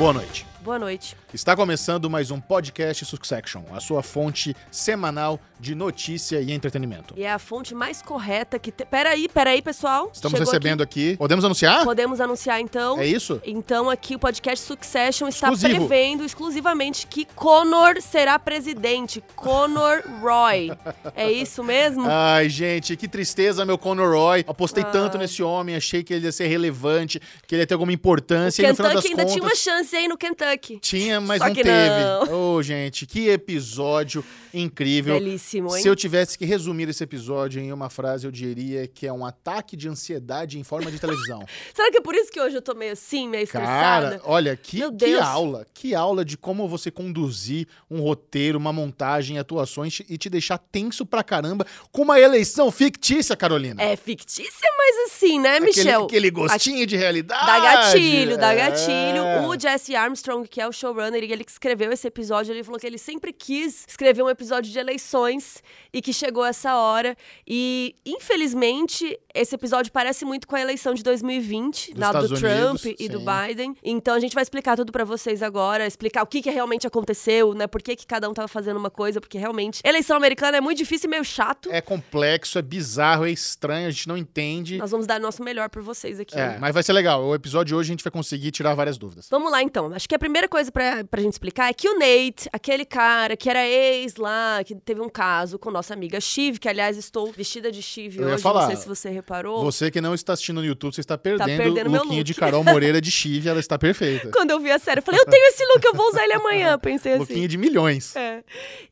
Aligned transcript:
Boa 0.00 0.14
noite. 0.14 0.49
Boa 0.62 0.78
noite. 0.78 1.16
Está 1.32 1.56
começando 1.56 2.10
mais 2.10 2.30
um 2.30 2.38
podcast 2.38 3.06
Succession, 3.06 3.62
a 3.72 3.80
sua 3.80 4.02
fonte 4.02 4.54
semanal 4.70 5.40
de 5.58 5.74
notícia 5.74 6.38
e 6.40 6.52
entretenimento. 6.52 7.14
E 7.16 7.22
é 7.22 7.32
a 7.32 7.38
fonte 7.38 7.74
mais 7.74 8.02
correta 8.02 8.58
que 8.58 8.70
tem. 8.70 8.86
Peraí, 8.86 9.26
peraí, 9.26 9.62
pessoal. 9.62 10.10
Estamos 10.12 10.36
Chegou 10.38 10.52
recebendo 10.52 10.82
aqui. 10.82 11.16
Podemos 11.16 11.44
anunciar? 11.44 11.76
aqui. 11.76 11.84
Podemos 11.84 12.20
anunciar 12.20 12.60
então. 12.60 12.98
É 12.98 13.06
isso? 13.06 13.40
Então 13.44 13.88
aqui 13.88 14.16
o 14.16 14.18
podcast 14.18 14.66
Succession 14.66 15.28
está 15.28 15.50
Exclusivo. 15.50 15.86
prevendo 15.86 16.24
exclusivamente 16.24 17.06
que 17.06 17.24
Conor 17.24 18.02
será 18.02 18.38
presidente. 18.38 19.22
Conor 19.36 20.02
Roy. 20.20 20.72
é 21.16 21.30
isso 21.32 21.64
mesmo? 21.64 22.04
Ai, 22.06 22.50
gente, 22.50 22.96
que 22.96 23.08
tristeza, 23.08 23.64
meu 23.64 23.78
Conor 23.78 24.12
Roy. 24.14 24.44
Apostei 24.46 24.84
Ai. 24.84 24.92
tanto 24.92 25.16
nesse 25.16 25.42
homem, 25.42 25.74
achei 25.74 26.02
que 26.02 26.12
ele 26.12 26.26
ia 26.26 26.32
ser 26.32 26.48
relevante, 26.48 27.18
que 27.46 27.54
ele 27.54 27.62
ia 27.62 27.66
ter 27.66 27.74
alguma 27.74 27.92
importância. 27.92 28.62
e 28.62 28.68
no 28.68 28.74
final 28.74 28.92
das 28.92 29.02
Kentucky 29.04 29.20
ainda 29.20 29.32
tinha 29.32 29.42
uma 29.42 29.50
contas, 29.50 29.62
chance 29.62 29.96
aí 29.96 30.06
no 30.06 30.18
Kentucky. 30.18 30.49
Tinha, 30.80 31.20
mas 31.20 31.38
Só 31.38 31.48
não 31.48 31.54
teve. 31.54 32.32
Ô, 32.32 32.62
gente, 32.62 33.06
que 33.06 33.28
episódio 33.28 34.24
incrível. 34.52 35.14
Belíssimo, 35.18 35.76
hein? 35.76 35.82
Se 35.82 35.88
eu 35.88 35.94
tivesse 35.94 36.36
que 36.36 36.44
resumir 36.44 36.88
esse 36.88 37.02
episódio 37.04 37.60
em 37.62 37.72
uma 37.72 37.88
frase, 37.88 38.26
eu 38.26 38.30
diria 38.30 38.86
que 38.86 39.06
é 39.06 39.12
um 39.12 39.24
ataque 39.24 39.76
de 39.76 39.88
ansiedade 39.88 40.58
em 40.58 40.64
forma 40.64 40.90
de 40.90 40.98
televisão. 40.98 41.44
Será 41.74 41.90
que 41.90 41.98
é 41.98 42.00
por 42.00 42.14
isso 42.14 42.30
que 42.32 42.40
hoje 42.40 42.56
eu 42.56 42.62
tô 42.62 42.74
meio 42.74 42.92
assim, 42.92 43.28
meio 43.28 43.46
Cara, 43.46 43.64
estressada? 43.64 44.20
olha, 44.24 44.56
que, 44.56 44.90
que 44.92 45.14
aula, 45.18 45.66
que 45.72 45.94
aula 45.94 46.24
de 46.24 46.36
como 46.36 46.68
você 46.68 46.90
conduzir 46.90 47.66
um 47.90 48.00
roteiro, 48.00 48.58
uma 48.58 48.72
montagem, 48.72 49.38
atuações 49.38 50.00
e 50.08 50.18
te 50.18 50.28
deixar 50.28 50.58
tenso 50.58 51.06
pra 51.06 51.22
caramba 51.22 51.66
com 51.92 52.02
uma 52.02 52.18
eleição 52.18 52.70
fictícia, 52.70 53.36
Carolina. 53.36 53.80
É 53.82 53.96
fictícia, 53.96 54.68
mas 54.76 55.12
assim, 55.12 55.38
né, 55.38 55.56
aquele, 55.56 55.66
Michel? 55.66 56.04
aquele 56.04 56.30
gostinho 56.30 56.86
de 56.86 56.96
realidade. 56.96 57.46
Dá 57.46 57.60
gatilho, 57.60 58.36
dá 58.38 58.52
É. 58.52 58.56
gatilho. 58.56 59.48
O 59.48 59.58
Jesse 59.58 59.94
Armstrong, 59.94 60.39
que 60.46 60.60
é 60.60 60.68
o 60.68 60.72
showrunner, 60.72 61.22
e 61.22 61.32
ele 61.32 61.44
que 61.44 61.50
escreveu 61.50 61.92
esse 61.92 62.06
episódio, 62.06 62.52
ele 62.52 62.64
falou 62.64 62.78
que 62.78 62.86
ele 62.86 62.98
sempre 62.98 63.32
quis 63.32 63.84
escrever 63.88 64.22
um 64.22 64.28
episódio 64.28 64.70
de 64.70 64.78
eleições 64.78 65.62
e 65.92 66.02
que 66.02 66.12
chegou 66.12 66.44
essa 66.44 66.76
hora. 66.76 67.16
E, 67.46 67.94
infelizmente, 68.04 69.18
esse 69.34 69.54
episódio 69.54 69.92
parece 69.92 70.24
muito 70.24 70.46
com 70.46 70.56
a 70.56 70.60
eleição 70.60 70.94
de 70.94 71.02
2020, 71.02 71.94
Dos 71.94 71.94
do 71.94 72.04
Estados 72.04 72.40
Trump 72.40 72.84
Unidos, 72.84 73.00
e 73.00 73.08
do. 73.08 73.20
Biden. 73.20 73.76
Então 73.82 74.14
a 74.14 74.20
gente 74.20 74.34
vai 74.34 74.42
explicar 74.42 74.76
tudo 74.76 74.90
pra 74.90 75.04
vocês 75.04 75.42
agora, 75.42 75.86
explicar 75.86 76.22
o 76.22 76.26
que, 76.26 76.42
que 76.42 76.50
realmente 76.50 76.86
aconteceu, 76.86 77.54
né? 77.54 77.66
Por 77.66 77.82
que, 77.82 77.94
que 77.94 78.06
cada 78.06 78.28
um 78.28 78.34
tava 78.34 78.48
fazendo 78.48 78.76
uma 78.76 78.90
coisa, 78.90 79.20
porque 79.20 79.38
realmente 79.38 79.80
eleição 79.84 80.16
americana 80.16 80.56
é 80.56 80.60
muito 80.60 80.78
difícil 80.78 81.08
e 81.08 81.10
meio 81.10 81.24
chato. 81.24 81.70
É 81.70 81.80
complexo, 81.80 82.58
é 82.58 82.62
bizarro, 82.62 83.26
é 83.26 83.30
estranho, 83.30 83.88
a 83.88 83.90
gente 83.90 84.08
não 84.08 84.16
entende. 84.16 84.78
Nós 84.78 84.90
vamos 84.90 85.06
dar 85.06 85.20
o 85.20 85.22
nosso 85.22 85.42
melhor 85.42 85.68
pra 85.68 85.82
vocês 85.82 86.18
aqui. 86.18 86.38
É, 86.38 86.58
mas 86.58 86.74
vai 86.74 86.82
ser 86.82 86.92
legal. 86.92 87.24
O 87.24 87.34
episódio 87.34 87.66
de 87.66 87.74
hoje 87.74 87.90
a 87.90 87.92
gente 87.92 88.04
vai 88.04 88.10
conseguir 88.10 88.50
tirar 88.50 88.74
várias 88.74 88.98
dúvidas. 88.98 89.28
Vamos 89.30 89.50
lá, 89.52 89.62
então. 89.62 89.92
Acho 89.92 90.08
que 90.08 90.14
a 90.14 90.18
primeira 90.18 90.29
coisa 90.48 90.70
pra, 90.70 91.04
pra 91.04 91.20
gente 91.20 91.32
explicar 91.32 91.70
é 91.70 91.72
que 91.72 91.88
o 91.88 91.98
Nate, 91.98 92.48
aquele 92.52 92.84
cara 92.84 93.36
que 93.36 93.48
era 93.48 93.66
ex 93.66 94.16
lá, 94.16 94.62
que 94.64 94.74
teve 94.74 95.00
um 95.00 95.08
caso 95.08 95.58
com 95.58 95.70
nossa 95.70 95.94
amiga 95.94 96.20
Shiv, 96.20 96.58
que 96.58 96.68
aliás 96.68 96.96
estou 96.96 97.32
vestida 97.32 97.70
de 97.70 97.82
Shiv 97.82 98.16
Eu 98.18 98.28
ia 98.28 98.34
hoje, 98.34 98.42
falar, 98.42 98.62
não 98.62 98.68
sei 98.68 98.76
se 98.76 98.88
você 98.88 99.10
reparou. 99.10 99.62
Você 99.64 99.90
que 99.90 100.00
não 100.00 100.14
está 100.14 100.32
assistindo 100.32 100.60
no 100.60 100.66
YouTube, 100.66 100.94
você 100.94 101.00
está 101.00 101.16
perdendo, 101.16 101.56
perdendo 101.56 101.88
o 101.88 101.92
lookinho 101.92 102.16
look. 102.16 102.24
de 102.24 102.34
Carol 102.34 102.64
Moreira 102.64 103.00
de 103.00 103.10
Chive, 103.12 103.48
ela 103.48 103.60
está 103.60 103.78
perfeita. 103.78 104.30
Quando 104.30 104.50
eu 104.50 104.60
vi 104.60 104.70
a 104.70 104.78
série, 104.78 105.00
eu 105.00 105.02
falei, 105.02 105.20
eu 105.20 105.26
tenho 105.26 105.44
esse 105.48 105.64
look, 105.66 105.84
eu 105.84 105.94
vou 105.94 106.08
usar 106.08 106.24
ele 106.24 106.34
amanhã. 106.34 106.78
Pensei 106.80 107.12
assim. 107.12 107.20
Lookinho 107.20 107.48
de 107.48 107.58
milhões. 107.58 108.14
É. 108.16 108.42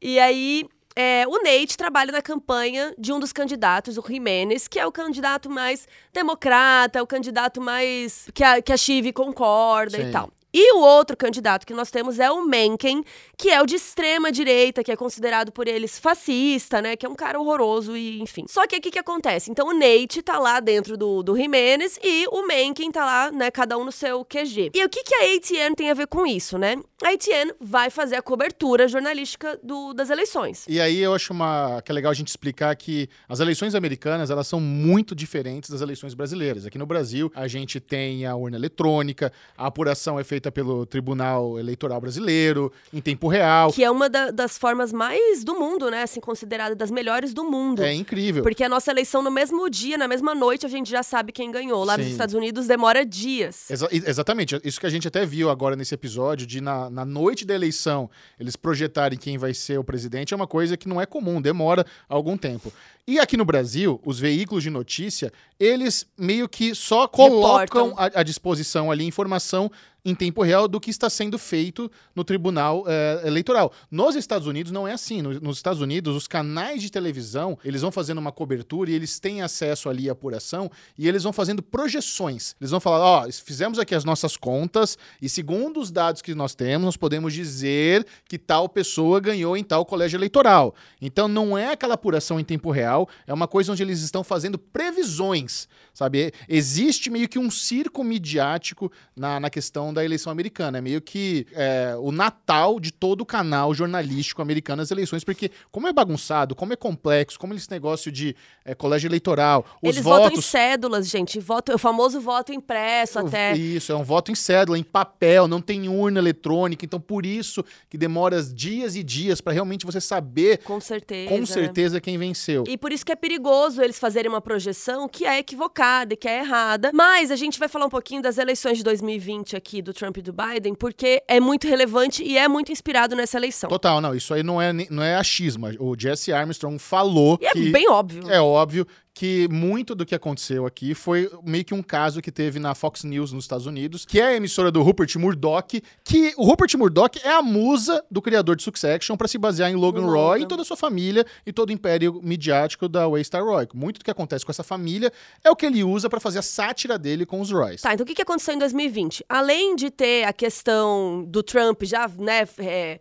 E 0.00 0.18
aí, 0.18 0.64
é, 0.94 1.24
o 1.28 1.42
Nate 1.42 1.76
trabalha 1.76 2.10
na 2.10 2.20
campanha 2.20 2.92
de 2.98 3.12
um 3.12 3.20
dos 3.20 3.32
candidatos, 3.32 3.96
o 3.96 4.04
Jimenez, 4.06 4.66
que 4.66 4.78
é 4.80 4.86
o 4.86 4.90
candidato 4.90 5.48
mais 5.48 5.86
democrata, 6.12 7.02
o 7.02 7.06
candidato 7.06 7.60
mais. 7.60 8.28
que 8.34 8.42
a, 8.42 8.60
que 8.60 8.72
a 8.72 8.76
Chive 8.76 9.12
concorda 9.12 9.96
Sim. 9.96 10.08
e 10.08 10.10
tal. 10.10 10.32
E 10.52 10.72
o 10.74 10.80
outro 10.80 11.16
candidato 11.16 11.66
que 11.66 11.74
nós 11.74 11.90
temos 11.90 12.18
é 12.18 12.30
o 12.30 12.42
Mencken, 12.46 13.04
que 13.36 13.50
é 13.50 13.60
o 13.60 13.66
de 13.66 13.74
extrema 13.76 14.32
direita, 14.32 14.82
que 14.82 14.90
é 14.90 14.96
considerado 14.96 15.52
por 15.52 15.68
eles 15.68 15.98
fascista, 15.98 16.80
né? 16.80 16.96
Que 16.96 17.04
é 17.04 17.08
um 17.08 17.14
cara 17.14 17.38
horroroso 17.38 17.96
e 17.96 18.20
enfim. 18.20 18.44
Só 18.48 18.66
que 18.66 18.76
o 18.76 18.80
que, 18.80 18.90
que 18.90 18.98
acontece? 18.98 19.50
Então 19.50 19.68
o 19.68 19.74
Nate 19.74 20.22
tá 20.22 20.38
lá 20.38 20.58
dentro 20.60 20.96
do, 20.96 21.22
do 21.22 21.36
Jimenez 21.36 21.98
e 22.02 22.26
o 22.30 22.46
Mencken 22.46 22.90
tá 22.90 23.04
lá, 23.04 23.30
né? 23.30 23.50
Cada 23.50 23.76
um 23.76 23.84
no 23.84 23.92
seu 23.92 24.24
QG. 24.24 24.70
E 24.74 24.84
o 24.84 24.88
que, 24.88 25.02
que 25.02 25.14
a 25.14 25.34
ATN 25.36 25.74
tem 25.74 25.90
a 25.90 25.94
ver 25.94 26.06
com 26.06 26.26
isso, 26.26 26.56
né? 26.56 26.76
A 27.02 27.10
ATN 27.10 27.52
vai 27.60 27.90
fazer 27.90 28.16
a 28.16 28.22
cobertura 28.22 28.88
jornalística 28.88 29.58
do- 29.62 29.92
das 29.92 30.08
eleições. 30.10 30.64
E 30.68 30.80
aí 30.80 30.98
eu 30.98 31.14
acho 31.14 31.32
uma, 31.32 31.80
que 31.84 31.92
é 31.92 31.94
legal 31.94 32.10
a 32.10 32.14
gente 32.14 32.28
explicar 32.28 32.74
que 32.74 33.08
as 33.28 33.38
eleições 33.40 33.74
americanas, 33.74 34.30
elas 34.30 34.46
são 34.46 34.60
muito 34.60 35.14
diferentes 35.14 35.68
das 35.70 35.80
eleições 35.80 36.14
brasileiras. 36.14 36.64
Aqui 36.66 36.78
no 36.78 36.86
Brasil, 36.86 37.30
a 37.34 37.46
gente 37.46 37.78
tem 37.80 38.24
a 38.26 38.34
urna 38.34 38.56
eletrônica, 38.56 39.30
a 39.56 39.66
apuração 39.66 40.18
é 40.18 40.24
feita 40.24 40.37
pelo 40.40 40.86
Tribunal 40.86 41.58
Eleitoral 41.58 42.00
Brasileiro, 42.00 42.72
em 42.92 43.00
tempo 43.00 43.26
real. 43.28 43.72
Que 43.72 43.82
é 43.82 43.90
uma 43.90 44.08
da- 44.08 44.30
das 44.30 44.56
formas 44.56 44.92
mais 44.92 45.42
do 45.42 45.54
mundo, 45.58 45.90
né? 45.90 46.02
Assim, 46.02 46.20
considerada 46.20 46.74
das 46.74 46.90
melhores 46.90 47.34
do 47.34 47.44
mundo. 47.44 47.82
É 47.82 47.92
incrível. 47.92 48.42
Porque 48.42 48.62
a 48.62 48.68
nossa 48.68 48.90
eleição, 48.90 49.22
no 49.22 49.30
mesmo 49.30 49.68
dia, 49.68 49.98
na 49.98 50.06
mesma 50.06 50.34
noite, 50.34 50.64
a 50.64 50.68
gente 50.68 50.90
já 50.90 51.02
sabe 51.02 51.32
quem 51.32 51.50
ganhou. 51.50 51.82
Lá 51.84 51.96
nos 51.96 52.06
Sim. 52.06 52.12
Estados 52.12 52.34
Unidos 52.34 52.66
demora 52.66 53.04
dias. 53.04 53.70
Exa- 53.70 53.88
exatamente, 53.90 54.60
isso 54.64 54.78
que 54.78 54.86
a 54.86 54.90
gente 54.90 55.08
até 55.08 55.26
viu 55.26 55.50
agora 55.50 55.74
nesse 55.74 55.94
episódio, 55.94 56.46
de 56.46 56.60
na, 56.60 56.88
na 56.90 57.04
noite 57.04 57.44
da 57.44 57.54
eleição 57.54 58.08
eles 58.38 58.54
projetarem 58.56 59.18
quem 59.18 59.36
vai 59.38 59.52
ser 59.54 59.78
o 59.78 59.84
presidente, 59.84 60.32
é 60.32 60.36
uma 60.36 60.46
coisa 60.46 60.76
que 60.76 60.88
não 60.88 61.00
é 61.00 61.06
comum, 61.06 61.40
demora 61.40 61.84
algum 62.08 62.36
tempo. 62.36 62.72
E 63.06 63.18
aqui 63.18 63.38
no 63.38 63.44
Brasil, 63.44 63.98
os 64.04 64.20
veículos 64.20 64.62
de 64.62 64.68
notícia, 64.68 65.32
eles 65.58 66.06
meio 66.16 66.46
que 66.46 66.74
só 66.74 67.08
colocam 67.08 67.94
à, 67.96 68.20
à 68.20 68.22
disposição 68.22 68.90
ali 68.90 69.04
informação 69.06 69.70
em 70.08 70.14
tempo 70.14 70.42
real 70.42 70.66
do 70.66 70.80
que 70.80 70.90
está 70.90 71.10
sendo 71.10 71.38
feito 71.38 71.90
no 72.14 72.24
tribunal 72.24 72.84
eh, 72.86 73.22
eleitoral. 73.26 73.70
Nos 73.90 74.16
Estados 74.16 74.46
Unidos 74.48 74.72
não 74.72 74.88
é 74.88 74.92
assim. 74.92 75.20
No- 75.20 75.38
nos 75.40 75.58
Estados 75.58 75.82
Unidos, 75.82 76.16
os 76.16 76.26
canais 76.26 76.80
de 76.80 76.90
televisão, 76.90 77.58
eles 77.62 77.82
vão 77.82 77.92
fazendo 77.92 78.18
uma 78.18 78.32
cobertura 78.32 78.90
e 78.90 78.94
eles 78.94 79.20
têm 79.20 79.42
acesso 79.42 79.88
ali 79.88 80.08
à 80.08 80.12
apuração 80.12 80.70
e 80.96 81.06
eles 81.06 81.22
vão 81.24 81.32
fazendo 81.32 81.62
projeções. 81.62 82.56
Eles 82.60 82.70
vão 82.70 82.80
falar, 82.80 83.00
ó, 83.00 83.28
fizemos 83.30 83.78
aqui 83.78 83.94
as 83.94 84.04
nossas 84.04 84.36
contas 84.36 84.96
e 85.20 85.28
segundo 85.28 85.78
os 85.78 85.90
dados 85.90 86.22
que 86.22 86.34
nós 86.34 86.54
temos, 86.54 86.86
nós 86.86 86.96
podemos 86.96 87.34
dizer 87.34 88.06
que 88.26 88.38
tal 88.38 88.68
pessoa 88.68 89.20
ganhou 89.20 89.56
em 89.56 89.62
tal 89.64 89.84
colégio 89.84 90.16
eleitoral. 90.16 90.74
Então 91.02 91.28
não 91.28 91.56
é 91.58 91.72
aquela 91.72 91.94
apuração 91.94 92.40
em 92.40 92.44
tempo 92.44 92.70
real, 92.70 93.06
é 93.26 93.34
uma 93.34 93.46
coisa 93.46 93.72
onde 93.72 93.82
eles 93.82 94.00
estão 94.00 94.24
fazendo 94.24 94.58
previsões, 94.58 95.68
sabe? 95.92 96.32
Existe 96.48 97.10
meio 97.10 97.28
que 97.28 97.38
um 97.38 97.50
circo 97.50 98.02
midiático 98.02 98.90
na, 99.14 99.38
na 99.38 99.50
questão 99.50 99.92
da 99.98 100.04
eleição 100.04 100.30
americana. 100.30 100.78
É 100.78 100.80
meio 100.80 101.00
que 101.00 101.46
é, 101.52 101.94
o 101.98 102.12
Natal 102.12 102.78
de 102.80 102.92
todo 102.92 103.22
o 103.22 103.26
canal 103.26 103.74
jornalístico 103.74 104.40
americano 104.40 104.80
nas 104.82 104.90
eleições, 104.90 105.24
porque 105.24 105.50
como 105.70 105.88
é 105.88 105.92
bagunçado, 105.92 106.54
como 106.54 106.72
é 106.72 106.76
complexo, 106.76 107.38
como 107.38 107.54
esse 107.54 107.70
negócio 107.70 108.10
de 108.10 108.34
é, 108.64 108.74
colégio 108.74 109.08
eleitoral, 109.08 109.64
os 109.82 109.90
Eles 109.90 110.02
votam 110.02 110.26
em 110.26 110.30
votos... 110.30 110.44
cédulas, 110.46 111.08
gente. 111.08 111.40
Voto, 111.40 111.74
o 111.74 111.78
famoso 111.78 112.20
voto 112.20 112.52
impresso 112.52 113.18
até. 113.18 113.56
Isso, 113.56 113.92
é 113.92 113.96
um 113.96 114.04
voto 114.04 114.30
em 114.30 114.34
cédula, 114.34 114.78
em 114.78 114.82
papel, 114.82 115.48
não 115.48 115.60
tem 115.60 115.88
urna 115.88 116.18
eletrônica, 116.18 116.84
então 116.84 117.00
por 117.00 117.26
isso 117.26 117.64
que 117.88 117.98
demora 117.98 118.42
dias 118.42 118.94
e 118.94 119.02
dias 119.02 119.40
para 119.40 119.52
realmente 119.52 119.84
você 119.84 120.00
saber 120.00 120.58
Com 120.58 120.80
certeza. 120.80 121.28
com 121.28 121.40
né? 121.40 121.46
certeza 121.46 122.00
quem 122.00 122.16
venceu. 122.16 122.64
E 122.68 122.78
por 122.78 122.92
isso 122.92 123.04
que 123.04 123.12
é 123.12 123.16
perigoso 123.16 123.82
eles 123.82 123.98
fazerem 123.98 124.30
uma 124.30 124.40
projeção 124.40 125.08
que 125.08 125.24
é 125.24 125.38
equivocada 125.38 126.14
e 126.14 126.16
que 126.16 126.28
é 126.28 126.38
errada. 126.40 126.90
Mas 126.94 127.30
a 127.30 127.36
gente 127.36 127.58
vai 127.58 127.68
falar 127.68 127.86
um 127.86 127.90
pouquinho 127.90 128.22
das 128.22 128.38
eleições 128.38 128.78
de 128.78 128.84
2020 128.84 129.56
aqui, 129.56 129.77
do 129.82 129.92
Trump 129.92 130.16
e 130.18 130.22
do 130.22 130.32
Biden, 130.32 130.74
porque 130.74 131.22
é 131.28 131.40
muito 131.40 131.66
relevante 131.66 132.22
e 132.22 132.36
é 132.38 132.48
muito 132.48 132.72
inspirado 132.72 133.14
nessa 133.16 133.36
eleição. 133.36 133.68
Total, 133.68 134.00
não, 134.00 134.14
isso 134.14 134.32
aí 134.34 134.42
não 134.42 134.60
é, 134.60 134.72
não 134.72 135.02
é 135.02 135.16
achismo. 135.16 135.66
O 135.78 135.94
Jesse 135.98 136.32
Armstrong 136.32 136.78
falou 136.78 137.38
E 137.40 137.46
é 137.46 137.52
que 137.52 137.70
bem 137.70 137.88
óbvio. 137.88 138.30
é 138.30 138.40
óbvio 138.40 138.86
que 139.18 139.48
muito 139.48 139.96
do 139.96 140.06
que 140.06 140.14
aconteceu 140.14 140.64
aqui 140.64 140.94
foi 140.94 141.28
meio 141.42 141.64
que 141.64 141.74
um 141.74 141.82
caso 141.82 142.22
que 142.22 142.30
teve 142.30 142.60
na 142.60 142.72
Fox 142.72 143.02
News 143.02 143.32
nos 143.32 143.42
Estados 143.42 143.66
Unidos, 143.66 144.04
que 144.04 144.20
é 144.20 144.28
a 144.28 144.36
emissora 144.36 144.70
do 144.70 144.80
Rupert 144.80 145.12
Murdoch, 145.18 145.82
que 146.04 146.32
o 146.36 146.44
Rupert 146.44 146.70
Murdoch 146.78 147.18
é 147.24 147.32
a 147.32 147.42
musa 147.42 148.04
do 148.08 148.22
criador 148.22 148.54
de 148.54 148.62
Succession 148.62 149.16
para 149.16 149.26
se 149.26 149.36
basear 149.36 149.72
em 149.72 149.74
Logan 149.74 150.06
Roy 150.06 150.14
Logan. 150.14 150.44
e 150.44 150.46
toda 150.46 150.62
a 150.62 150.64
sua 150.64 150.76
família 150.76 151.26
e 151.44 151.52
todo 151.52 151.70
o 151.70 151.72
império 151.72 152.20
midiático 152.22 152.88
da 152.88 153.08
Waystar 153.08 153.44
Roy. 153.44 153.66
Muito 153.74 153.98
do 153.98 154.04
que 154.04 154.10
acontece 154.12 154.46
com 154.46 154.52
essa 154.52 154.62
família 154.62 155.12
é 155.42 155.50
o 155.50 155.56
que 155.56 155.66
ele 155.66 155.82
usa 155.82 156.08
para 156.08 156.20
fazer 156.20 156.38
a 156.38 156.42
sátira 156.42 156.96
dele 156.96 157.26
com 157.26 157.40
os 157.40 157.50
Roys. 157.50 157.82
Tá, 157.82 157.94
então 157.94 158.04
o 158.04 158.06
que 158.06 158.14
que 158.14 158.22
aconteceu 158.22 158.54
em 158.54 158.58
2020? 158.58 159.24
Além 159.28 159.74
de 159.74 159.90
ter 159.90 160.28
a 160.28 160.32
questão 160.32 161.24
do 161.26 161.42
Trump 161.42 161.82
já, 161.82 162.06
né, 162.06 162.46
é, 162.58 163.00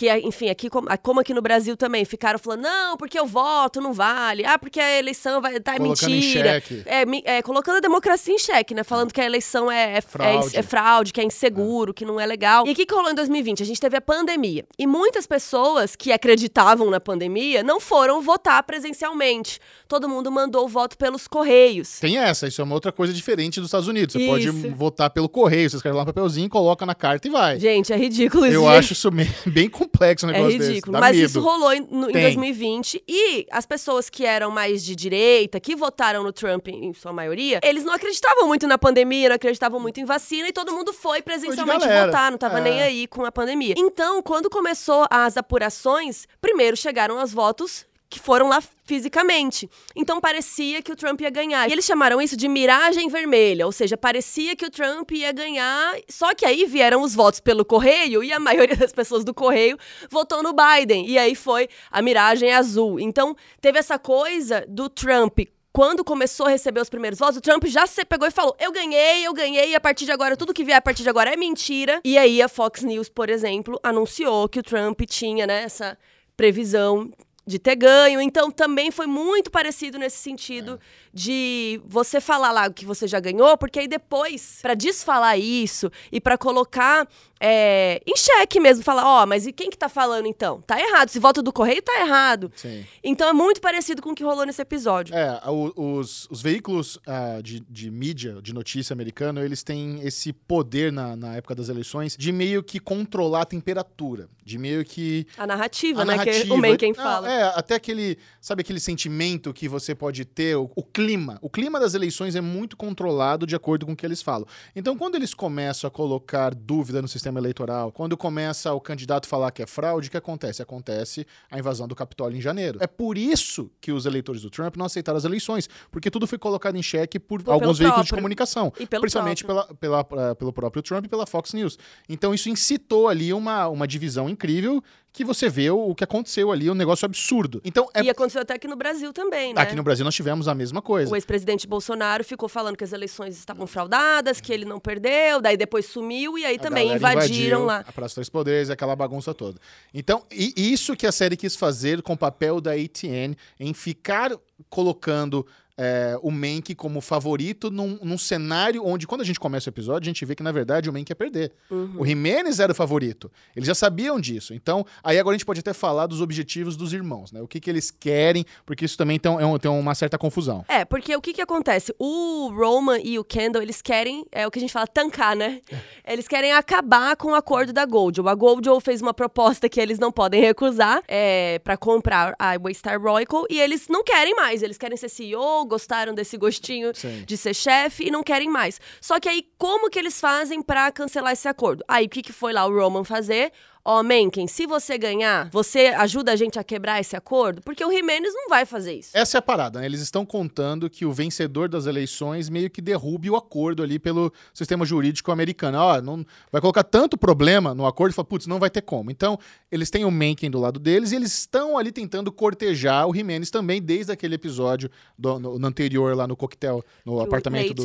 que, 0.00 0.08
é, 0.08 0.18
enfim, 0.18 0.48
aqui 0.48 0.70
como, 0.70 0.88
aqui 0.88 1.34
no 1.34 1.42
Brasil 1.42 1.76
também, 1.76 2.06
ficaram 2.06 2.38
falando, 2.38 2.62
não, 2.62 2.96
porque 2.96 3.20
o 3.20 3.26
voto 3.26 3.82
não 3.82 3.92
vale, 3.92 4.46
ah, 4.46 4.58
porque 4.58 4.80
a 4.80 4.98
eleição 4.98 5.42
vai 5.42 5.60
tá 5.60 5.76
Colocando 5.76 6.10
mentira. 6.10 6.62
É, 6.86 7.04
é, 7.36 7.42
colocando 7.42 7.76
a 7.76 7.80
democracia 7.80 8.32
em 8.32 8.38
xeque, 8.38 8.72
né? 8.72 8.82
Falando 8.82 9.12
que 9.12 9.20
a 9.20 9.26
eleição 9.26 9.70
é, 9.70 9.98
é, 9.98 10.00
Fraude. 10.00 10.56
é, 10.56 10.60
é 10.60 10.62
fraude, 10.62 11.12
que 11.12 11.20
é 11.20 11.24
inseguro, 11.24 11.92
que 11.92 12.06
não 12.06 12.18
é 12.18 12.24
legal. 12.24 12.66
E 12.66 12.70
o 12.70 12.74
que, 12.74 12.86
que 12.86 12.94
rolou 12.94 13.10
em 13.10 13.14
2020? 13.14 13.62
A 13.62 13.66
gente 13.66 13.78
teve 13.78 13.94
a 13.94 14.00
pandemia. 14.00 14.64
E 14.78 14.86
muitas 14.86 15.26
pessoas 15.26 15.94
que 15.94 16.12
acreditavam 16.12 16.88
na 16.88 16.98
pandemia 16.98 17.62
não 17.62 17.78
foram 17.78 18.22
votar 18.22 18.62
presencialmente. 18.62 19.60
Todo 19.86 20.08
mundo 20.08 20.30
mandou 20.30 20.64
o 20.64 20.68
voto 20.68 20.96
pelos 20.96 21.28
correios. 21.28 21.98
Tem 22.00 22.16
essa, 22.16 22.48
isso 22.48 22.62
é 22.62 22.64
uma 22.64 22.74
outra 22.74 22.90
coisa 22.90 23.12
diferente 23.12 23.60
dos 23.60 23.68
Estados 23.68 23.86
Unidos. 23.86 24.14
Você 24.14 24.26
pode 24.26 24.48
Isso. 24.48 24.70
votar 24.74 25.10
pelo 25.10 25.28
correio, 25.28 25.68
você 25.68 25.76
escreve 25.76 25.94
lá 25.94 26.04
um 26.04 26.06
papelzinho, 26.06 26.48
coloca 26.48 26.86
na 26.86 26.94
carta 26.94 27.28
e 27.28 27.30
vai. 27.30 27.60
Gente, 27.60 27.92
é 27.92 27.98
ridículo 27.98 28.46
isso. 28.46 28.54
Eu 28.54 28.62
gente. 28.62 28.78
acho 28.78 28.92
isso 28.94 29.10
bem, 29.12 29.28
bem 29.44 29.68
complexo 29.90 30.26
um 30.26 30.30
É 30.30 30.32
negócio 30.34 30.58
desse. 30.58 30.70
ridículo. 30.70 30.92
Dá 30.92 31.00
Mas 31.00 31.16
medo. 31.16 31.26
isso 31.26 31.40
rolou 31.40 31.72
em, 31.72 31.80
no- 31.90 32.08
em 32.10 32.12
Tem. 32.12 32.22
2020. 32.22 33.02
E 33.08 33.46
as 33.50 33.66
pessoas 33.66 34.08
que 34.08 34.24
eram 34.24 34.50
mais 34.50 34.84
de 34.84 34.94
direita, 34.94 35.58
que 35.60 35.74
votaram 35.76 36.22
no 36.22 36.32
Trump 36.32 36.68
em 36.68 36.92
sua 36.94 37.12
maioria, 37.12 37.60
eles 37.62 37.84
não 37.84 37.92
acreditavam 37.92 38.46
muito 38.46 38.66
na 38.66 38.78
pandemia, 38.78 39.28
não 39.28 39.36
acreditavam 39.36 39.80
muito 39.80 40.00
em 40.00 40.04
vacina, 40.04 40.48
e 40.48 40.52
todo 40.52 40.72
mundo 40.72 40.92
foi 40.92 41.20
presencialmente 41.22 41.80
galera. 41.86 42.06
votar, 42.06 42.30
não 42.30 42.38
tava 42.38 42.58
É. 42.58 42.62
nem 42.62 42.82
aí 42.82 43.06
com 43.06 43.24
a 43.24 43.32
pandemia. 43.32 43.74
Então, 43.76 44.22
quando 44.22 44.48
começou 44.48 45.06
as 45.10 45.36
apurações, 45.36 46.26
primeiro 46.40 46.76
chegaram 46.76 47.22
os 47.22 47.32
votos 47.32 47.84
que 48.10 48.18
foram 48.18 48.48
lá 48.48 48.60
fisicamente. 48.84 49.70
Então 49.94 50.20
parecia 50.20 50.82
que 50.82 50.90
o 50.90 50.96
Trump 50.96 51.20
ia 51.20 51.30
ganhar. 51.30 51.68
E 51.68 51.72
eles 51.72 51.84
chamaram 51.84 52.20
isso 52.20 52.36
de 52.36 52.48
miragem 52.48 53.08
vermelha, 53.08 53.64
ou 53.64 53.70
seja, 53.70 53.96
parecia 53.96 54.56
que 54.56 54.66
o 54.66 54.70
Trump 54.70 55.12
ia 55.12 55.30
ganhar, 55.30 55.96
só 56.08 56.34
que 56.34 56.44
aí 56.44 56.66
vieram 56.66 57.02
os 57.02 57.14
votos 57.14 57.38
pelo 57.38 57.64
correio 57.64 58.24
e 58.24 58.32
a 58.32 58.40
maioria 58.40 58.76
das 58.76 58.92
pessoas 58.92 59.22
do 59.22 59.32
correio 59.32 59.78
votou 60.10 60.42
no 60.42 60.52
Biden. 60.52 61.06
E 61.06 61.16
aí 61.16 61.36
foi 61.36 61.68
a 61.88 62.02
miragem 62.02 62.52
azul. 62.52 62.98
Então 62.98 63.36
teve 63.60 63.78
essa 63.78 63.96
coisa 63.96 64.64
do 64.68 64.88
Trump 64.88 65.38
quando 65.72 66.02
começou 66.02 66.46
a 66.46 66.50
receber 66.50 66.80
os 66.80 66.90
primeiros 66.90 67.20
votos, 67.20 67.36
o 67.36 67.40
Trump 67.40 67.64
já 67.66 67.86
se 67.86 68.04
pegou 68.04 68.26
e 68.26 68.32
falou: 68.32 68.56
Eu 68.58 68.72
ganhei, 68.72 69.24
eu 69.24 69.32
ganhei, 69.32 69.70
e 69.70 69.74
a 69.76 69.80
partir 69.80 70.04
de 70.04 70.10
agora, 70.10 70.36
tudo 70.36 70.52
que 70.52 70.64
vier 70.64 70.76
a 70.76 70.82
partir 70.82 71.04
de 71.04 71.08
agora 71.08 71.32
é 71.32 71.36
mentira. 71.36 72.00
E 72.04 72.18
aí 72.18 72.42
a 72.42 72.48
Fox 72.48 72.82
News, 72.82 73.08
por 73.08 73.30
exemplo, 73.30 73.78
anunciou 73.80 74.48
que 74.48 74.58
o 74.58 74.64
Trump 74.64 75.00
tinha 75.02 75.46
né, 75.46 75.62
essa 75.62 75.96
previsão 76.36 77.12
de 77.50 77.58
ter 77.58 77.76
ganho. 77.76 78.20
Então 78.20 78.50
também 78.50 78.90
foi 78.90 79.06
muito 79.06 79.50
parecido 79.50 79.98
nesse 79.98 80.18
sentido 80.18 80.80
de 81.12 81.80
você 81.84 82.20
falar 82.20 82.52
lá 82.52 82.70
que 82.70 82.84
você 82.84 83.06
já 83.08 83.18
ganhou, 83.20 83.56
porque 83.58 83.80
aí 83.80 83.88
depois, 83.88 84.58
pra 84.62 84.74
desfalar 84.74 85.38
isso 85.38 85.90
e 86.12 86.20
pra 86.20 86.38
colocar 86.38 87.08
é, 87.42 88.02
em 88.06 88.14
xeque 88.16 88.60
mesmo, 88.60 88.84
falar, 88.84 89.04
ó, 89.06 89.24
mas 89.26 89.46
e 89.46 89.52
quem 89.52 89.70
que 89.70 89.76
tá 89.78 89.88
falando 89.88 90.26
então? 90.26 90.60
Tá 90.62 90.78
errado. 90.78 91.08
Se 91.08 91.18
voto 91.18 91.42
do 91.42 91.52
correio, 91.52 91.80
tá 91.82 92.00
errado. 92.00 92.52
Sim. 92.54 92.84
Então 93.02 93.28
é 93.28 93.32
muito 93.32 93.60
parecido 93.62 94.02
com 94.02 94.10
o 94.10 94.14
que 94.14 94.22
rolou 94.22 94.44
nesse 94.44 94.60
episódio. 94.60 95.14
É, 95.14 95.40
o- 95.48 95.72
os, 95.98 96.28
os 96.30 96.42
veículos 96.42 96.98
ah, 97.06 97.40
de, 97.42 97.60
de 97.60 97.90
mídia, 97.90 98.40
de 98.42 98.52
notícia 98.52 98.92
americano, 98.92 99.42
eles 99.42 99.62
têm 99.62 100.00
esse 100.06 100.32
poder 100.34 100.92
na, 100.92 101.16
na 101.16 101.36
época 101.36 101.54
das 101.54 101.68
eleições 101.70 102.14
de 102.16 102.30
meio 102.30 102.62
que 102.62 102.78
controlar 102.78 103.42
a 103.42 103.46
temperatura, 103.46 104.28
de 104.44 104.58
meio 104.58 104.84
que 104.84 105.26
A 105.38 105.46
narrativa, 105.46 106.02
a 106.02 106.04
né? 106.04 106.18
Que 106.18 106.24
narrativa. 106.26 106.54
o 106.54 106.58
Mencken 106.58 106.92
Não, 106.94 107.02
fala. 107.02 107.32
É, 107.32 107.42
até 107.56 107.74
aquele, 107.74 108.18
sabe 108.40 108.60
aquele 108.60 108.80
sentimento 108.80 109.52
que 109.54 109.66
você 109.66 109.94
pode 109.94 110.26
ter, 110.26 110.56
o, 110.56 110.70
o 110.76 110.82
clima. 111.00 111.38
O 111.40 111.48
clima 111.48 111.80
das 111.80 111.94
eleições 111.94 112.36
é 112.36 112.40
muito 112.40 112.76
controlado 112.76 113.46
de 113.46 113.56
acordo 113.56 113.86
com 113.86 113.92
o 113.92 113.96
que 113.96 114.04
eles 114.04 114.20
falam. 114.20 114.46
Então, 114.76 114.96
quando 114.96 115.14
eles 115.14 115.32
começam 115.32 115.88
a 115.88 115.90
colocar 115.90 116.54
dúvida 116.54 117.00
no 117.00 117.08
sistema 117.08 117.40
eleitoral, 117.40 117.90
quando 117.90 118.16
começa 118.16 118.72
o 118.72 118.80
candidato 118.80 119.26
falar 119.26 119.50
que 119.50 119.62
é 119.62 119.66
fraude, 119.66 120.08
o 120.08 120.10
que 120.10 120.16
acontece? 120.16 120.62
Acontece 120.62 121.26
a 121.50 121.58
invasão 121.58 121.88
do 121.88 121.94
Capitólio 121.94 122.36
em 122.36 122.40
janeiro. 122.40 122.78
É 122.82 122.86
por 122.86 123.16
isso 123.16 123.70
que 123.80 123.92
os 123.92 124.04
eleitores 124.04 124.42
do 124.42 124.50
Trump 124.50 124.76
não 124.76 124.86
aceitaram 124.86 125.16
as 125.16 125.24
eleições, 125.24 125.68
porque 125.90 126.10
tudo 126.10 126.26
foi 126.26 126.38
colocado 126.38 126.76
em 126.76 126.82
xeque 126.82 127.18
por 127.18 127.42
alguns 127.46 127.78
veículos 127.78 128.04
de 128.04 128.08
próprio. 128.08 128.16
comunicação, 128.18 128.72
E 128.78 128.86
pelo 128.86 129.00
principalmente 129.00 129.44
pela, 129.44 129.64
pela, 129.74 130.00
eh, 130.00 130.34
pelo 130.34 130.52
próprio 130.52 130.82
Trump 130.82 131.06
e 131.06 131.08
pela 131.08 131.26
Fox 131.26 131.52
News. 131.52 131.78
Então, 132.08 132.34
isso 132.34 132.48
incitou 132.48 133.08
ali 133.08 133.32
uma, 133.32 133.68
uma 133.68 133.86
divisão 133.86 134.28
incrível 134.28 134.82
que 135.12 135.24
você 135.24 135.48
vê 135.48 135.70
o, 135.70 135.90
o 135.90 135.94
que 135.94 136.04
aconteceu 136.04 136.52
ali, 136.52 136.70
um 136.70 136.74
negócio 136.74 137.04
absurdo. 137.04 137.60
Então, 137.64 137.88
é, 137.94 138.02
E 138.02 138.10
aconteceu 138.10 138.42
até 138.42 138.54
aqui 138.54 138.68
no 138.68 138.76
Brasil 138.76 139.12
também, 139.12 139.52
né? 139.52 139.60
aqui 139.60 139.74
no 139.74 139.82
Brasil 139.82 140.04
nós 140.04 140.14
tivemos 140.14 140.46
a 140.46 140.54
mesma 140.54 140.80
coisa. 140.80 141.12
O 141.12 141.16
ex-presidente 141.16 141.66
Bolsonaro 141.66 142.22
ficou 142.22 142.48
falando 142.48 142.76
que 142.76 142.84
as 142.84 142.92
eleições 142.92 143.36
estavam 143.36 143.66
fraudadas, 143.66 144.40
que 144.40 144.52
ele 144.52 144.64
não 144.64 144.78
perdeu, 144.78 145.40
daí 145.40 145.56
depois 145.56 145.86
sumiu 145.86 146.38
e 146.38 146.44
aí 146.44 146.56
A 146.56 146.60
também 146.60 146.92
invadiram 146.94 147.64
lá. 147.64 147.78
A 147.86 147.92
Praça 147.92 148.08
dos 148.08 148.14
Três 148.14 148.28
Poderes, 148.28 148.70
aquela 148.70 148.94
bagunça 148.94 149.34
toda. 149.34 149.58
Então, 149.92 150.24
e 150.30 150.52
isso 150.72 150.96
que 150.96 151.06
a 151.06 151.12
série 151.12 151.36
quis 151.36 151.56
fazer 151.56 152.02
com 152.02 152.12
o 152.12 152.18
papel 152.18 152.60
da 152.60 152.72
ATN 152.72 153.36
em 153.58 153.74
ficar 153.74 154.32
colocando 154.68 155.46
é, 155.82 156.18
o 156.22 156.30
Mank 156.30 156.74
como 156.74 157.00
favorito 157.00 157.70
num, 157.70 157.98
num 158.02 158.18
cenário 158.18 158.84
onde, 158.84 159.06
quando 159.06 159.22
a 159.22 159.24
gente 159.24 159.40
começa 159.40 159.70
o 159.70 159.72
episódio, 159.72 160.06
a 160.08 160.12
gente 160.12 160.22
vê 160.26 160.34
que, 160.34 160.42
na 160.42 160.52
verdade, 160.52 160.90
o 160.90 160.92
Mank 160.92 161.10
ia 161.10 161.16
perder. 161.16 161.52
Uhum. 161.70 161.94
O 161.98 162.04
Jimenez 162.06 162.60
era 162.60 162.72
o 162.72 162.74
favorito. 162.74 163.30
Eles 163.56 163.66
já 163.66 163.74
sabiam 163.74 164.20
disso. 164.20 164.52
Então, 164.52 164.84
aí 165.02 165.18
agora 165.18 165.34
a 165.34 165.38
gente 165.38 165.46
pode 165.46 165.60
até 165.60 165.72
falar 165.72 166.06
dos 166.06 166.20
objetivos 166.20 166.76
dos 166.76 166.92
irmãos, 166.92 167.32
né? 167.32 167.40
O 167.40 167.48
que, 167.48 167.58
que 167.58 167.70
eles 167.70 167.90
querem, 167.90 168.44
porque 168.66 168.84
isso 168.84 168.98
também 168.98 169.18
tem, 169.18 169.32
é 169.32 169.46
um- 169.46 169.58
tem 169.58 169.70
uma 169.70 169.94
certa 169.94 170.18
confusão. 170.18 170.64
É, 170.68 170.84
porque 170.84 171.16
o 171.16 171.20
que 171.22 171.32
que 171.32 171.40
acontece? 171.40 171.94
O 171.98 172.48
Roman 172.54 172.98
e 173.02 173.18
o 173.18 173.24
Kendall, 173.24 173.62
eles 173.62 173.80
querem, 173.80 174.26
é 174.30 174.46
o 174.46 174.50
que 174.50 174.58
a 174.58 174.62
gente 174.62 174.72
fala, 174.72 174.86
tancar, 174.86 175.34
né? 175.34 175.60
Eles 176.06 176.28
querem 176.28 176.52
acabar 176.52 177.16
com 177.16 177.28
o 177.28 177.34
acordo 177.34 177.72
da 177.72 177.86
Goldwell. 177.86 178.28
A 178.28 178.34
Goldwell 178.34 178.80
fez 178.80 179.00
uma 179.00 179.14
proposta 179.14 179.68
que 179.68 179.80
eles 179.80 179.98
não 179.98 180.12
podem 180.12 180.40
recusar 180.42 181.02
é, 181.08 181.58
para 181.60 181.76
comprar 181.76 182.34
a 182.38 182.56
Waystar 182.62 183.00
Royal 183.00 183.46
e 183.48 183.58
eles 183.60 183.86
não 183.88 184.02
querem 184.04 184.34
mais. 184.34 184.62
Eles 184.62 184.76
querem 184.76 184.96
ser 184.96 185.08
CEO, 185.08 185.64
gostaram 185.70 186.12
desse 186.12 186.36
gostinho 186.36 186.92
Sim. 186.94 187.24
de 187.26 187.36
ser 187.36 187.54
chefe 187.54 188.08
e 188.08 188.10
não 188.10 188.22
querem 188.22 188.50
mais. 188.50 188.78
Só 189.00 189.18
que 189.18 189.28
aí, 189.28 189.46
como 189.56 189.88
que 189.88 189.98
eles 189.98 190.20
fazem 190.20 190.60
pra 190.60 190.92
cancelar 190.92 191.32
esse 191.32 191.48
acordo? 191.48 191.82
Aí, 191.88 192.04
o 192.04 192.08
que, 192.08 192.20
que 192.20 192.32
foi 192.32 192.52
lá 192.52 192.66
o 192.66 192.74
Roman 192.74 193.04
fazer? 193.04 193.52
Ó, 193.82 194.02
Mencken, 194.02 194.46
se 194.46 194.66
você 194.66 194.98
ganhar, 194.98 195.48
você 195.50 195.86
ajuda 195.88 196.32
a 196.32 196.36
gente 196.36 196.58
a 196.58 196.64
quebrar 196.64 197.00
esse 197.00 197.16
acordo? 197.16 197.62
Porque 197.62 197.82
o 197.84 197.90
Jimenez 197.90 198.32
não 198.34 198.48
vai 198.48 198.66
fazer 198.66 198.92
isso. 198.94 199.10
Essa 199.14 199.38
é 199.38 199.40
a 199.40 199.42
parada, 199.42 199.80
né? 199.80 199.86
Eles 199.86 200.00
estão 200.00 200.26
contando 200.26 200.90
que 200.90 201.06
o 201.06 201.12
vencedor 201.12 201.68
das 201.68 201.86
eleições 201.86 202.50
meio 202.50 202.68
que 202.68 202.82
derrube 202.82 203.30
o 203.30 203.36
acordo 203.36 203.82
ali 203.82 203.98
pelo 203.98 204.30
sistema 204.52 204.84
jurídico 204.84 205.32
americano. 205.32 205.78
Ó, 205.78 206.00
não 206.02 206.24
vai 206.52 206.60
colocar 206.60 206.82
tanto 206.84 207.16
problema 207.16 207.74
no 207.74 207.86
acordo 207.86 208.12
e 208.12 208.14
fala, 208.14 208.26
putz, 208.26 208.46
não 208.46 208.58
vai 208.58 208.68
ter 208.68 208.82
como. 208.82 209.10
Então, 209.10 209.38
eles 209.72 209.88
têm 209.88 210.04
o 210.04 210.10
Mencken 210.10 210.50
do 210.50 210.58
lado 210.60 210.78
deles 210.78 211.12
e 211.12 211.16
eles 211.16 211.32
estão 211.38 211.78
ali 211.78 211.90
tentando 211.90 212.30
cortejar 212.30 213.08
o 213.08 213.14
Jimenez 213.14 213.50
também 213.50 213.80
desde 213.80 214.12
aquele 214.12 214.34
episódio 214.34 214.90
do- 215.18 215.38
no, 215.40 215.58
no 215.58 215.66
anterior 215.66 216.14
lá 216.14 216.26
no 216.26 216.36
coquetel, 216.36 216.84
no 217.04 217.16
Que 217.18 217.24
apartamento 217.24 217.72
do, 217.74 217.82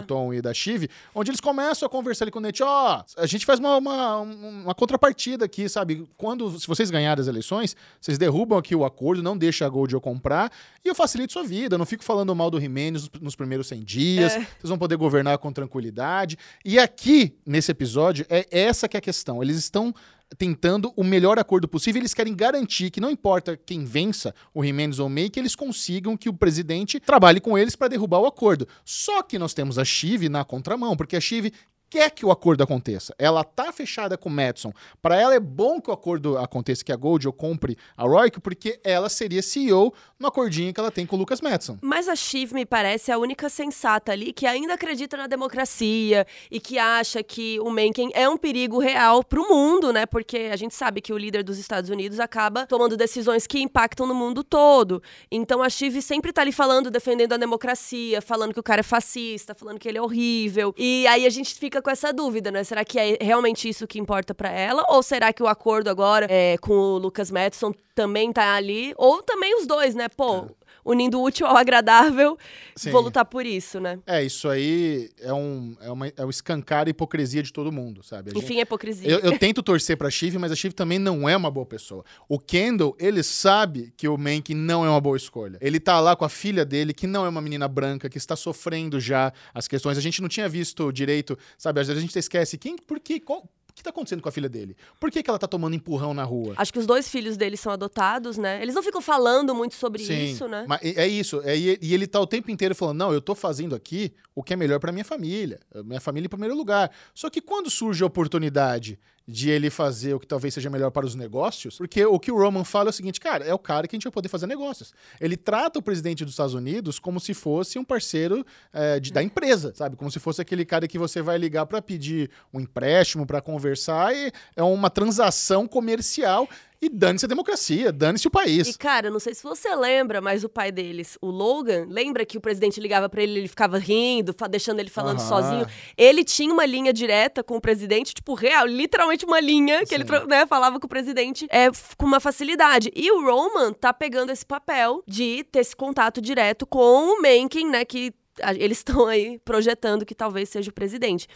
do 0.00 0.06
Tom 0.06 0.34
e 0.34 0.42
da 0.42 0.52
Chive, 0.52 0.90
onde 1.14 1.30
eles 1.30 1.40
começam 1.40 1.86
a 1.86 1.90
conversar 1.90 2.24
ali 2.24 2.30
com 2.30 2.38
o 2.38 2.42
Nate, 2.42 2.62
ó, 2.62 3.02
a 3.16 3.26
gente 3.26 3.46
faz 3.46 3.58
uma, 3.58 3.76
uma, 3.78 4.16
uma 4.20 4.74
contrapartida 4.74 5.37
aqui, 5.44 5.68
sabe? 5.68 6.08
Quando, 6.16 6.58
se 6.58 6.66
vocês 6.66 6.90
ganharem 6.90 7.20
as 7.20 7.26
eleições, 7.28 7.76
vocês 8.00 8.18
derrubam 8.18 8.58
aqui 8.58 8.74
o 8.74 8.84
acordo, 8.84 9.22
não 9.22 9.36
deixa 9.36 9.64
a 9.66 9.68
Gold 9.68 9.92
eu 9.94 10.00
comprar, 10.00 10.50
e 10.84 10.88
eu 10.88 10.94
facilito 10.94 11.32
sua 11.32 11.44
vida. 11.44 11.74
Eu 11.74 11.78
não 11.78 11.86
fico 11.86 12.04
falando 12.04 12.34
mal 12.34 12.50
do 12.50 12.60
Jimenez 12.60 13.08
nos, 13.08 13.20
nos 13.20 13.36
primeiros 13.36 13.66
100 13.68 13.82
dias, 13.84 14.32
É. 14.32 14.40
vocês 14.40 14.68
vão 14.68 14.78
poder 14.78 14.96
governar 14.96 15.38
com 15.38 15.52
tranquilidade. 15.52 16.36
E 16.64 16.78
aqui, 16.78 17.34
nesse 17.46 17.70
episódio, 17.70 18.26
é 18.28 18.46
essa 18.50 18.88
que 18.88 18.96
é 18.96 18.98
a 18.98 19.00
questão. 19.00 19.42
Eles 19.42 19.56
estão 19.56 19.94
tentando 20.36 20.92
o 20.94 21.02
melhor 21.02 21.38
acordo 21.38 21.66
possível. 21.66 22.02
Eles 22.02 22.12
querem 22.12 22.36
garantir 22.36 22.90
que 22.90 23.00
não 23.00 23.10
importa 23.10 23.56
quem 23.56 23.84
vença, 23.86 24.34
o 24.52 24.62
Jimenez 24.62 24.98
ou 24.98 25.06
o 25.06 25.10
May, 25.10 25.30
que 25.30 25.40
eles 25.40 25.54
consigam 25.54 26.16
que 26.18 26.28
o 26.28 26.34
presidente 26.34 27.00
trabalhe 27.00 27.40
com 27.40 27.56
eles 27.56 27.74
para 27.74 27.88
derrubar 27.88 28.18
o 28.20 28.26
acordo. 28.26 28.68
Só 28.84 29.22
que 29.22 29.38
nós 29.38 29.54
temos 29.54 29.78
a 29.78 29.84
Chive 29.86 30.28
na 30.28 30.44
contramão, 30.44 30.96
porque 30.96 31.16
a 31.16 31.20
Chive 31.20 31.50
quer 31.90 32.10
que 32.10 32.24
o 32.24 32.30
acordo 32.30 32.62
aconteça. 32.62 33.14
Ela 33.18 33.42
tá 33.44 33.72
fechada 33.72 34.16
com 34.16 34.28
o 34.28 34.32
Madison. 34.32 34.72
Para 35.00 35.20
ela 35.20 35.34
é 35.34 35.40
bom 35.40 35.80
que 35.80 35.90
o 35.90 35.92
acordo 35.92 36.38
aconteça, 36.38 36.84
que 36.84 36.92
a 36.92 36.96
Gold 36.96 37.26
ou 37.26 37.32
compre 37.32 37.76
a 37.96 38.04
Royco, 38.04 38.40
porque 38.40 38.80
ela 38.84 39.08
seria 39.08 39.42
CEO 39.42 39.92
no 40.18 40.28
acordinho 40.28 40.72
que 40.72 40.80
ela 40.80 40.90
tem 40.90 41.06
com 41.06 41.16
o 41.16 41.18
Lucas 41.18 41.40
Madison. 41.40 41.78
Mas 41.80 42.08
a 42.08 42.16
Shiv 42.16 42.52
me 42.52 42.66
parece 42.66 43.10
a 43.10 43.18
única 43.18 43.48
sensata 43.48 44.12
ali 44.12 44.32
que 44.32 44.46
ainda 44.46 44.74
acredita 44.74 45.16
na 45.16 45.26
democracia 45.26 46.26
e 46.50 46.60
que 46.60 46.78
acha 46.78 47.22
que 47.22 47.58
o 47.60 47.70
Mencken 47.70 48.10
é 48.14 48.28
um 48.28 48.36
perigo 48.36 48.78
real 48.78 49.24
pro 49.24 49.48
mundo, 49.48 49.92
né? 49.92 50.06
Porque 50.06 50.50
a 50.52 50.56
gente 50.56 50.74
sabe 50.74 51.00
que 51.00 51.12
o 51.12 51.18
líder 51.18 51.42
dos 51.42 51.58
Estados 51.58 51.90
Unidos 51.90 52.20
acaba 52.20 52.66
tomando 52.66 52.96
decisões 52.96 53.46
que 53.46 53.60
impactam 53.60 54.06
no 54.06 54.14
mundo 54.14 54.42
todo. 54.42 55.02
Então 55.30 55.62
a 55.62 55.68
Shiv 55.68 56.02
sempre 56.02 56.32
tá 56.32 56.42
ali 56.42 56.52
falando, 56.52 56.90
defendendo 56.90 57.32
a 57.32 57.36
democracia, 57.36 58.20
falando 58.20 58.52
que 58.52 58.60
o 58.60 58.62
cara 58.62 58.80
é 58.80 58.82
fascista, 58.82 59.54
falando 59.54 59.78
que 59.78 59.88
ele 59.88 59.98
é 59.98 60.02
horrível. 60.02 60.74
E 60.76 61.06
aí 61.06 61.24
a 61.24 61.30
gente 61.30 61.54
fica 61.54 61.77
com 61.82 61.90
essa 61.90 62.12
dúvida, 62.12 62.50
né? 62.50 62.64
Será 62.64 62.84
que 62.84 62.98
é 62.98 63.18
realmente 63.20 63.68
isso 63.68 63.86
que 63.86 63.98
importa 63.98 64.34
pra 64.34 64.50
ela? 64.50 64.84
Ou 64.88 65.02
será 65.02 65.32
que 65.32 65.42
o 65.42 65.46
acordo 65.46 65.88
agora 65.88 66.26
é, 66.28 66.56
com 66.58 66.72
o 66.72 66.98
Lucas 66.98 67.30
Madison 67.30 67.72
também 67.94 68.32
tá 68.32 68.54
ali? 68.54 68.92
Ou 68.96 69.22
também 69.22 69.58
os 69.58 69.66
dois, 69.66 69.94
né? 69.94 70.08
Pô, 70.08 70.46
unindo 70.88 71.20
o 71.20 71.24
útil 71.24 71.46
ao 71.46 71.56
agradável, 71.56 72.36
Sim. 72.74 72.90
vou 72.90 73.02
lutar 73.02 73.24
por 73.24 73.44
isso, 73.44 73.78
né? 73.78 73.98
É, 74.06 74.22
isso 74.24 74.48
aí 74.48 75.10
é 75.20 75.32
um, 75.32 75.76
é 75.80 75.90
uma, 75.90 76.06
é 76.16 76.24
um 76.24 76.30
escancar 76.30 76.86
a 76.86 76.90
hipocrisia 76.90 77.42
de 77.42 77.52
todo 77.52 77.70
mundo, 77.70 78.02
sabe? 78.02 78.30
A 78.30 78.34
gente- 78.34 78.42
Enfim, 78.44 78.58
a 78.58 78.62
hipocrisia. 78.62 79.08
Eu, 79.10 79.18
eu 79.20 79.38
tento 79.38 79.62
torcer 79.62 79.96
pra 79.96 80.10
Shiv, 80.10 80.36
mas 80.38 80.50
a 80.50 80.56
Shiv 80.56 80.72
também 80.72 80.98
não 80.98 81.28
é 81.28 81.36
uma 81.36 81.50
boa 81.50 81.66
pessoa. 81.66 82.04
O 82.28 82.38
Kendall, 82.38 82.96
ele 82.98 83.22
sabe 83.22 83.92
que 83.96 84.08
o 84.08 84.16
Mank 84.16 84.54
não 84.54 84.84
é 84.84 84.88
uma 84.88 85.00
boa 85.00 85.16
escolha. 85.16 85.58
Ele 85.60 85.78
tá 85.78 86.00
lá 86.00 86.16
com 86.16 86.24
a 86.24 86.28
filha 86.28 86.64
dele, 86.64 86.94
que 86.94 87.06
não 87.06 87.24
é 87.26 87.28
uma 87.28 87.40
menina 87.40 87.68
branca, 87.68 88.08
que 88.08 88.16
está 88.18 88.34
sofrendo 88.36 88.98
já 88.98 89.32
as 89.52 89.68
questões. 89.68 89.98
A 89.98 90.00
gente 90.00 90.22
não 90.22 90.28
tinha 90.28 90.48
visto 90.48 90.90
direito, 90.92 91.38
sabe? 91.58 91.80
Às 91.80 91.88
vezes 91.88 92.02
a 92.02 92.06
gente 92.06 92.18
esquece 92.18 92.56
quem, 92.56 92.76
por 92.76 92.98
que, 92.98 93.20
qual- 93.20 93.48
que 93.78 93.84
tá 93.84 93.90
acontecendo 93.90 94.20
com 94.20 94.28
a 94.28 94.32
filha 94.32 94.48
dele? 94.48 94.76
Por 95.00 95.10
que, 95.10 95.22
que 95.22 95.30
ela 95.30 95.38
tá 95.38 95.46
tomando 95.46 95.74
empurrão 95.74 96.12
na 96.12 96.24
rua? 96.24 96.54
Acho 96.56 96.72
que 96.72 96.78
os 96.78 96.86
dois 96.86 97.08
filhos 97.08 97.36
dele 97.36 97.56
são 97.56 97.72
adotados, 97.72 98.36
né? 98.36 98.60
Eles 98.62 98.74
não 98.74 98.82
ficam 98.82 99.00
falando 99.00 99.54
muito 99.54 99.74
sobre 99.74 100.02
isso, 100.02 100.46
né? 100.46 100.64
Mas 100.68 100.80
é 100.82 101.06
isso. 101.06 101.40
É, 101.44 101.56
e 101.56 101.94
ele 101.94 102.06
tá 102.06 102.20
o 102.20 102.26
tempo 102.26 102.50
inteiro 102.50 102.74
falando: 102.74 102.98
não, 102.98 103.12
eu 103.12 103.20
tô 103.20 103.34
fazendo 103.34 103.74
aqui 103.74 104.12
o 104.34 104.42
que 104.42 104.52
é 104.52 104.56
melhor 104.56 104.78
pra 104.78 104.92
minha 104.92 105.04
família. 105.04 105.60
Minha 105.84 106.00
família 106.00 106.26
em 106.26 106.30
primeiro 106.30 106.54
lugar. 106.54 106.90
Só 107.14 107.30
que 107.30 107.40
quando 107.40 107.70
surge 107.70 108.02
a 108.02 108.06
oportunidade 108.06 108.98
de 109.30 109.50
ele 109.50 109.68
fazer 109.68 110.14
o 110.14 110.18
que 110.18 110.26
talvez 110.26 110.54
seja 110.54 110.70
melhor 110.70 110.90
para 110.90 111.04
os 111.04 111.14
negócios, 111.14 111.76
porque 111.76 112.02
o 112.06 112.18
que 112.18 112.32
o 112.32 112.38
Roman 112.38 112.64
fala 112.64 112.88
é 112.88 112.90
o 112.90 112.92
seguinte, 112.94 113.20
cara, 113.20 113.44
é 113.44 113.52
o 113.52 113.58
cara 113.58 113.86
que 113.86 113.94
a 113.94 113.98
gente 113.98 114.04
vai 114.04 114.12
poder 114.12 114.28
fazer 114.30 114.46
negócios. 114.46 114.94
Ele 115.20 115.36
trata 115.36 115.78
o 115.78 115.82
presidente 115.82 116.24
dos 116.24 116.32
Estados 116.32 116.54
Unidos 116.54 116.98
como 116.98 117.20
se 117.20 117.34
fosse 117.34 117.78
um 117.78 117.84
parceiro 117.84 118.42
é, 118.72 118.98
de- 118.98 119.12
da 119.12 119.22
empresa, 119.22 119.74
sabe? 119.74 119.96
Como 119.96 120.10
se 120.10 120.18
fosse 120.18 120.40
aquele 120.40 120.64
cara 120.64 120.88
que 120.88 120.98
você 120.98 121.20
vai 121.20 121.36
ligar 121.36 121.66
pra 121.66 121.82
pedir 121.82 122.30
um 122.54 122.58
empréstimo, 122.58 123.26
pra 123.26 123.42
conversar, 123.42 124.16
e 124.16 124.32
é 124.56 124.62
uma 124.62 124.88
transação 124.88 125.68
comercial. 125.68 126.48
E 126.80 126.88
dane-se 126.88 127.24
a 127.24 127.28
democracia, 127.28 127.90
dane-se 127.90 128.28
o 128.28 128.30
país. 128.30 128.68
E, 128.68 128.78
cara, 128.78 129.10
não 129.10 129.18
sei 129.18 129.34
se 129.34 129.42
você 129.42 129.74
lembra, 129.74 130.20
mas 130.20 130.44
o 130.44 130.48
pai 130.48 130.70
deles, 130.70 131.18
o 131.20 131.26
Logan, 131.28 131.86
lembra 131.88 132.24
que 132.24 132.38
o 132.38 132.40
presidente 132.40 132.78
ligava 132.80 133.08
pra 133.08 133.20
ele, 133.20 133.40
ele 133.40 133.48
ficava 133.48 133.78
rindo, 133.78 134.32
deixando 134.48 134.78
ele 134.78 134.88
falando 134.88 135.18
Aham. 135.18 135.28
sozinho. 135.28 135.66
Ele 135.96 136.22
tinha 136.22 136.52
uma 136.52 136.64
linha 136.64 136.92
direta 136.92 137.42
com 137.42 137.56
o 137.56 137.60
presidente, 137.60 138.14
tipo, 138.14 138.32
real, 138.34 138.64
literalmente 138.66 139.24
uma 139.24 139.40
linha 139.40 139.84
que 139.84 139.92
ele 139.92 140.04
Sim. 140.04 140.08
tro- 140.08 140.26
né, 140.28 140.46
falava 140.46 140.78
com 140.78 140.86
o 140.86 140.88
presidente 140.88 141.46
é, 141.50 141.66
com 141.96 142.06
uma 142.06 142.20
facilidade. 142.20 142.92
E 142.94 143.10
o 143.10 143.24
Roman 143.24 143.72
tá 143.72 143.92
pegando 143.92 144.30
esse 144.30 144.46
papel 144.46 145.02
de 145.06 145.44
ter 145.50 145.58
esse 145.58 145.74
contato 145.74 146.20
direto 146.20 146.64
com 146.64 146.78
o 147.16 147.20
Mencken, 147.20 147.68
né, 147.70 147.84
que 147.84 148.12
eles 148.58 148.78
estão 148.86 149.06
aí 149.06 149.38
projetando 149.44 150.04
que 150.04 150.14
talvez 150.14 150.48
seja 150.48 150.70
o 150.70 150.72
presidente. 150.72 151.26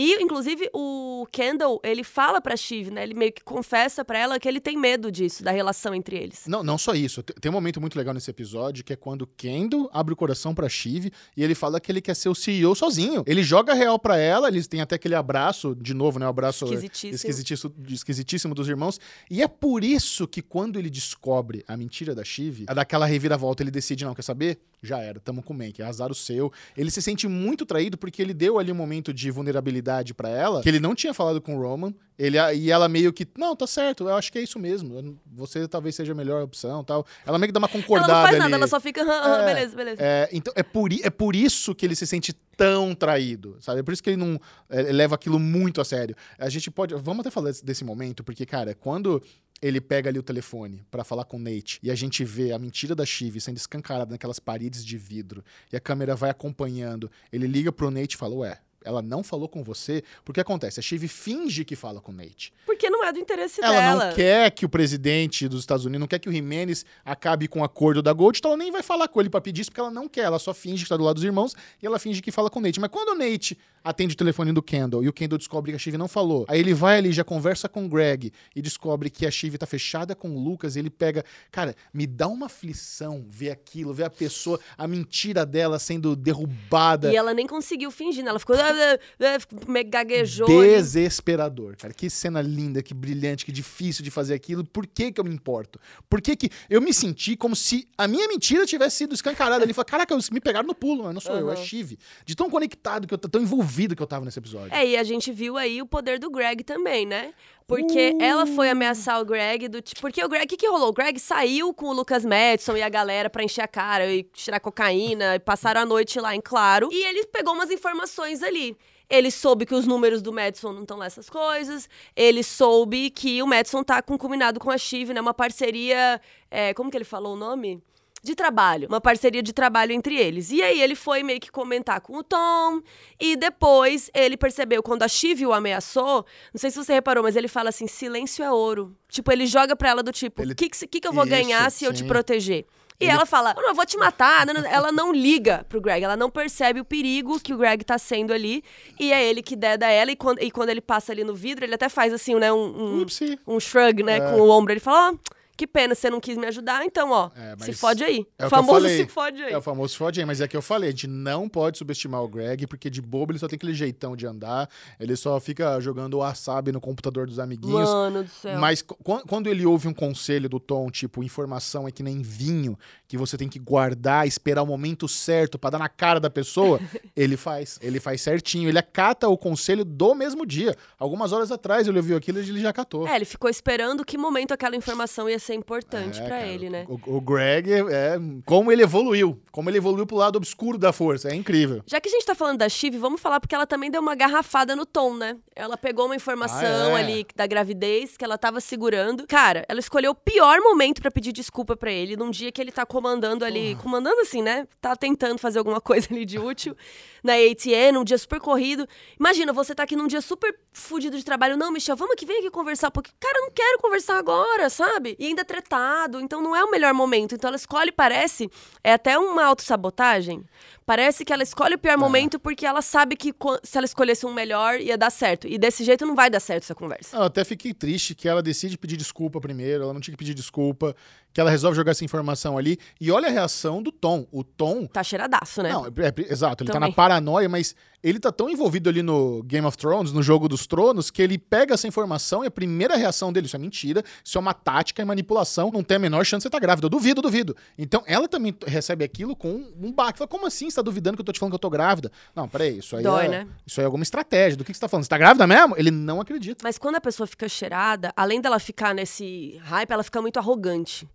E, 0.00 0.22
inclusive, 0.22 0.70
o 0.72 1.26
Kendall, 1.32 1.80
ele 1.82 2.04
fala 2.04 2.40
pra 2.40 2.56
Shiv, 2.56 2.88
né? 2.88 3.02
Ele 3.02 3.14
meio 3.14 3.32
que 3.32 3.42
confessa 3.42 4.04
pra 4.04 4.16
ela 4.16 4.38
que 4.38 4.46
ele 4.46 4.60
tem 4.60 4.76
medo 4.76 5.10
disso, 5.10 5.42
da 5.42 5.50
relação 5.50 5.92
entre 5.92 6.16
eles. 6.16 6.44
Não, 6.46 6.62
não 6.62 6.78
só 6.78 6.94
isso. 6.94 7.20
Te- 7.20 7.32
Tem 7.32 7.50
um 7.50 7.52
momento 7.52 7.80
muito 7.80 7.96
legal 7.98 8.14
nesse 8.14 8.30
episódio 8.30 8.84
que 8.84 8.92
é 8.92 8.96
quando 8.96 9.22
o 9.22 9.26
Kendall 9.26 9.90
abre 9.92 10.12
o 10.14 10.16
coração 10.16 10.54
pra 10.54 10.68
Shiv 10.68 11.10
e 11.36 11.42
ele 11.42 11.52
fala 11.56 11.80
que 11.80 11.90
ele 11.90 12.00
quer 12.00 12.14
ser 12.14 12.28
o 12.28 12.34
CEO 12.34 12.76
sozinho. 12.76 13.24
Ele 13.26 13.42
joga 13.42 13.74
real 13.74 13.98
pra 13.98 14.16
ela, 14.16 14.46
eles 14.46 14.68
têm 14.68 14.80
até 14.80 14.94
aquele 14.94 15.16
abraço, 15.16 15.74
de 15.74 15.92
novo, 15.92 16.20
né? 16.20 16.26
O 16.26 16.28
abraço 16.28 16.64
é, 16.66 16.68
Esquisitíssimo. 16.74 17.14
esquisitíssimo, 17.16 17.74
esquisitíssimo 17.88 18.54
dos 18.54 18.68
irmãos. 18.68 19.00
E 19.28 19.42
é 19.42 19.48
por 19.48 19.82
isso 19.82 20.28
que 20.28 20.40
quando 20.42 20.78
ele 20.78 20.90
descobre 20.90 21.64
a 21.66 21.76
mentira 21.76 22.14
da 22.14 22.22
Shiv, 22.22 22.64
a 22.68 22.74
daquela 22.74 23.04
reviravolta, 23.04 23.64
ele 23.64 23.70
decide, 23.72 24.04
não, 24.04 24.14
quer 24.14 24.22
saber? 24.22 24.60
Já 24.82 24.98
era, 24.98 25.18
tamo 25.18 25.42
com 25.42 25.52
o 25.52 25.56
Mank, 25.56 25.80
é 25.82 25.84
azar 25.84 26.10
o 26.10 26.14
seu. 26.14 26.52
Ele 26.76 26.90
se 26.90 27.02
sente 27.02 27.26
muito 27.26 27.66
traído 27.66 27.98
porque 27.98 28.22
ele 28.22 28.32
deu 28.32 28.58
ali 28.58 28.70
um 28.70 28.76
momento 28.76 29.12
de 29.12 29.30
vulnerabilidade 29.30 30.14
pra 30.14 30.28
ela, 30.28 30.62
que 30.62 30.68
ele 30.68 30.78
não 30.80 30.94
tinha 30.94 31.12
falado 31.12 31.40
com 31.40 31.56
o 31.56 31.60
Roman. 31.60 31.92
Ele, 32.18 32.36
e 32.54 32.70
ela 32.70 32.88
meio 32.88 33.12
que, 33.12 33.26
não, 33.38 33.54
tá 33.54 33.64
certo, 33.66 34.08
eu 34.08 34.16
acho 34.16 34.32
que 34.32 34.38
é 34.38 34.42
isso 34.42 34.58
mesmo. 34.58 35.16
Você 35.34 35.68
talvez 35.68 35.94
seja 35.94 36.10
a 36.12 36.14
melhor 36.16 36.42
opção 36.42 36.82
tal. 36.82 37.06
Ela 37.24 37.38
meio 37.38 37.48
que 37.48 37.52
dá 37.52 37.60
uma 37.60 37.68
concordada 37.68 38.10
ela 38.12 38.20
não 38.22 38.26
faz 38.28 38.34
ali. 38.40 38.50
nada, 38.50 38.56
ela 38.56 38.66
só 38.66 38.80
fica, 38.80 39.02
"Aham, 39.02 39.12
aham, 39.12 39.42
É, 39.42 39.54
beleza, 39.54 39.76
beleza. 39.76 40.02
É, 40.02 40.28
então 40.32 40.52
é 40.56 40.62
por, 40.64 40.90
é 40.92 41.10
por 41.10 41.36
isso 41.36 41.74
que 41.76 41.86
ele 41.86 41.94
se 41.94 42.06
sente 42.08 42.32
tão 42.56 42.92
traído, 42.92 43.56
sabe? 43.60 43.80
É 43.80 43.82
por 43.84 43.92
isso 43.92 44.02
que 44.02 44.10
ele 44.10 44.16
não 44.16 44.40
é, 44.68 44.82
leva 44.82 45.14
aquilo 45.14 45.38
muito 45.38 45.80
a 45.80 45.84
sério. 45.84 46.16
A 46.36 46.48
gente 46.48 46.72
pode. 46.72 46.92
Vamos 46.96 47.20
até 47.20 47.30
falar 47.30 47.50
desse, 47.50 47.64
desse 47.64 47.84
momento, 47.84 48.24
porque, 48.24 48.44
cara, 48.44 48.74
quando 48.74 49.22
ele 49.60 49.80
pega 49.80 50.08
ali 50.08 50.18
o 50.18 50.22
telefone 50.22 50.84
pra 50.90 51.04
falar 51.04 51.24
com 51.24 51.36
o 51.36 51.40
Nate 51.40 51.78
e 51.82 51.90
a 51.90 51.94
gente 51.94 52.24
vê 52.24 52.52
a 52.52 52.58
mentira 52.58 52.94
da 52.94 53.04
Shiv 53.04 53.40
sendo 53.40 53.56
escancarada 53.56 54.10
naquelas 54.10 54.38
paredes 54.38 54.84
de 54.84 54.96
vidro 54.96 55.44
e 55.72 55.76
a 55.76 55.80
câmera 55.80 56.14
vai 56.14 56.30
acompanhando, 56.30 57.10
ele 57.32 57.46
liga 57.46 57.72
pro 57.72 57.90
Nate 57.90 58.14
e 58.14 58.18
fala: 58.18 58.34
Ué. 58.36 58.60
Ela 58.84 59.02
não 59.02 59.22
falou 59.22 59.48
com 59.48 59.62
você, 59.62 60.02
porque 60.24 60.40
acontece, 60.40 60.78
a 60.80 60.82
Shiv 60.82 61.08
finge 61.08 61.64
que 61.64 61.74
fala 61.74 62.00
com 62.00 62.12
o 62.12 62.14
Nate. 62.14 62.52
Porque 62.64 62.88
não 62.88 63.04
é 63.04 63.12
do 63.12 63.18
interesse 63.18 63.62
Ela 63.62 63.74
dela. 63.74 64.06
não 64.06 64.14
quer 64.14 64.50
que 64.50 64.64
o 64.64 64.68
presidente 64.68 65.48
dos 65.48 65.60
Estados 65.60 65.84
Unidos, 65.84 66.00
não 66.00 66.06
quer 66.06 66.18
que 66.18 66.28
o 66.28 66.32
Jimenez 66.32 66.84
acabe 67.04 67.48
com 67.48 67.60
o 67.60 67.64
acordo 67.64 68.00
da 68.02 68.12
Gold, 68.12 68.38
então 68.38 68.52
ela 68.52 68.58
nem 68.58 68.70
vai 68.70 68.82
falar 68.82 69.08
com 69.08 69.20
ele 69.20 69.28
pra 69.28 69.40
pedir 69.40 69.62
isso, 69.62 69.70
porque 69.70 69.80
ela 69.80 69.90
não 69.90 70.08
quer. 70.08 70.22
Ela 70.22 70.38
só 70.38 70.54
finge 70.54 70.84
que 70.84 70.88
tá 70.88 70.96
do 70.96 71.04
lado 71.04 71.16
dos 71.16 71.24
irmãos 71.24 71.54
e 71.82 71.86
ela 71.86 71.98
finge 71.98 72.22
que 72.22 72.30
fala 72.30 72.48
com 72.48 72.58
o 72.60 72.62
Nate. 72.62 72.80
Mas 72.80 72.90
quando 72.90 73.10
o 73.10 73.14
Nate 73.14 73.58
atende 73.82 74.14
o 74.14 74.16
telefone 74.16 74.52
do 74.52 74.62
Kendall 74.62 75.02
e 75.02 75.08
o 75.08 75.12
Kendall 75.12 75.38
descobre 75.38 75.72
que 75.72 75.76
a 75.76 75.78
Shiv 75.78 75.96
não 75.96 76.08
falou, 76.08 76.44
aí 76.48 76.60
ele 76.60 76.74
vai 76.74 76.98
ali, 76.98 77.12
já 77.12 77.24
conversa 77.24 77.68
com 77.68 77.84
o 77.84 77.88
Greg 77.88 78.32
e 78.54 78.62
descobre 78.62 79.10
que 79.10 79.26
a 79.26 79.30
Shiv 79.30 79.56
tá 79.56 79.66
fechada 79.66 80.14
com 80.14 80.30
o 80.30 80.38
Lucas 80.42 80.76
e 80.76 80.78
ele 80.78 80.90
pega. 80.90 81.24
Cara, 81.50 81.74
me 81.92 82.06
dá 82.06 82.28
uma 82.28 82.46
aflição 82.46 83.24
ver 83.28 83.50
aquilo, 83.50 83.92
ver 83.92 84.04
a 84.04 84.10
pessoa, 84.10 84.60
a 84.76 84.86
mentira 84.86 85.44
dela 85.44 85.78
sendo 85.78 86.14
derrubada. 86.14 87.12
E 87.12 87.16
ela 87.16 87.34
nem 87.34 87.46
conseguiu 87.46 87.90
fingir, 87.90 88.22
né? 88.22 88.30
Ela 88.30 88.38
ficou. 88.38 88.56
"Ah, 88.68 88.98
ah, 89.20 89.36
ah", 89.36 89.70
meio 89.70 89.84
que 89.84 89.90
gaguejou. 89.90 90.46
Desesperador, 90.46 91.76
cara. 91.76 91.92
Que 91.92 92.08
cena 92.10 92.40
linda, 92.40 92.82
que 92.82 92.94
brilhante, 92.94 93.44
que 93.44 93.52
difícil 93.52 94.04
de 94.04 94.10
fazer 94.10 94.34
aquilo. 94.34 94.64
Por 94.64 94.86
que 94.86 95.12
que 95.12 95.20
eu 95.20 95.24
me 95.24 95.34
importo? 95.34 95.80
Por 96.08 96.20
que 96.20 96.36
que 96.36 96.50
eu 96.68 96.80
me 96.80 96.92
senti 96.92 97.36
como 97.36 97.54
se 97.56 97.88
a 97.96 98.06
minha 98.06 98.26
mentira 98.28 98.66
tivesse 98.66 98.96
sido 98.96 99.14
escancarada 99.14 99.64
ali? 99.64 99.72
Falei, 99.72 99.88
caraca, 99.88 100.16
me 100.32 100.40
pegaram 100.40 100.66
no 100.66 100.74
pulo, 100.74 101.04
mas 101.04 101.14
não 101.14 101.20
sou 101.20 101.36
eu, 101.36 101.50
é. 101.50 101.56
Chive. 101.56 101.98
De 102.24 102.34
tão 102.34 102.48
conectado, 102.50 103.06
que 103.06 103.14
eu 103.14 103.18
tão 103.18 103.40
envolvido 103.40 103.94
que 103.96 104.02
eu 104.02 104.06
tava 104.06 104.24
nesse 104.24 104.38
episódio. 104.38 104.74
É, 104.74 104.86
e 104.86 104.96
a 104.96 105.02
gente 105.02 105.32
viu 105.32 105.56
aí 105.56 105.80
o 105.82 105.86
poder 105.86 106.18
do 106.18 106.30
Greg 106.30 106.64
também, 106.64 107.06
né? 107.06 107.32
Porque 107.68 108.12
Uh. 108.14 108.22
ela 108.22 108.46
foi 108.46 108.70
ameaçar 108.70 109.20
o 109.20 109.24
Greg 109.26 109.68
do 109.68 109.82
tipo. 109.82 110.00
Porque 110.00 110.24
o 110.24 110.28
Greg, 110.28 110.46
o 110.46 110.48
que, 110.48 110.56
que 110.56 110.66
rolou? 110.66 110.88
O 110.88 110.92
Greg 110.92 111.20
saiu 111.20 111.74
com 111.74 111.86
o 111.88 111.92
Lucas 111.92 112.24
Madison 112.24 112.74
e 112.76 112.82
a 112.82 112.88
galera 112.88 113.28
pra 113.28 113.44
encher 113.44 113.60
a 113.60 113.68
cara 113.68 114.10
e 114.10 114.22
tirar 114.22 114.58
cocaína 114.58 115.34
e 115.34 115.38
passaram 115.38 115.82
a 115.82 115.84
noite 115.84 116.18
lá 116.18 116.34
em 116.34 116.40
Claro. 116.40 116.88
E 116.90 117.04
ele 117.04 117.26
pegou 117.26 117.52
umas 117.52 117.70
informações 117.70 118.42
ali. 118.42 118.74
Ele 119.10 119.30
soube 119.30 119.66
que 119.66 119.74
os 119.74 119.86
números 119.86 120.22
do 120.22 120.32
Madison 120.32 120.72
não 120.72 120.82
estão 120.82 120.96
lá 120.96 121.06
essas 121.06 121.28
coisas. 121.28 121.88
Ele 122.16 122.42
soube 122.42 123.10
que 123.10 123.42
o 123.42 123.46
Madison 123.46 123.82
tá 123.84 124.00
com 124.00 124.16
combinado 124.16 124.58
com 124.58 124.70
a 124.70 124.78
Chive, 124.78 125.12
né? 125.12 125.20
Uma 125.20 125.34
parceria. 125.34 126.20
é, 126.50 126.72
como 126.72 126.90
que 126.90 126.96
ele 126.96 127.04
falou 127.04 127.34
o 127.34 127.36
nome? 127.36 127.82
De 128.28 128.34
trabalho. 128.34 128.86
Uma 128.88 129.00
parceria 129.00 129.42
de 129.42 129.54
trabalho 129.54 129.92
entre 129.92 130.14
eles. 130.14 130.50
E 130.50 130.60
aí 130.62 130.82
ele 130.82 130.94
foi 130.94 131.22
meio 131.22 131.40
que 131.40 131.50
comentar 131.50 131.98
com 132.02 132.18
o 132.18 132.22
Tom. 132.22 132.82
E 133.18 133.36
depois 133.36 134.10
ele 134.14 134.36
percebeu, 134.36 134.82
quando 134.82 135.02
a 135.02 135.08
Chive 135.08 135.46
o 135.46 135.52
ameaçou, 135.54 136.26
não 136.52 136.58
sei 136.58 136.70
se 136.70 136.76
você 136.76 136.92
reparou, 136.92 137.22
mas 137.24 137.36
ele 137.36 137.48
fala 137.48 137.70
assim: 137.70 137.86
silêncio 137.86 138.44
é 138.44 138.52
ouro. 138.52 138.94
Tipo, 139.08 139.32
ele 139.32 139.46
joga 139.46 139.74
pra 139.74 139.88
ela 139.88 140.02
do 140.02 140.12
tipo: 140.12 140.42
o 140.42 140.44
Ele- 140.44 140.54
que, 140.54 140.68
que, 140.68 141.00
que, 141.00 141.08
eu 141.08 141.12
vou 141.12 141.24
Isso, 141.24 141.30
ganhar 141.30 141.70
se 141.70 141.86
eu 141.86 141.92
te 141.92 142.00
sim. 142.00 142.06
proteger? 142.06 142.66
E 143.00 143.04
Ele- 143.04 143.12
ela 143.12 143.24
fala, 143.24 143.54
não, 143.54 143.68
eu 143.68 143.74
vou 143.74 143.86
te 143.86 143.96
matar. 143.96 144.44
Não, 144.44 144.52
não, 144.52 144.60
não. 144.60 144.68
Ela 144.70 144.92
não 144.92 145.10
liga 145.12 145.64
pro 145.70 145.80
Greg, 145.80 146.04
ela 146.04 146.16
não 146.16 146.28
percebe 146.28 146.80
o 146.80 146.84
perigo 146.84 147.40
que 147.40 147.54
o 147.54 147.56
Greg 147.56 147.82
tá 147.84 147.96
sendo 147.96 148.32
ali. 148.32 148.62
E 149.00 149.10
é 149.12 149.24
ele 149.24 149.40
que 149.40 149.56
deda 149.56 149.86
ela. 149.88 150.10
E 150.10 150.16
quando, 150.16 150.42
e 150.42 150.50
quando 150.50 150.68
ele 150.68 150.80
passa 150.82 151.12
ali 151.12 151.24
no 151.24 151.34
vidro, 151.34 151.64
ele 151.64 151.74
até 151.74 151.88
faz 151.88 152.12
assim, 152.12 152.34
né, 152.34 152.52
um, 152.52 152.98
um, 153.00 153.06
um 153.46 153.58
shrug, 153.60 154.02
né, 154.02 154.16
É. 154.18 154.20
com 154.20 154.40
o 154.40 154.50
ombro. 154.50 154.72
Ele 154.72 154.80
fala, 154.80 155.12
ó, 155.12 155.16
que 155.58 155.66
pena, 155.66 155.94
você 155.94 156.08
não 156.08 156.20
quis 156.20 156.36
me 156.38 156.46
ajudar, 156.46 156.84
então, 156.84 157.10
ó, 157.10 157.30
É, 157.36 157.54
se 157.64 157.72
fode 157.72 158.04
aí. 158.04 158.24
é 158.38 158.46
o 158.46 158.48
famoso 158.50 158.86
se 158.88 159.06
fode 159.08 159.42
aí. 159.42 159.52
É 159.52 159.58
o 159.58 159.60
famoso 159.60 159.96
fode 159.96 160.20
aí, 160.20 160.24
mas 160.24 160.40
é 160.40 160.46
que 160.48 160.56
eu 160.56 160.62
falei, 160.62 160.88
a 160.88 160.92
gente 160.92 161.08
não 161.08 161.48
pode 161.48 161.76
subestimar 161.78 162.22
o 162.22 162.28
Greg, 162.28 162.66
porque 162.68 162.88
de 162.88 163.02
bobo 163.02 163.32
ele 163.32 163.38
só 163.40 163.48
tem 163.48 163.56
aquele 163.56 163.74
jeitão 163.74 164.14
de 164.16 164.24
andar, 164.24 164.70
ele 165.00 165.16
só 165.16 165.38
fica 165.40 165.80
jogando 165.80 166.14
o 166.14 166.18
wasabi 166.18 166.70
no 166.70 166.80
computador 166.80 167.26
dos 167.26 167.38
amiguinhos. 167.40 167.88
Mano 167.90 168.22
do 168.22 168.30
céu. 168.30 168.58
Mas 168.58 168.82
qu- 168.82 168.94
qu- 169.02 169.26
quando 169.26 169.48
ele 169.48 169.66
ouve 169.66 169.88
um 169.88 169.92
conselho 169.92 170.48
do 170.48 170.60
Tom, 170.60 170.88
tipo, 170.90 171.24
informação 171.24 171.88
é 171.88 171.90
que 171.90 172.02
nem 172.04 172.22
vinho, 172.22 172.78
que 173.08 173.16
você 173.18 173.36
tem 173.36 173.48
que 173.48 173.58
guardar, 173.58 174.28
esperar 174.28 174.62
o 174.62 174.66
momento 174.66 175.08
certo 175.08 175.58
pra 175.58 175.70
dar 175.70 175.78
na 175.78 175.88
cara 175.88 176.20
da 176.20 176.30
pessoa, 176.30 176.78
ele 177.16 177.36
faz. 177.36 177.78
Ele 177.82 177.98
faz 177.98 178.20
certinho. 178.20 178.68
Ele 178.68 178.78
acata 178.78 179.28
o 179.28 179.36
conselho 179.36 179.84
do 179.84 180.14
mesmo 180.14 180.46
dia. 180.46 180.76
Algumas 180.98 181.32
horas 181.32 181.50
atrás 181.50 181.88
ele 181.88 181.96
ouviu 181.98 182.16
aquilo 182.16 182.38
e 182.38 182.48
ele 182.48 182.60
já 182.60 182.68
acatou. 182.70 183.08
É, 183.08 183.16
ele 183.16 183.24
ficou 183.24 183.50
esperando 183.50 184.04
que 184.04 184.16
momento 184.16 184.52
aquela 184.52 184.76
informação 184.76 185.28
ia 185.28 185.38
ser 185.48 185.54
importante 185.54 186.20
É, 186.20 186.24
pra 186.24 186.36
cara, 186.38 186.46
ele, 186.48 186.68
né? 186.70 186.84
O, 186.88 187.16
o 187.16 187.20
Greg 187.20 187.72
é, 187.72 187.78
é 187.78 188.18
como 188.44 188.70
ele 188.70 188.82
evoluiu, 188.82 189.40
como 189.50 189.68
ele 189.70 189.78
evoluiu 189.78 190.06
pro 190.06 190.16
lado 190.16 190.36
obscuro 190.36 190.76
da 190.78 190.92
força, 190.92 191.30
é 191.30 191.34
incrível. 191.34 191.82
Já 191.86 192.00
que 192.00 192.08
a 192.08 192.12
gente 192.12 192.24
tá 192.24 192.34
falando 192.34 192.58
da 192.58 192.68
Chive, 192.68 192.98
vamos 192.98 193.20
falar 193.20 193.40
porque 193.40 193.54
ela 193.54 193.66
também 193.66 193.90
deu 193.90 194.00
uma 194.00 194.14
garrafada 194.14 194.76
no 194.76 194.84
Tom, 194.86 195.14
né? 195.14 195.36
Ela 195.56 195.76
pegou 195.76 196.06
uma 196.06 196.14
informação 196.16 196.58
Ah, 196.94 196.98
é? 196.98 197.02
ali 197.02 197.26
da 197.34 197.46
gravidez 197.46 198.16
que 198.16 198.24
ela 198.24 198.36
tava 198.38 198.60
segurando. 198.60 199.26
Cara, 199.26 199.64
ela 199.68 199.80
escolheu 199.80 200.12
o 200.12 200.14
pior 200.14 200.60
momento 200.60 201.00
pra 201.00 201.10
pedir 201.10 201.32
desculpa 201.32 201.76
pra 201.76 201.90
ele, 201.90 202.16
num 202.16 202.30
dia 202.30 202.52
que 202.52 202.60
ele 202.60 202.70
tá 202.70 202.84
comandando 202.86 203.44
ali, 203.44 203.74
comandando 203.76 204.20
assim, 204.20 204.42
né? 204.42 204.66
Tá 204.80 204.94
tentando 204.94 205.38
fazer 205.38 205.58
alguma 205.58 205.80
coisa 205.82 206.08
ali 206.10 206.24
de 206.24 206.38
útil 206.38 206.76
na 207.24 207.32
ATN, 207.34 207.98
um 207.98 208.04
dia 208.04 208.16
super 208.18 208.38
corrido. 208.40 208.86
Imagina, 209.18 209.52
você 209.52 209.74
tá 209.74 209.82
aqui 209.82 209.96
num 209.96 210.06
dia 210.06 210.20
super 210.20 210.54
fudido 210.72 211.16
de 211.16 211.24
trabalho. 211.24 211.56
Não, 211.56 211.72
Michel, 211.72 211.96
vamos 211.96 212.12
aqui, 212.12 212.24
vem 212.24 212.38
aqui 212.38 212.50
conversar 212.50 212.88
um 212.88 212.92
pouquinho. 212.92 213.16
Cara, 213.18 213.38
eu 213.38 213.42
não 213.42 213.50
quero 213.50 213.78
conversar 213.80 214.18
agora, 214.18 214.70
sabe? 214.70 215.16
E 215.18 215.28
ainda 215.38 215.44
tretado, 215.44 216.20
então 216.20 216.42
não 216.42 216.54
é 216.54 216.64
o 216.64 216.70
melhor 216.70 216.92
momento. 216.92 217.34
Então 217.34 217.48
ela 217.48 217.56
escolhe, 217.56 217.92
parece, 217.92 218.50
é 218.82 218.92
até 218.92 219.18
uma 219.18 219.44
autossabotagem. 219.44 220.44
Parece 220.88 221.22
que 221.22 221.30
ela 221.34 221.42
escolhe 221.42 221.74
o 221.74 221.78
pior 221.78 221.92
É. 221.92 221.96
momento 221.98 222.40
porque 222.40 222.64
ela 222.64 222.80
sabe 222.80 223.14
que 223.14 223.34
se 223.62 223.76
ela 223.76 223.84
escolhesse 223.84 224.24
um 224.24 224.32
melhor 224.32 224.80
ia 224.80 224.96
dar 224.96 225.10
certo. 225.10 225.46
E 225.46 225.58
desse 225.58 225.84
jeito 225.84 226.06
não 226.06 226.14
vai 226.14 226.30
dar 226.30 226.40
certo 226.40 226.62
essa 226.64 226.74
conversa. 226.74 227.14
Eu 227.14 227.24
até 227.24 227.44
fiquei 227.44 227.74
triste 227.74 228.14
que 228.14 228.26
ela 228.26 228.42
decide 228.42 228.78
pedir 228.78 228.96
desculpa 228.96 229.38
primeiro, 229.38 229.82
ela 229.84 229.92
não 229.92 230.00
tinha 230.00 230.14
que 230.14 230.18
pedir 230.18 230.32
desculpa, 230.32 230.96
que 231.30 231.38
ela 231.38 231.50
resolve 231.50 231.76
jogar 231.76 231.90
essa 231.90 232.06
informação 232.06 232.56
ali. 232.56 232.78
E 232.98 233.10
olha 233.10 233.28
a 233.28 233.30
reação 233.30 233.82
do 233.82 233.92
Tom. 233.92 234.26
O 234.32 234.42
Tom. 234.42 234.86
Tá 234.86 235.02
cheiradaço, 235.04 235.62
né? 235.62 235.70
Não, 235.70 235.84
é- 235.84 235.88
é- 235.88 236.32
exato, 236.32 236.64
ele 236.64 236.68
tá 236.68 236.72
Também. 236.78 236.88
na 236.88 236.96
paranoia, 236.96 237.50
mas 237.50 237.74
ele 238.02 238.18
tá 238.18 238.32
tão 238.32 238.48
envolvido 238.48 238.88
ali 238.88 239.02
no 239.02 239.42
Game 239.42 239.66
of 239.66 239.76
Thrones, 239.76 240.10
no 240.10 240.22
jogo 240.22 240.48
dos 240.48 240.66
tronos, 240.66 241.10
que 241.10 241.20
ele 241.20 241.36
pega 241.36 241.74
essa 241.74 241.86
informação 241.86 242.44
e 242.44 242.46
a 242.46 242.50
primeira 242.50 242.96
reação 242.96 243.30
dele, 243.30 243.46
isso 243.46 243.56
é 243.56 243.58
mentira, 243.58 244.02
isso 244.24 244.38
é 244.38 244.40
uma 244.40 244.54
tática 244.54 245.02
e 245.02 245.04
manipulação, 245.04 245.70
não 245.70 245.82
tem 245.82 245.96
a 245.96 245.98
menor 245.98 246.24
chance 246.24 246.38
de 246.38 246.42
você 246.44 246.48
estar 246.48 246.60
grávida. 246.60 246.86
Eu 246.86 246.90
duvido, 246.90 247.20
duvido. 247.20 247.54
Então 247.76 248.02
ela 248.06 248.26
também 248.26 248.56
recebe 248.66 249.04
aquilo 249.04 249.36
com 249.36 249.66
um 249.78 249.92
baque. 249.92 250.18
Fala, 250.18 250.28
como 250.28 250.46
assim? 250.46 250.70
Tá 250.78 250.82
duvidando 250.82 251.16
que 251.16 251.22
eu 251.22 251.24
tô 251.24 251.32
te 251.32 251.40
falando 251.40 251.50
que 251.50 251.56
eu 251.56 251.58
tô 251.58 251.70
grávida? 251.70 252.12
Não, 252.36 252.48
peraí, 252.48 252.78
isso 252.78 252.94
aí 252.94 253.02
Dói, 253.02 253.24
é, 253.24 253.28
né? 253.28 253.48
Isso 253.66 253.80
aí 253.80 253.82
é 253.82 253.86
alguma 253.86 254.04
estratégia. 254.04 254.56
Do 254.56 254.64
que, 254.64 254.70
que 254.70 254.78
você 254.78 254.80
tá 254.80 254.86
falando? 254.86 255.02
Você 255.02 255.08
tá 255.08 255.18
grávida 255.18 255.44
mesmo? 255.44 255.74
Ele 255.76 255.90
não 255.90 256.20
acredita. 256.20 256.62
Mas 256.62 256.78
quando 256.78 256.94
a 256.94 257.00
pessoa 257.00 257.26
fica 257.26 257.48
cheirada, 257.48 258.12
além 258.14 258.40
dela 258.40 258.60
ficar 258.60 258.94
nesse 258.94 259.60
hype, 259.64 259.90
ela 259.90 260.04
fica 260.04 260.22
muito 260.22 260.38
arrogante. 260.38 261.08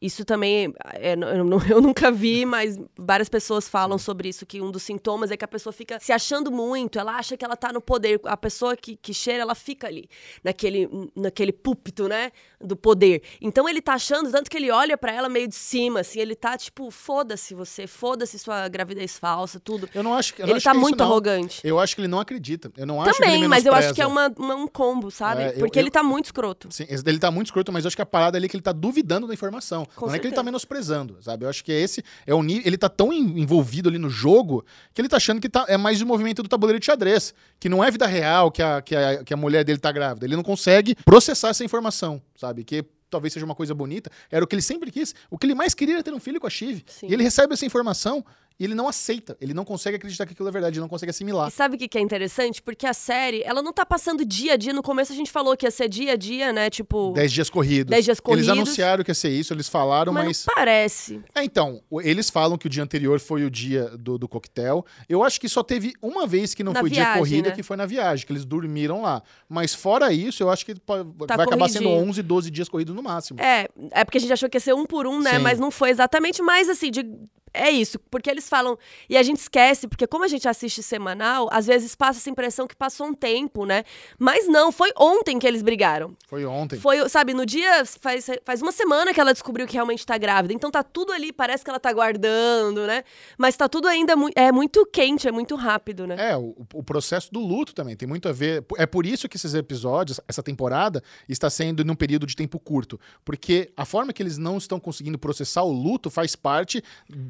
Isso 0.00 0.24
também, 0.24 0.72
é, 0.94 1.14
eu, 1.14 1.18
eu 1.76 1.80
nunca 1.82 2.10
vi, 2.10 2.44
mas 2.46 2.78
várias 2.96 3.28
pessoas 3.28 3.68
falam 3.68 3.98
sobre 3.98 4.28
isso, 4.28 4.46
que 4.46 4.60
um 4.60 4.70
dos 4.70 4.82
sintomas 4.82 5.30
é 5.30 5.36
que 5.36 5.44
a 5.44 5.48
pessoa 5.48 5.72
fica 5.72 5.98
se 6.00 6.12
achando 6.12 6.50
muito, 6.52 6.98
ela 6.98 7.16
acha 7.16 7.36
que 7.36 7.44
ela 7.44 7.56
tá 7.56 7.72
no 7.72 7.80
poder. 7.80 8.20
A 8.24 8.36
pessoa 8.36 8.76
que, 8.76 8.96
que 8.96 9.12
cheira, 9.12 9.42
ela 9.42 9.54
fica 9.54 9.86
ali, 9.86 10.08
naquele, 10.44 10.88
naquele 11.16 11.52
púlpito, 11.52 12.08
né, 12.08 12.30
do 12.60 12.76
poder. 12.76 13.22
Então 13.40 13.68
ele 13.68 13.80
tá 13.82 13.94
achando, 13.94 14.30
tanto 14.30 14.48
que 14.50 14.56
ele 14.56 14.70
olha 14.70 14.96
pra 14.96 15.12
ela 15.12 15.28
meio 15.28 15.48
de 15.48 15.54
cima, 15.56 16.00
assim, 16.00 16.20
ele 16.20 16.34
tá 16.36 16.56
tipo, 16.56 16.90
foda-se 16.90 17.54
você, 17.54 17.86
foda-se 17.86 18.38
sua 18.38 18.68
gravidez 18.68 19.18
falsa, 19.18 19.58
tudo. 19.58 19.88
Eu 19.94 20.02
não 20.02 20.14
acho 20.14 20.34
que. 20.34 20.42
Ele 20.42 20.52
acho 20.52 20.64
tá 20.64 20.70
que 20.72 20.76
é 20.76 20.80
muito 20.80 20.98
não. 20.98 21.06
arrogante. 21.06 21.60
Eu 21.64 21.78
acho 21.78 21.94
que 21.96 22.00
ele 22.00 22.08
não 22.08 22.20
acredita. 22.20 22.70
Eu 22.76 22.86
não 22.86 23.02
acho 23.02 23.12
que 23.14 23.18
Também, 23.18 23.34
ele 23.38 23.48
mas 23.48 23.66
eu 23.66 23.74
acho 23.74 23.92
que 23.94 24.00
é 24.02 24.06
uma, 24.06 24.32
uma- 24.38 24.54
um 24.54 24.68
combo, 24.68 25.10
sabe? 25.10 25.42
É, 25.42 25.48
eu- 25.54 25.58
Porque 25.58 25.78
ele 25.78 25.88
eu- 25.88 25.92
tá 25.92 26.02
muito 26.02 26.26
escroto. 26.26 26.68
Sim, 26.70 26.86
ele 26.88 27.18
tá 27.18 27.30
muito 27.30 27.46
escroto, 27.46 27.72
mas 27.72 27.84
eu 27.84 27.88
acho 27.88 27.96
que 27.96 28.02
a 28.02 28.06
parada 28.06 28.38
ali 28.38 28.46
é 28.46 28.48
que 28.48 28.56
ele 28.56 28.62
tá 28.62 28.72
duvidando 28.72 29.26
da 29.26 29.34
informação. 29.34 29.87
Com 29.96 30.06
não 30.06 30.14
é 30.14 30.18
que 30.18 30.26
ele 30.26 30.34
tá 30.34 30.42
menosprezando, 30.42 31.16
sabe? 31.20 31.44
Eu 31.44 31.48
acho 31.48 31.64
que 31.64 31.72
esse 31.72 32.02
é 32.26 32.34
o. 32.34 32.42
Ele 32.44 32.76
tá 32.76 32.88
tão 32.88 33.12
en- 33.12 33.40
envolvido 33.40 33.88
ali 33.88 33.98
no 33.98 34.10
jogo 34.10 34.64
que 34.94 35.00
ele 35.00 35.08
tá 35.08 35.16
achando 35.16 35.40
que 35.40 35.48
tá, 35.48 35.64
é 35.68 35.76
mais 35.76 36.00
um 36.02 36.06
movimento 36.06 36.42
do 36.42 36.48
tabuleiro 36.48 36.78
de 36.80 36.86
xadrez. 36.86 37.34
Que 37.60 37.68
não 37.68 37.82
é 37.82 37.90
vida 37.90 38.06
real 38.06 38.50
que 38.50 38.62
a, 38.62 38.80
que, 38.82 38.94
a, 38.94 39.24
que 39.24 39.34
a 39.34 39.36
mulher 39.36 39.64
dele 39.64 39.78
tá 39.78 39.90
grávida. 39.92 40.26
Ele 40.26 40.36
não 40.36 40.42
consegue 40.42 40.94
processar 41.04 41.48
essa 41.48 41.64
informação, 41.64 42.20
sabe? 42.36 42.64
Que 42.64 42.84
talvez 43.10 43.32
seja 43.32 43.44
uma 43.46 43.54
coisa 43.54 43.74
bonita. 43.74 44.10
Era 44.30 44.44
o 44.44 44.46
que 44.48 44.54
ele 44.54 44.62
sempre 44.62 44.90
quis. 44.90 45.14
O 45.30 45.38
que 45.38 45.46
ele 45.46 45.54
mais 45.54 45.74
queria 45.74 45.94
era 45.94 46.02
ter 46.02 46.12
um 46.12 46.20
filho 46.20 46.40
com 46.40 46.46
a 46.46 46.50
Chive. 46.50 46.84
E 47.08 47.12
ele 47.14 47.22
recebe 47.22 47.54
essa 47.54 47.64
informação 47.64 48.24
e 48.58 48.64
ele 48.64 48.74
não 48.74 48.88
aceita. 48.88 49.36
Ele 49.40 49.54
não 49.54 49.64
consegue 49.64 49.96
acreditar 49.96 50.26
que 50.26 50.32
aquilo 50.32 50.48
é 50.48 50.52
verdade. 50.52 50.74
Ele 50.74 50.80
não 50.80 50.88
consegue 50.88 51.10
assimilar. 51.10 51.48
E 51.48 51.50
sabe 51.50 51.76
o 51.76 51.78
que 51.78 51.86
que 51.88 51.96
é 51.98 52.00
interessante? 52.00 52.60
Porque 52.60 52.86
a 52.86 52.92
série, 52.92 53.42
ela 53.44 53.62
não 53.62 53.72
tá 53.72 53.86
passando 53.86 54.24
dia 54.24 54.54
a 54.54 54.56
dia. 54.56 54.72
No 54.72 54.82
começo 54.82 55.12
a 55.12 55.16
gente 55.16 55.30
falou 55.30 55.56
que 55.56 55.66
ia 55.66 55.70
ser 55.70 55.88
dia 55.88 56.12
a 56.12 56.16
dia, 56.16 56.52
né? 56.52 56.68
Tipo. 56.70 57.12
Dez 57.12 57.32
dias 57.32 57.48
corridos. 57.48 57.90
Dez 57.90 58.04
dias 58.04 58.16
Eles 58.18 58.20
corridos. 58.20 58.48
anunciaram 58.48 59.04
que 59.04 59.10
ia 59.10 59.14
ser 59.14 59.30
isso, 59.30 59.52
eles 59.54 59.68
falaram, 59.68 60.12
mas, 60.12 60.24
mas. 60.26 60.46
não 60.46 60.54
parece. 60.54 61.20
É, 61.34 61.44
então, 61.44 61.80
eles 62.02 62.30
falam 62.30 62.58
que 62.58 62.66
o 62.66 62.70
dia 62.70 62.82
anterior 62.82 63.20
foi 63.20 63.44
o 63.44 63.50
dia 63.50 63.90
do, 63.96 64.18
do 64.18 64.28
coquetel. 64.28 64.84
Eu 65.08 65.22
acho 65.22 65.40
que 65.40 65.48
só 65.48 65.62
teve 65.62 65.92
uma 66.02 66.26
vez 66.26 66.54
que 66.54 66.64
não 66.64 66.72
Na 66.72 66.80
foi 66.80 66.90
dia 66.90 67.02
viagem, 67.04 67.18
corrida, 67.20 67.48
né? 67.50 67.54
que 67.54 67.62
foi 67.62 67.76
na 67.76 67.86
viagem, 67.86 68.26
que 68.26 68.32
eles 68.32 68.44
dormiram 68.44 69.02
lá. 69.02 69.22
Mas 69.48 69.74
fora 69.74 70.12
isso, 70.12 70.42
eu 70.42 70.50
acho 70.50 70.64
que 70.66 70.74
Tá 70.74 71.02
vai 71.36 71.46
acabar 71.46 71.68
sendo 71.68 71.84
corridinho. 71.84 72.08
11, 72.10 72.22
12 72.22 72.50
dias 72.50 72.68
corridos 72.68 72.94
no 72.94 73.02
máximo. 73.02 73.40
É, 73.40 73.68
é 73.92 74.04
porque 74.04 74.18
a 74.18 74.20
gente 74.20 74.32
achou 74.32 74.48
que 74.48 74.56
ia 74.56 74.60
ser 74.60 74.74
um 74.74 74.84
por 74.84 75.06
um, 75.06 75.20
né? 75.20 75.34
Sim. 75.36 75.38
Mas 75.38 75.58
não 75.60 75.70
foi 75.70 75.90
exatamente. 75.90 76.42
Mas 76.42 76.68
assim, 76.68 76.90
de- 76.90 77.06
é 77.52 77.70
isso. 77.70 77.98
Porque 78.10 78.30
eles 78.30 78.48
falam. 78.48 78.78
E 79.08 79.16
a 79.16 79.22
gente 79.22 79.38
esquece, 79.38 79.88
porque 79.88 80.06
como 80.06 80.24
a 80.24 80.28
gente 80.28 80.48
assiste 80.48 80.82
semanal, 80.82 81.48
às 81.50 81.66
vezes 81.66 81.94
passa 81.94 82.18
essa 82.18 82.30
impressão 82.30 82.66
que 82.66 82.76
passou 82.76 83.06
um 83.06 83.14
tempo, 83.14 83.64
né? 83.64 83.84
Mas 84.18 84.48
não, 84.48 84.70
foi 84.70 84.92
ontem 84.96 85.38
que 85.38 85.46
eles 85.46 85.62
brigaram. 85.62 86.16
Foi 86.28 86.44
ontem. 86.44 86.78
Foi, 86.78 87.08
sabe, 87.08 87.34
no 87.34 87.44
dia. 87.44 87.84
Faz, 87.84 88.26
faz 88.44 88.62
uma 88.62 88.72
semana 88.72 89.12
que 89.12 89.20
ela 89.20 89.32
descobriu 89.32 89.66
que 89.66 89.74
realmente 89.74 90.04
tá 90.04 90.16
grávida. 90.18 90.54
Então 90.54 90.70
tá 90.70 90.82
tudo 90.82 91.12
ali, 91.12 91.32
parece 91.32 91.64
que 91.64 91.70
ela 91.70 91.80
tá 91.80 91.92
guardando, 91.92 92.86
né? 92.86 93.04
Mas 93.36 93.56
tá 93.56 93.68
tudo 93.68 93.88
ainda 93.88 94.16
mu 94.16 94.28
é 94.34 94.52
muito 94.52 94.86
quente, 94.86 95.26
é 95.26 95.32
muito 95.32 95.56
rápido, 95.56 96.06
né? 96.06 96.16
É, 96.30 96.36
o, 96.36 96.54
o 96.74 96.82
processo 96.82 97.32
do 97.32 97.40
luto 97.40 97.74
também 97.74 97.96
tem 97.96 98.08
muito 98.08 98.28
a 98.28 98.32
ver. 98.32 98.64
É 98.76 98.86
por 98.86 99.06
isso 99.06 99.28
que 99.28 99.36
esses 99.36 99.54
episódios, 99.54 100.20
essa 100.28 100.42
temporada, 100.42 101.02
está 101.28 101.48
sendo 101.48 101.84
num 101.84 101.94
período 101.94 102.26
de 102.26 102.36
tempo 102.36 102.58
curto. 102.58 103.00
Porque 103.24 103.72
a 103.76 103.84
forma 103.84 104.12
que 104.12 104.22
eles 104.22 104.38
não 104.38 104.58
estão 104.58 104.78
conseguindo 104.78 105.18
processar 105.18 105.62
o 105.62 105.72
luto 105.72 106.10
faz 106.10 106.36
parte 106.36 106.82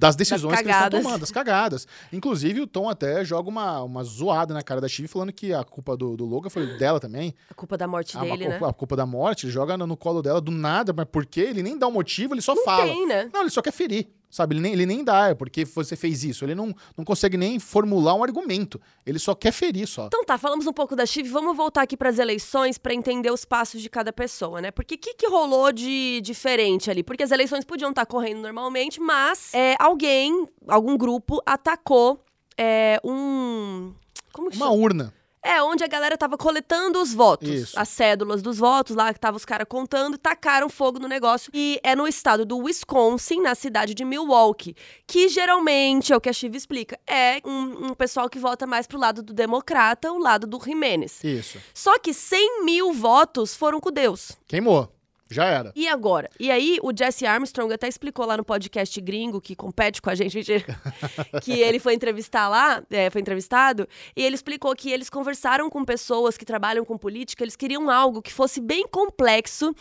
das 0.08 0.16
decisões 0.16 0.58
que 0.60 0.64
eles 0.68 0.76
estão 0.76 1.00
tomando, 1.02 1.20
das 1.20 1.30
cagadas. 1.30 1.86
Inclusive, 2.12 2.60
o 2.60 2.66
Tom 2.66 2.88
até 2.88 3.24
joga 3.24 3.48
uma, 3.48 3.82
uma 3.82 4.02
zoada 4.04 4.52
na 4.54 4.62
cara 4.62 4.80
da 4.80 4.88
Chive, 4.88 5.08
falando 5.08 5.32
que 5.32 5.52
a 5.52 5.62
culpa 5.64 5.96
do, 5.96 6.16
do 6.16 6.24
Logan 6.24 6.50
foi 6.50 6.78
dela 6.78 6.98
também. 7.00 7.34
A 7.50 7.54
culpa 7.54 7.76
da 7.76 7.86
morte 7.86 8.16
A, 8.16 8.20
dele, 8.20 8.46
a- 8.46 8.48
né? 8.48 8.58
a 8.62 8.72
culpa 8.72 8.96
da 8.96 9.06
morte, 9.06 9.46
ele 9.46 9.52
joga 9.52 9.76
no, 9.76 9.86
no 9.86 9.96
colo 9.96 10.20
dela 10.22 10.40
do 10.40 10.50
nada, 10.50 10.92
mas 10.92 11.06
por 11.10 11.24
quê? 11.26 11.40
Ele 11.42 11.62
nem 11.62 11.78
dá 11.78 11.86
um 11.86 11.92
motivo, 11.92 12.34
ele 12.34 12.42
só 12.42 12.54
Não 12.54 12.64
fala. 12.64 12.84
tem, 12.84 13.06
né? 13.06 13.30
Não, 13.32 13.40
ele 13.42 13.50
só 13.50 13.62
quer 13.62 13.72
ferir. 13.72 14.08
Sabe, 14.30 14.54
ele 14.54 14.60
nem, 14.60 14.72
ele 14.72 14.84
nem 14.86 15.02
dá, 15.02 15.28
é 15.28 15.34
porque 15.34 15.64
você 15.64 15.96
fez 15.96 16.22
isso. 16.22 16.44
Ele 16.44 16.54
não, 16.54 16.74
não 16.96 17.04
consegue 17.04 17.36
nem 17.36 17.58
formular 17.58 18.14
um 18.14 18.22
argumento. 18.22 18.80
Ele 19.06 19.18
só 19.18 19.34
quer 19.34 19.52
ferir 19.52 19.86
só. 19.86 20.06
Então 20.06 20.22
tá, 20.24 20.36
falamos 20.36 20.66
um 20.66 20.72
pouco 20.72 20.94
da 20.94 21.06
Chive, 21.06 21.30
vamos 21.30 21.56
voltar 21.56 21.82
aqui 21.82 21.96
pras 21.96 22.18
eleições 22.18 22.76
pra 22.76 22.92
entender 22.92 23.30
os 23.30 23.44
passos 23.44 23.80
de 23.80 23.88
cada 23.88 24.12
pessoa, 24.12 24.60
né? 24.60 24.70
Porque 24.70 24.96
o 24.96 24.98
que, 24.98 25.14
que 25.14 25.26
rolou 25.28 25.72
de 25.72 26.20
diferente 26.22 26.90
ali? 26.90 27.02
Porque 27.02 27.22
as 27.22 27.30
eleições 27.30 27.64
podiam 27.64 27.90
estar 27.90 28.04
correndo 28.04 28.42
normalmente, 28.42 29.00
mas 29.00 29.52
é, 29.54 29.74
alguém, 29.78 30.46
algum 30.66 30.96
grupo, 30.96 31.42
atacou 31.46 32.22
é, 32.56 33.00
um. 33.02 33.94
Como 34.32 34.50
que 34.50 34.56
Uma 34.56 34.66
chama? 34.66 34.78
urna. 34.78 35.14
É, 35.42 35.62
onde 35.62 35.84
a 35.84 35.86
galera 35.86 36.16
tava 36.16 36.36
coletando 36.36 37.00
os 37.00 37.12
votos. 37.12 37.48
Isso. 37.48 37.78
As 37.78 37.88
cédulas 37.88 38.42
dos 38.42 38.58
votos 38.58 38.96
lá, 38.96 39.12
que 39.12 39.20
tava 39.20 39.36
os 39.36 39.44
caras 39.44 39.66
contando, 39.68 40.14
e 40.14 40.18
tacaram 40.18 40.68
fogo 40.68 40.98
no 40.98 41.08
negócio. 41.08 41.50
E 41.54 41.80
é 41.82 41.94
no 41.94 42.06
estado 42.06 42.44
do 42.44 42.58
Wisconsin, 42.58 43.40
na 43.40 43.54
cidade 43.54 43.94
de 43.94 44.04
Milwaukee. 44.04 44.74
Que 45.06 45.28
geralmente, 45.28 46.12
é 46.12 46.16
o 46.16 46.20
que 46.20 46.28
a 46.28 46.32
Chiva 46.32 46.56
explica, 46.56 46.98
é 47.06 47.40
um, 47.44 47.88
um 47.88 47.94
pessoal 47.94 48.28
que 48.28 48.38
vota 48.38 48.66
mais 48.66 48.86
pro 48.86 48.98
lado 48.98 49.22
do 49.22 49.32
democrata, 49.32 50.12
o 50.12 50.18
lado 50.18 50.46
do 50.46 50.60
Jimenez. 50.62 51.22
Isso. 51.22 51.58
Só 51.72 51.98
que 51.98 52.12
100 52.12 52.64
mil 52.64 52.92
votos 52.92 53.54
foram 53.54 53.80
com 53.80 53.90
Deus. 53.90 54.32
Queimou. 54.46 54.97
Já 55.30 55.44
era. 55.44 55.72
E 55.76 55.86
agora? 55.86 56.30
E 56.40 56.50
aí, 56.50 56.78
o 56.82 56.90
Jesse 56.96 57.26
Armstrong 57.26 57.72
até 57.72 57.86
explicou 57.86 58.24
lá 58.24 58.36
no 58.36 58.44
podcast 58.44 58.98
gringo, 59.00 59.40
que 59.40 59.54
compete 59.54 60.00
com 60.00 60.08
a 60.08 60.14
gente, 60.14 60.40
que 61.42 61.52
ele 61.52 61.78
foi 61.78 61.94
entrevistar 61.94 62.48
lá, 62.48 62.82
é, 62.90 63.10
foi 63.10 63.20
entrevistado, 63.20 63.86
e 64.16 64.22
ele 64.22 64.34
explicou 64.34 64.74
que 64.74 64.90
eles 64.90 65.10
conversaram 65.10 65.68
com 65.68 65.84
pessoas 65.84 66.36
que 66.38 66.44
trabalham 66.44 66.84
com 66.84 66.96
política, 66.96 67.44
eles 67.44 67.56
queriam 67.56 67.90
algo 67.90 68.22
que 68.22 68.32
fosse 68.32 68.60
bem 68.60 68.86
complexo 68.88 69.74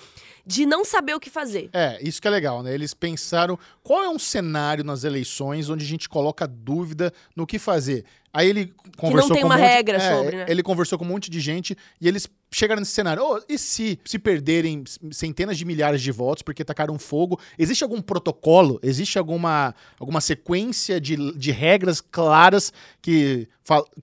de 0.46 0.66
não 0.66 0.86
saber 0.86 1.14
o 1.14 1.20
que 1.20 1.30
fazer. 1.30 1.70
É, 1.74 1.98
isso 2.02 2.22
que 2.22 2.28
é 2.28 2.32
legal, 2.32 2.64
né? 2.64 2.74
Eles 2.74 2.94
pensaram 2.94 3.60
qual 3.84 4.04
é 4.04 4.10
um 4.10 4.20
cenário 4.20 4.84
nas 4.84 5.04
eleições 5.04 5.70
onde 5.70 5.84
a 5.84 5.88
gente 5.88 6.08
coloca 6.08 6.48
dúvida 6.48 7.14
no 7.36 7.46
que 7.46 7.60
fazer. 7.60 8.06
Aí 8.34 8.50
ele 8.50 8.74
conversou 8.98 9.32
tem 9.34 9.42
com 9.42 9.48
um 9.48 9.52
uma 9.52 9.58
monte- 9.58 9.68
regra 9.68 9.98
é, 9.98 10.16
sobre, 10.16 10.36
né? 10.38 10.46
Ele 10.48 10.62
conversou 10.62 11.00
com 11.00 11.06
um 11.06 11.08
monte 11.08 11.30
de 11.32 11.40
gente 11.40 11.76
e 12.00 12.08
eles 12.08 12.28
chegaram 12.52 12.80
nesse 12.80 12.92
cenário. 12.92 13.24
"Ô, 13.24 13.42
e 13.50 13.58
se 13.58 14.00
se 14.06 14.20
perderem 14.20 14.84
centenas 15.12 15.58
de 15.58 15.66
milhares 15.66 16.02
de 16.02 16.12
votos 16.12 16.44
porque 16.44 16.63
tacaram 16.63 17.00
fogo? 17.00 17.40
Existe 17.58 17.84
algum 17.84 18.02
protocolo? 18.02 18.80
Existe 18.84 19.18
alguma, 19.18 19.74
alguma 20.00 20.22
sequência 20.22 21.00
de, 21.02 21.16
de 21.38 21.52
regras 21.52 22.00
claras 22.02 22.72
que, 23.02 23.48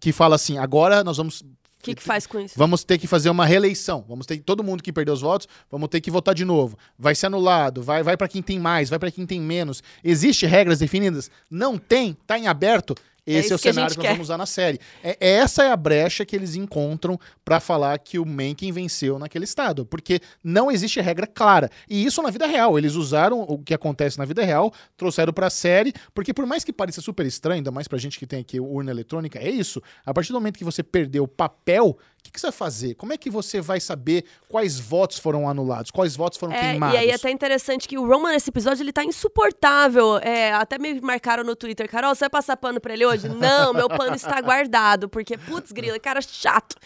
que 0.01 0.11
fala 0.11 0.35
assim, 0.35 0.59
agora 0.59 1.05
nós 1.05 1.17
vamos 1.17 1.43
O 1.43 1.47
que, 1.85 1.95
que 1.95 2.03
faz 2.03 2.27
com 2.27 2.41
isso? 2.41 2.55
Vamos 2.57 2.83
ter 2.83 2.97
que 2.99 3.07
fazer 3.07 3.29
uma 3.31 3.45
reeleição. 3.47 4.05
Vamos 4.09 4.27
ter 4.27 4.39
todo 4.39 4.65
mundo 4.65 4.83
que 4.83 4.91
perdeu 4.93 5.13
os 5.15 5.21
votos, 5.21 5.47
vamos 5.71 5.89
ter 5.91 6.01
que 6.01 6.11
votar 6.11 6.35
de 6.35 6.45
novo. 6.45 6.77
Vai 6.99 7.15
ser 7.15 7.27
anulado, 7.27 7.83
vai, 7.83 8.03
vai 8.03 8.17
para 8.17 8.27
quem 8.27 8.43
tem 8.43 8.59
mais, 8.59 8.89
vai 8.89 8.99
para 8.99 9.11
quem 9.13 9.27
tem 9.27 9.39
menos. 9.41 9.83
Existe 10.03 10.47
regras 10.47 10.79
definidas? 10.79 11.31
Não 11.51 11.77
tem, 11.79 12.17
tá 12.27 12.39
em 12.39 12.47
aberto. 12.49 12.95
Esse 13.27 13.37
é, 13.39 13.41
isso 13.41 13.53
o 13.53 13.55
a 13.57 13.59
cenário 13.59 13.91
que 13.93 13.97
nós 13.99 14.03
quer. 14.07 14.13
vamos 14.13 14.27
usar 14.27 14.37
na 14.39 14.47
série. 14.47 14.79
É, 15.03 15.17
essa 15.19 15.65
é 15.65 15.71
a 15.71 15.77
brecha 15.77 16.25
que 16.27 16.37
eles 16.37 16.55
encontram 16.55 17.19
pra 17.45 17.59
falar 17.59 17.99
que 17.99 18.19
o 18.19 18.25
Mencken 18.27 18.71
venceu 18.71 19.19
naquele 19.19 19.45
estado, 19.45 19.87
porque 19.87 20.21
não 20.43 20.71
existe 20.71 21.01
regra 21.01 21.27
clara. 21.27 21.71
E 21.89 22.05
isso 22.05 22.21
na 22.23 22.31
vida 22.31 22.47
real. 22.47 22.77
Eles 22.79 22.95
usaram 22.95 23.41
o 23.41 23.59
que 23.59 23.73
acontece 23.73 24.19
na 24.19 24.25
vida 24.25 24.45
real, 24.45 24.73
trouxeram 24.97 25.33
pra 25.33 25.49
série, 25.49 25.93
porque 26.15 26.35
por 26.35 26.45
mais 26.45 26.65
que 26.65 26.73
pareça 26.73 27.01
super 27.01 27.25
estranho, 27.25 27.57
ainda 27.59 27.71
mais 27.71 27.89
pra 27.89 27.97
gente 27.99 28.19
que 28.19 28.27
tem 28.27 28.41
aqui 28.41 28.61
urna 28.61 28.91
eletrônica, 28.91 29.39
é 29.39 29.49
isso. 29.51 29.83
A 30.05 30.13
partir 30.13 30.33
do 30.33 30.35
momento 30.39 30.59
que 30.59 30.65
você 30.65 30.83
perdeu 30.83 31.25
o 31.25 31.29
papel, 31.29 31.87
o 31.87 32.23
que, 32.23 32.31
que 32.31 32.41
você 32.41 32.47
vai 32.49 32.53
fazer? 32.53 32.95
Como 32.95 33.13
é 33.13 33.17
que 33.17 33.31
você 33.31 33.61
vai 33.61 33.81
saber 33.81 34.25
quais 34.49 34.79
votos 34.79 35.19
foram 35.19 35.49
anulados, 35.49 35.91
quais 35.91 36.17
votos 36.17 36.39
foram 36.39 36.53
É, 36.55 36.61
queimados? 36.73 36.95
e 36.97 36.99
aí 36.99 37.11
é 37.11 37.15
até 37.15 37.31
interessante 37.31 37.87
que 37.89 37.99
o 37.99 38.07
Roman 38.07 38.33
nesse 38.33 38.49
episódio 38.51 38.83
ele 38.83 38.93
tá 38.93 39.05
insuportável. 39.05 40.19
É, 40.19 40.53
até 40.53 40.79
me 40.79 41.01
marcaram 41.01 41.45
no 41.45 41.55
Twitter, 41.57 41.89
Carol, 41.89 42.15
você 42.15 42.21
vai 42.21 42.31
passar 42.31 42.57
pano 42.57 42.81
pra 42.81 42.95
ele 42.95 43.05
hoje? 43.15 43.29
Não, 43.29 43.73
meu 43.73 43.89
pano 43.89 44.15
está 44.17 44.41
guardado, 44.41 45.09
porque, 45.09 45.37
putz, 45.39 45.73
grila, 45.73 45.99
cara 45.99 46.21
chato. 46.21 46.77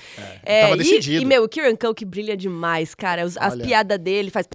É, 0.44 0.62
tava 0.62 0.74
e- 0.74 0.78
decidido. 0.78 1.22
E, 1.22 1.24
meu, 1.24 1.44
o 1.44 1.48
Kieran 1.48 1.76
Culkin 1.76 2.06
brilha 2.06 2.36
demais, 2.36 2.94
cara. 2.94 3.24
Os- 3.24 3.36
as 3.36 3.54
piadas 3.56 3.98
dele 3.98 4.30
faz... 4.30 4.46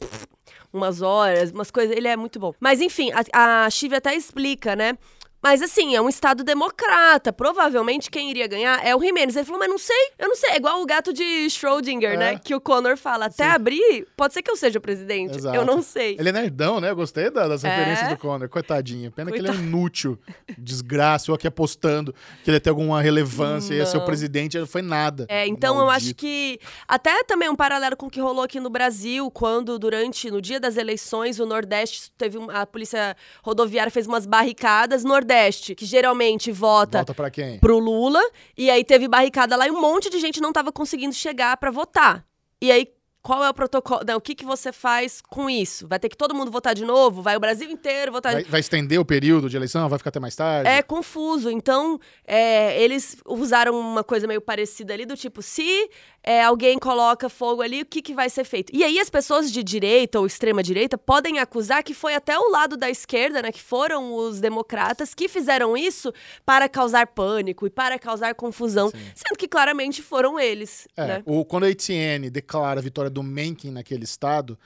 umas 0.71 1.01
horas, 1.01 1.51
umas 1.51 1.69
coisas. 1.69 1.95
Ele 1.95 2.07
é 2.07 2.15
muito 2.17 2.39
bom. 2.39 2.53
Mas 2.59 2.81
enfim, 2.81 3.11
a, 3.31 3.65
a 3.65 3.69
até 3.97 4.15
explica, 4.15 4.75
né? 4.75 4.97
Mas 5.43 5.61
assim, 5.61 5.93
é 5.93 6.01
um 6.01 6.07
estado 6.07 6.41
democrata. 6.41 7.33
Provavelmente 7.33 8.09
quem 8.09 8.29
iria 8.29 8.47
ganhar 8.47 8.79
é 8.85 8.95
o 8.95 9.01
Jimenez. 9.01 9.35
Ele 9.35 9.43
falou, 9.43 9.59
mas 9.59 9.69
não 9.69 9.77
sei, 9.77 10.11
eu 10.17 10.29
não 10.29 10.35
sei. 10.37 10.51
É 10.51 10.55
igual 10.55 10.81
o 10.81 10.85
gato 10.85 11.11
de 11.11 11.23
Schrödinger, 11.49 12.17
né? 12.17 12.29
é. 12.29 12.33
né? 12.35 12.39
Que 12.41 12.55
o 12.55 12.61
Connor 12.61 12.95
fala, 12.95 13.25
até 13.25 13.43
Sim. 13.43 13.49
abrir, 13.49 14.07
pode 14.15 14.33
ser 14.33 14.41
que 14.41 14.49
eu 14.49 14.55
seja 14.55 14.79
o 14.79 14.81
presidente. 14.81 15.37
Exato. 15.37 15.53
Eu 15.53 15.65
não 15.65 15.81
sei. 15.81 16.15
Ele 16.17 16.29
é 16.29 16.31
nerdão, 16.31 16.79
né? 16.79 16.91
Eu 16.91 16.95
gostei 16.95 17.29
das 17.29 17.65
é. 17.65 17.69
referências 17.69 18.07
do 18.07 18.17
Connor. 18.17 18.47
Coitadinho. 18.47 19.11
Pena 19.11 19.31
Coitado. 19.31 19.51
que 19.51 19.59
ele 19.59 19.65
é 19.65 19.67
inútil. 19.67 20.17
Desgraça. 20.57 21.29
Eu 21.29 21.35
aqui 21.35 21.45
apostando 21.45 22.13
que 22.41 22.49
ele 22.49 22.55
ia 22.55 22.61
ter 22.61 22.69
alguma 22.69 23.01
relevância, 23.01 23.71
não. 23.71 23.77
ia 23.77 23.85
ser 23.85 23.97
o 23.97 24.05
presidente. 24.05 24.57
Não 24.57 24.65
foi 24.65 24.81
nada. 24.81 25.25
É, 25.27 25.45
então 25.45 25.75
Maldito. 25.75 25.91
eu 25.91 25.95
acho 25.97 26.15
que... 26.15 26.57
Até 26.87 27.21
também 27.25 27.49
um 27.49 27.55
paralelo 27.55 27.97
com 27.97 28.05
o 28.05 28.09
que 28.09 28.21
rolou 28.21 28.45
aqui 28.45 28.61
no 28.61 28.69
Brasil, 28.69 29.29
quando 29.29 29.77
durante, 29.77 30.31
no 30.31 30.41
dia 30.41 30.59
das 30.59 30.77
eleições, 30.77 31.37
o 31.37 31.45
Nordeste 31.45 32.09
teve... 32.17 32.39
A 32.53 32.65
polícia 32.65 33.13
rodoviária 33.43 33.91
fez 33.91 34.07
umas 34.07 34.25
barricadas. 34.25 35.03
Nordeste 35.03 35.32
Nordeste, 35.33 35.73
que 35.73 35.85
geralmente 35.85 36.51
vota, 36.51 36.99
vota 36.99 37.13
para 37.13 37.31
quem? 37.31 37.59
Pro 37.59 37.79
Lula, 37.79 38.21
e 38.55 38.69
aí 38.69 38.83
teve 38.83 39.07
barricada 39.07 39.55
lá 39.55 39.67
e 39.67 39.71
um 39.71 39.81
monte 39.81 40.09
de 40.09 40.19
gente 40.19 40.39
não 40.39 40.53
tava 40.53 40.71
conseguindo 40.71 41.13
chegar 41.13 41.57
para 41.57 41.71
votar. 41.71 42.25
E 42.61 42.71
aí 42.71 42.87
qual 43.23 43.41
é 43.41 43.49
o 43.49 43.53
protocolo? 43.53 44.01
Não, 44.05 44.17
o 44.17 44.21
que, 44.21 44.35
que 44.35 44.43
você 44.43 44.73
faz 44.73 45.21
com 45.21 45.49
isso? 45.49 45.87
Vai 45.87 45.97
ter 45.97 46.09
que 46.09 46.17
todo 46.17 46.35
mundo 46.35 46.51
votar 46.51 46.75
de 46.75 46.83
novo? 46.83 47.21
Vai 47.21 47.37
o 47.37 47.39
Brasil 47.39 47.69
inteiro 47.71 48.11
votar? 48.11 48.33
Vai, 48.33 48.43
vai 48.43 48.59
estender 48.59 48.99
o 48.99 49.05
período 49.05 49.49
de 49.49 49.55
eleição? 49.55 49.87
Vai 49.87 49.97
ficar 49.97 50.09
até 50.09 50.19
mais 50.19 50.35
tarde? 50.35 50.69
É 50.69 50.81
confuso. 50.81 51.49
Então, 51.49 51.97
é, 52.27 52.77
eles 52.83 53.15
usaram 53.25 53.79
uma 53.79 54.03
coisa 54.03 54.27
meio 54.27 54.41
parecida 54.41 54.93
ali, 54.93 55.05
do 55.05 55.15
tipo, 55.15 55.41
se 55.41 55.89
é, 56.21 56.43
alguém 56.43 56.77
coloca 56.77 57.29
fogo 57.29 57.61
ali, 57.61 57.81
o 57.81 57.85
que, 57.85 58.01
que 58.01 58.13
vai 58.13 58.29
ser 58.29 58.43
feito? 58.43 58.75
E 58.75 58.83
aí 58.83 58.99
as 58.99 59.09
pessoas 59.09 59.51
de 59.51 59.63
direita 59.63 60.19
ou 60.19 60.25
extrema-direita 60.25 60.97
podem 60.97 61.39
acusar 61.39 61.81
que 61.81 61.93
foi 61.93 62.15
até 62.15 62.37
o 62.37 62.49
lado 62.49 62.75
da 62.75 62.89
esquerda, 62.89 63.41
né, 63.41 63.51
que 63.51 63.61
foram 63.61 64.13
os 64.13 64.39
democratas 64.39 65.13
que 65.13 65.29
fizeram 65.29 65.77
isso 65.77 66.13
para 66.45 66.67
causar 66.67 67.07
pânico 67.07 67.67
e 67.67 67.69
para 67.69 67.97
causar 67.97 68.35
confusão, 68.35 68.89
Sim. 68.89 68.97
sendo 69.15 69.37
que 69.37 69.47
claramente 69.47 70.01
foram 70.01 70.39
eles. 70.39 70.87
É, 70.97 71.07
né? 71.07 71.23
o, 71.25 71.45
quando 71.45 71.63
a 71.65 71.69
ETN 71.69 72.29
declara 72.29 72.79
a 72.79 72.83
vitória 72.83 73.12
do 73.13 73.23
Mencken 73.23 73.71
naquele 73.71 74.03
estado, 74.03 74.59